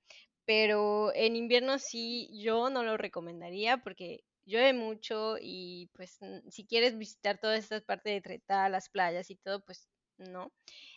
Pero 0.45 1.13
en 1.15 1.35
invierno 1.35 1.81
sí, 1.81 2.31
yo 2.41 2.71
no 2.71 2.85
lo 2.85 2.97
recomendaría 2.97 3.79
porque 3.79 4.23
llueve 4.45 4.73
mucho 4.73 5.37
y 5.41 5.91
pues 5.95 6.21
si 6.49 6.67
quieres 6.67 6.97
visitar 6.97 7.39
todas 7.39 7.59
estas 7.59 7.83
partes 7.83 8.15
de 8.15 8.21
Treta, 8.21 8.69
las 8.69 8.89
playas 8.89 9.29
y 9.31 9.37
todo, 9.37 9.61
pues 9.65 9.89
no. 10.19 10.53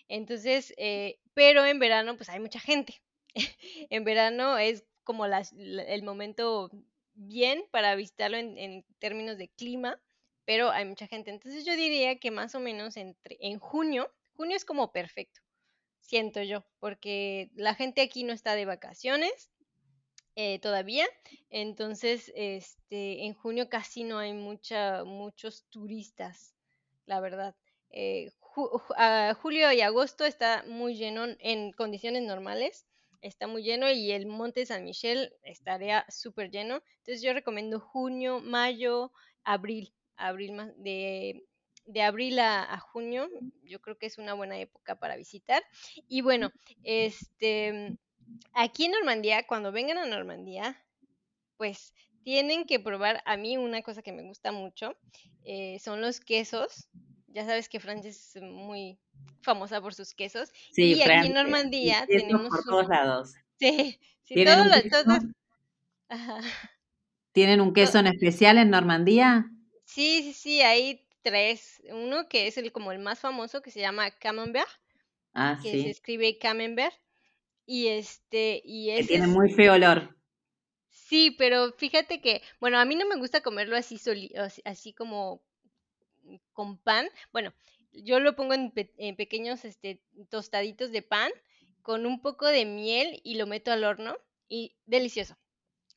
Entonces, 0.08 0.74
eh, 0.78 1.18
pero 1.34 1.66
en 1.66 1.80
verano 1.80 2.16
pues 2.16 2.30
hay 2.30 2.40
mucha 2.40 2.60
gente. 2.60 3.02
en 3.90 4.04
verano 4.04 4.58
es 4.60 4.86
como 5.10 5.26
el 5.26 6.04
momento 6.04 6.70
bien 7.16 7.66
para 7.72 7.96
visitarlo 7.96 8.38
en, 8.38 8.86
términos 9.00 9.40
de 9.40 9.48
clima, 9.48 10.00
pero 10.46 10.70
hay 10.70 10.86
mucha 10.86 11.08
gente. 11.08 11.32
Entonces 11.32 11.66
yo 11.66 11.76
diría 11.76 12.20
que 12.20 12.30
más 12.30 12.54
o 12.54 12.60
menos 12.60 12.96
entre, 12.96 13.36
en 13.40 13.58
junio, 13.58 14.14
junio 14.36 14.56
es 14.56 14.66
como 14.66 14.92
perfecto 14.92 15.42
siento 16.00 16.44
yo, 16.44 16.64
porque 16.80 17.50
la 17.56 17.74
gente 17.74 18.02
aquí 18.02 18.24
no 18.24 18.34
está 18.34 18.54
de 18.54 18.66
vacaciones 18.66 19.50
eh, 20.36 20.60
todavía, 20.60 21.08
entonces 21.50 22.32
este, 22.36 23.26
en 23.26 23.34
junio 23.34 23.68
casi 23.68 24.04
no 24.04 24.20
hay 24.20 24.34
mucha, 24.34 25.04
muchos 25.06 25.66
turistas, 25.72 26.54
la 27.08 27.20
verdad. 27.20 27.56
Eh, 27.90 28.30
julio 29.42 29.72
y 29.72 29.82
agosto 29.82 30.24
está 30.24 30.64
muy 30.68 30.94
lleno 30.94 31.26
en 31.40 31.72
condiciones 31.72 32.22
normales, 32.22 32.86
está 33.22 33.48
muy 33.48 33.64
lleno 33.64 33.90
y 33.92 34.12
el 34.12 34.26
Monte 34.26 34.66
San 34.66 34.84
Michel 34.84 35.34
estaría 35.44 36.06
súper 36.10 36.52
lleno. 36.52 36.82
Entonces 36.98 37.22
yo 37.22 37.34
recomiendo 37.34 37.80
junio, 37.80 38.40
mayo, 38.40 39.12
abril, 39.44 39.94
abril 40.16 40.74
de 40.78 41.44
de 41.90 42.04
abril 42.04 42.38
a, 42.40 42.80
junio, 42.80 43.30
yo 43.64 43.82
creo 43.82 43.98
que 43.98 44.06
es 44.06 44.20
una 44.20 44.36
buena 44.36 44.60
época 44.60 45.00
para 45.00 45.18
visitar. 45.18 45.64
Y 46.08 46.22
bueno, 46.22 46.52
este, 46.84 47.98
aquí 48.54 48.86
en 48.86 48.92
Normandía, 48.92 49.48
cuando 49.48 49.72
vengan 49.72 49.98
a 49.98 50.06
Normandía, 50.06 50.78
pues 51.58 51.94
tienen 52.24 52.66
que 52.66 52.80
probar 52.80 53.24
a 53.26 53.38
mí 53.38 53.58
una 53.58 53.82
cosa 53.82 54.04
que 54.04 54.12
me 54.12 54.22
gusta 54.22 54.52
mucho, 54.52 54.96
eh, 55.44 55.80
son 55.80 56.02
los 56.02 56.20
quesos. 56.20 56.88
Ya 57.32 57.46
sabes 57.46 57.70
que 57.70 57.80
Francia 57.80 58.10
es 58.10 58.38
muy 58.42 59.00
famosa 59.42 59.82
por 59.82 59.94
sus 59.94 60.14
quesos. 60.14 60.52
Sí, 60.72 60.96
y 60.96 61.02
aquí 61.02 61.28
en 61.28 61.34
Normandía 61.34 62.06
tenemos... 62.08 62.50
Por 62.50 62.64
todos 62.64 62.88
lados. 62.88 63.34
Sí, 63.60 64.00
sí, 64.24 64.46
todos 64.46 64.68
los... 65.06 65.24
¿Tienen 67.32 67.62
un 67.62 67.74
queso 67.74 68.00
en 68.00 68.08
especial 68.08 68.58
en 68.58 68.72
Normandía? 68.72 69.46
Sí, 69.86 70.24
sí, 70.24 70.34
sí, 70.34 70.62
ahí 70.62 71.08
tres. 71.22 71.82
Uno 71.92 72.28
que 72.28 72.48
es 72.48 72.58
el 72.58 72.72
como 72.72 72.92
el 72.92 73.00
más 73.00 73.20
famoso, 73.20 73.62
que 73.62 73.72
se 73.72 73.80
llama 73.80 74.10
Camembert, 74.12 74.68
ah, 75.34 75.60
que 75.62 75.72
se 75.72 75.90
escribe 75.90 76.38
Camembert. 76.38 76.96
Y 77.66 77.88
este, 77.88 78.62
y 78.66 78.96
que 78.96 79.04
tiene 79.04 79.28
muy 79.28 79.52
feo 79.54 79.74
olor. 79.74 80.18
Sí, 80.90 81.36
pero 81.38 81.72
fíjate 81.74 82.20
que, 82.20 82.42
bueno, 82.60 82.80
a 82.80 82.86
mí 82.86 82.96
no 82.96 83.08
me 83.08 83.18
gusta 83.18 83.42
comerlo 83.42 83.78
así, 83.78 84.00
así 84.66 84.94
como 84.94 85.44
con 86.54 86.78
pan. 86.78 87.10
Bueno, 87.32 87.54
yo 87.92 88.20
lo 88.20 88.36
pongo 88.36 88.54
en, 88.54 88.72
pequeños 89.16 89.66
este, 89.66 90.02
tostaditos 90.30 90.92
de 90.92 91.02
pan 91.02 91.32
con 91.82 92.06
un 92.06 92.22
poco 92.22 92.48
de 92.48 92.66
miel 92.66 93.22
y 93.24 93.36
lo 93.36 93.48
meto 93.48 93.72
al 93.72 93.84
horno 93.84 94.18
y 94.48 94.76
delicioso. 94.86 95.38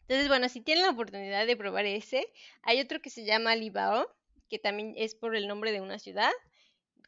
Entonces, 0.03 0.29
bueno, 0.29 0.49
si 0.49 0.61
tienen 0.61 0.85
la 0.85 0.91
oportunidad 0.91 1.47
de 1.47 1.57
probar 1.57 1.87
ese, 1.87 2.27
hay 2.63 2.81
otro 2.81 3.01
que 3.01 3.11
se 3.11 3.25
llama 3.25 3.57
Libao, 3.57 4.09
que 4.49 4.59
también 4.59 4.95
es 4.97 5.15
por 5.15 5.35
el 5.37 5.49
nombre 5.49 5.73
de 5.73 5.81
una 5.81 5.99
ciudad, 5.99 6.31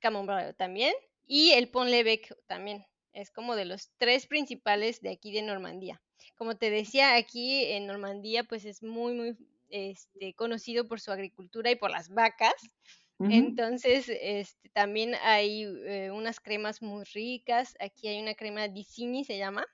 Camembert 0.01 0.57
también, 0.57 0.95
y 1.27 1.53
el 1.53 1.71
Pont-l'Évêque 1.71 2.35
también. 2.47 2.87
Es 3.13 3.31
como 3.31 3.57
de 3.57 3.65
los 3.65 3.91
tres 3.99 4.27
principales 4.27 5.01
de 5.01 5.11
aquí 5.11 5.33
de 5.33 5.43
Normandía. 5.43 6.01
Como 6.37 6.57
te 6.57 6.71
decía, 6.71 7.15
aquí 7.17 7.65
en 7.67 7.87
Normandía 7.87 8.45
pues 8.45 8.65
es 8.65 8.83
muy, 8.83 9.15
muy 9.15 9.37
este, 9.69 10.35
conocido 10.35 10.89
por 10.89 11.01
su 11.01 11.13
agricultura 11.13 11.71
y 11.71 11.77
por 11.77 11.91
las 11.91 12.09
vacas. 12.09 12.55
Entonces, 13.21 14.07
este, 14.09 14.69
también 14.71 15.15
hay 15.23 15.63
eh, 15.63 16.11
unas 16.11 16.41
cremas 16.41 16.83
muy 16.83 17.05
ricas. 17.05 17.77
Aquí 17.81 18.09
hay 18.09 18.21
una 18.21 18.35
crema 18.35 18.69
Dicini, 18.69 19.25
se 19.25 19.39
llama, 19.39 19.67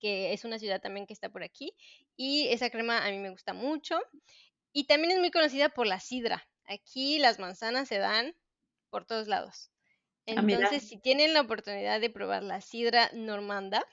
que 0.00 0.32
es 0.32 0.44
una 0.44 0.58
ciudad 0.58 0.80
también 0.80 1.06
que 1.06 1.12
está 1.12 1.28
por 1.28 1.42
aquí. 1.42 1.74
Y 2.16 2.48
esa 2.48 2.70
crema 2.70 3.04
a 3.04 3.10
mí 3.10 3.18
me 3.18 3.30
gusta 3.30 3.52
mucho. 3.54 3.98
Y 4.72 4.84
también 4.84 5.12
es 5.12 5.18
muy 5.18 5.30
conocida 5.30 5.70
por 5.70 5.86
la 5.86 6.00
sidra. 6.00 6.46
Aquí 6.64 7.18
las 7.18 7.38
manzanas 7.38 7.88
se 7.88 7.98
dan 7.98 8.34
por 8.90 9.04
todos 9.06 9.28
lados. 9.28 9.70
Ah, 10.26 10.34
Entonces, 10.36 10.86
si 10.88 10.98
tienen 10.98 11.32
la 11.34 11.40
oportunidad 11.40 12.00
de 12.00 12.10
probar 12.10 12.42
la 12.42 12.60
sidra 12.60 13.10
normanda, 13.14 13.84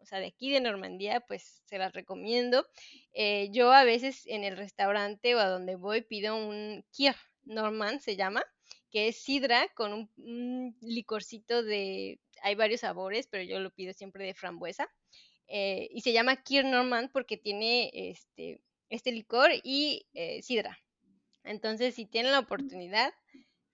o 0.00 0.06
sea, 0.06 0.18
de 0.18 0.26
aquí 0.26 0.50
de 0.50 0.60
Normandía, 0.60 1.20
pues 1.20 1.62
se 1.64 1.78
las 1.78 1.94
recomiendo. 1.94 2.66
Eh, 3.14 3.48
yo 3.52 3.72
a 3.72 3.84
veces 3.84 4.26
en 4.26 4.44
el 4.44 4.56
restaurante 4.56 5.34
o 5.34 5.38
a 5.38 5.48
donde 5.48 5.76
voy 5.76 6.02
pido 6.02 6.36
un 6.36 6.84
Kier 6.92 7.16
Normand, 7.44 8.00
se 8.00 8.16
llama, 8.16 8.42
que 8.90 9.08
es 9.08 9.16
sidra 9.16 9.68
con 9.74 10.08
un, 10.16 10.76
licorcito 10.80 11.62
de, 11.62 12.20
hay 12.42 12.54
varios 12.54 12.80
sabores, 12.80 13.26
pero 13.26 13.42
yo 13.42 13.60
lo 13.60 13.70
pido 13.70 13.92
siempre 13.92 14.24
de 14.24 14.34
frambuesa. 14.34 14.88
Eh, 15.46 15.88
y 15.90 16.00
se 16.00 16.12
llama 16.12 16.42
Kier 16.42 16.64
Normand 16.64 17.10
porque 17.12 17.36
tiene 17.36 17.90
este, 17.92 18.62
este 18.88 19.12
licor 19.12 19.50
y 19.62 20.06
eh, 20.14 20.42
sidra. 20.42 20.78
Entonces, 21.42 21.94
si 21.94 22.06
tienen 22.06 22.32
la 22.32 22.38
oportunidad, 22.38 23.12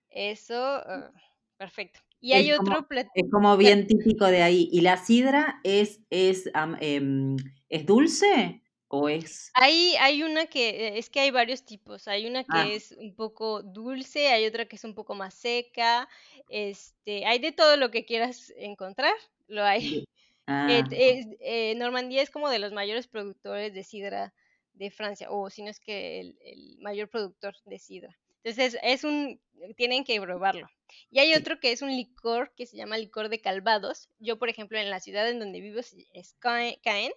eso, 0.09 0.55
ah, 0.55 1.11
perfecto. 1.57 2.01
Y 2.19 2.33
hay 2.33 2.51
otro 2.51 2.87
plato. 2.87 3.09
Es 3.15 3.29
como 3.31 3.57
bien 3.57 3.87
típico 3.87 4.27
de 4.27 4.43
ahí. 4.43 4.69
¿Y 4.71 4.81
la 4.81 4.97
sidra 4.97 5.59
es, 5.63 6.01
es, 6.11 6.49
em, 6.79 7.35
es 7.69 7.85
dulce 7.85 8.61
o 8.91 9.07
es...? 9.07 9.51
Hay, 9.53 9.95
hay 9.99 10.21
una 10.21 10.45
que, 10.47 10.97
es 10.97 11.09
que 11.09 11.21
hay 11.21 11.31
varios 11.31 11.63
tipos. 11.63 12.07
Hay 12.09 12.27
una 12.27 12.43
que 12.43 12.49
ah. 12.51 12.67
es 12.67 12.91
un 12.91 13.15
poco 13.15 13.63
dulce, 13.63 14.27
hay 14.27 14.45
otra 14.45 14.65
que 14.65 14.75
es 14.75 14.83
un 14.83 14.93
poco 14.93 15.15
más 15.15 15.33
seca. 15.33 16.09
Este, 16.49 17.25
hay 17.25 17.39
de 17.39 17.53
todo 17.53 17.77
lo 17.77 17.89
que 17.89 18.05
quieras 18.05 18.53
encontrar, 18.57 19.13
lo 19.47 19.63
hay. 19.63 20.05
Ah. 20.47 20.67
Eh, 20.91 21.75
Normandía 21.77 22.21
es 22.21 22.31
como 22.31 22.49
de 22.49 22.57
los 22.57 22.73
mayores 22.73 23.07
productores 23.07 23.73
de 23.73 23.83
sidra 23.83 24.33
de 24.73 24.89
Francia, 24.89 25.27
o 25.29 25.49
si 25.49 25.61
no 25.61 25.69
es 25.69 25.79
que 25.79 26.19
el, 26.19 26.77
mayor 26.79 27.07
productor 27.09 27.55
de 27.65 27.77
sidra. 27.77 28.17
Entonces 28.43 28.77
es 28.81 29.03
un, 29.03 29.39
tienen 29.77 30.03
que 30.03 30.19
probarlo. 30.19 30.67
Y 31.09 31.19
hay 31.19 31.35
otro 31.35 31.59
que 31.59 31.71
es 31.71 31.83
un 31.83 31.95
licor 31.95 32.51
que 32.57 32.65
se 32.65 32.75
llama 32.75 32.97
licor 32.97 33.29
de 33.29 33.39
Calvados. 33.39 34.09
Yo, 34.19 34.39
por 34.39 34.49
ejemplo, 34.49 34.77
en 34.79 34.89
la 34.89 34.99
ciudad 34.99 35.29
en 35.29 35.39
donde 35.39 35.61
vivo 35.61 35.79
es 35.79 36.35
Caen 36.39 37.13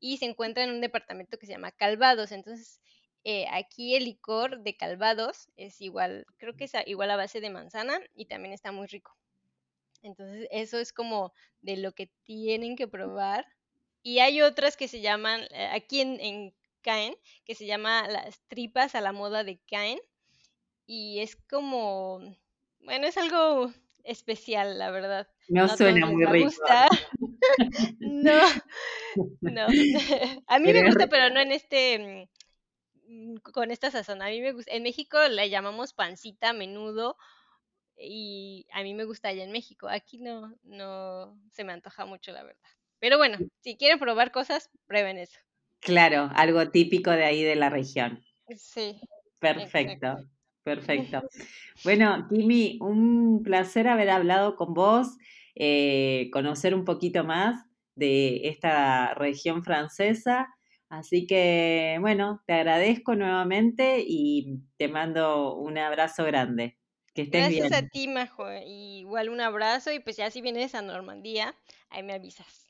y 0.00 0.18
se 0.18 0.26
encuentra 0.26 0.64
en 0.64 0.70
un 0.70 0.80
departamento 0.80 1.38
que 1.38 1.46
se 1.46 1.52
llama 1.52 1.72
Calvados. 1.72 2.32
Entonces, 2.32 2.80
eh, 3.24 3.46
aquí 3.50 3.96
el 3.96 4.04
licor 4.04 4.62
de 4.62 4.76
Calvados 4.76 5.48
es 5.56 5.80
igual, 5.80 6.26
creo 6.38 6.56
que 6.56 6.64
es 6.64 6.72
igual 6.86 7.10
a 7.10 7.16
base 7.16 7.40
de 7.40 7.50
manzana 7.50 7.98
y 8.14 8.26
también 8.26 8.54
está 8.54 8.72
muy 8.72 8.86
rico. 8.86 9.16
Entonces, 10.02 10.46
eso 10.52 10.78
es 10.78 10.92
como 10.92 11.32
de 11.62 11.76
lo 11.76 11.92
que 11.92 12.10
tienen 12.24 12.76
que 12.76 12.86
probar. 12.86 13.46
Y 14.02 14.20
hay 14.20 14.42
otras 14.42 14.76
que 14.76 14.86
se 14.86 15.00
llaman, 15.00 15.42
eh, 15.50 15.68
aquí 15.72 16.00
en, 16.00 16.20
en 16.20 16.54
Caen, 16.82 17.16
que 17.44 17.56
se 17.56 17.66
llama 17.66 18.06
Las 18.06 18.40
tripas 18.46 18.94
a 18.94 19.00
la 19.00 19.12
moda 19.12 19.42
de 19.42 19.58
Caen. 19.68 19.98
Y 20.86 21.18
es 21.18 21.34
como, 21.34 22.20
bueno, 22.78 23.08
es 23.08 23.16
algo 23.16 23.72
especial, 24.04 24.78
la 24.78 24.90
verdad. 24.92 25.28
No, 25.48 25.68
suena 25.68 26.06
muy 26.06 26.24
rico. 26.24 26.50
no, 27.98 28.40
no. 29.40 29.66
A 30.46 30.58
mí 30.58 30.72
me 30.72 30.84
gusta, 30.84 31.06
pero 31.08 31.32
no 31.32 31.40
en 31.40 31.52
este, 31.52 32.28
mm, 33.08 33.36
con 33.36 33.70
esta 33.70 33.90
sazón. 33.90 34.22
A 34.22 34.28
mí 34.28 34.40
me 34.40 34.52
gusta, 34.52 34.72
en 34.72 34.82
México 34.82 35.18
la 35.28 35.46
llamamos 35.46 35.92
pancita, 35.92 36.52
menudo, 36.52 37.16
y 37.96 38.66
a 38.72 38.82
mí 38.82 38.94
me 38.94 39.04
gusta 39.04 39.28
allá 39.28 39.44
en 39.44 39.52
México. 39.52 39.88
Aquí 39.88 40.18
no, 40.18 40.54
no 40.62 41.38
se 41.52 41.64
me 41.64 41.72
antoja 41.72 42.04
mucho, 42.04 42.32
la 42.32 42.42
verdad. 42.42 42.60
Pero 42.98 43.18
bueno, 43.18 43.38
si 43.60 43.76
quieren 43.76 43.98
probar 43.98 44.32
cosas, 44.32 44.70
prueben 44.86 45.18
eso. 45.18 45.38
Claro, 45.80 46.30
algo 46.34 46.70
típico 46.70 47.10
de 47.10 47.24
ahí 47.24 47.42
de 47.42 47.56
la 47.56 47.70
región. 47.70 48.22
Sí. 48.56 49.00
Perfecto, 49.38 50.16
perfecto. 50.62 51.22
Bueno, 51.84 52.26
Kimi, 52.30 52.78
un 52.80 53.42
placer 53.42 53.86
haber 53.86 54.08
hablado 54.08 54.56
con 54.56 54.72
vos, 54.72 55.18
eh, 55.54 56.30
conocer 56.32 56.74
un 56.74 56.86
poquito 56.86 57.22
más 57.22 57.66
de 57.96 58.48
esta 58.48 59.14
región 59.14 59.64
francesa. 59.64 60.48
Así 60.88 61.26
que, 61.26 61.98
bueno, 62.00 62.42
te 62.46 62.52
agradezco 62.52 63.16
nuevamente 63.16 64.04
y 64.06 64.60
te 64.76 64.88
mando 64.88 65.56
un 65.56 65.78
abrazo 65.78 66.24
grande. 66.24 66.78
Que 67.12 67.22
estés 67.22 67.48
Gracias 67.48 67.72
bien. 67.72 67.84
a 67.84 67.88
ti, 67.88 68.08
Majo. 68.08 68.46
Igual 68.64 69.30
un 69.30 69.40
abrazo 69.40 69.90
y 69.90 70.00
pues 70.00 70.16
ya 70.16 70.30
si 70.30 70.42
vienes 70.42 70.74
a 70.74 70.82
Normandía, 70.82 71.54
ahí 71.90 72.02
me 72.02 72.12
avisas. 72.12 72.66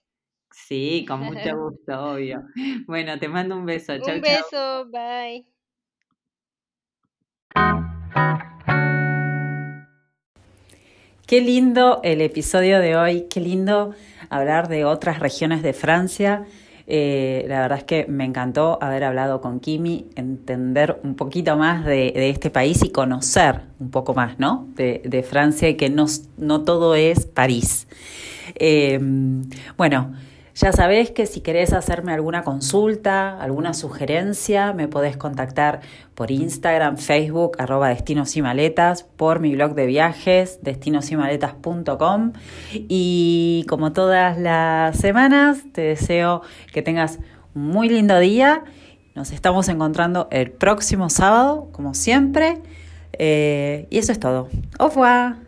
Sí, 0.52 1.04
con 1.06 1.20
mucho 1.20 1.56
gusto, 1.58 2.12
obvio. 2.12 2.42
Bueno, 2.86 3.18
te 3.18 3.28
mando 3.28 3.56
un 3.56 3.66
beso. 3.66 3.98
Chau, 3.98 4.16
Un 4.16 4.22
chau. 4.22 4.22
beso, 4.22 4.86
bye. 4.86 5.46
Qué 11.26 11.40
lindo 11.40 12.00
el 12.04 12.20
episodio 12.20 12.78
de 12.78 12.96
hoy, 12.96 13.26
qué 13.28 13.40
lindo 13.40 13.94
hablar 14.30 14.68
de 14.68 14.84
otras 14.84 15.18
regiones 15.18 15.62
de 15.62 15.72
Francia. 15.72 16.44
Eh, 16.88 17.44
la 17.48 17.62
verdad 17.62 17.78
es 17.78 17.84
que 17.84 18.06
me 18.08 18.24
encantó 18.24 18.78
haber 18.80 19.02
hablado 19.02 19.40
con 19.40 19.58
Kimi, 19.58 20.06
entender 20.14 21.00
un 21.02 21.16
poquito 21.16 21.56
más 21.56 21.84
de, 21.84 22.12
este 22.30 22.50
país 22.50 22.84
y 22.84 22.90
conocer 22.90 23.62
un 23.80 23.90
poco 23.90 24.14
más, 24.14 24.38
¿no? 24.38 24.68
De, 24.76 25.02
de 25.04 25.22
Francia 25.22 25.68
y 25.68 25.74
que 25.74 25.90
no, 25.90 26.06
no 26.38 26.62
todo 26.62 26.94
es 26.94 27.26
París. 27.26 27.88
Eh, 28.54 29.00
bueno, 29.76 30.14
ya 30.56 30.72
sabés 30.72 31.10
que 31.10 31.26
si 31.26 31.42
querés 31.42 31.74
hacerme 31.74 32.14
alguna 32.14 32.42
consulta, 32.42 33.38
alguna 33.38 33.74
sugerencia, 33.74 34.72
me 34.72 34.88
podés 34.88 35.18
contactar 35.18 35.80
por 36.14 36.30
Instagram, 36.30 36.96
Facebook, 36.96 37.56
arroba 37.58 37.94
por 39.18 39.40
mi 39.40 39.54
blog 39.54 39.74
de 39.74 39.84
viajes, 39.84 40.58
destinosimaletas.com. 40.62 42.32
Y 42.72 43.66
como 43.68 43.92
todas 43.92 44.38
las 44.38 44.96
semanas, 44.96 45.58
te 45.74 45.82
deseo 45.82 46.40
que 46.72 46.80
tengas 46.80 47.18
un 47.54 47.66
muy 47.66 47.90
lindo 47.90 48.18
día. 48.18 48.64
Nos 49.14 49.32
estamos 49.32 49.68
encontrando 49.68 50.26
el 50.30 50.52
próximo 50.52 51.10
sábado, 51.10 51.68
como 51.72 51.92
siempre. 51.92 52.62
Eh, 53.18 53.88
y 53.90 53.98
eso 53.98 54.10
es 54.10 54.20
todo. 54.20 54.48
Au 54.78 54.88
revoir. 54.88 55.45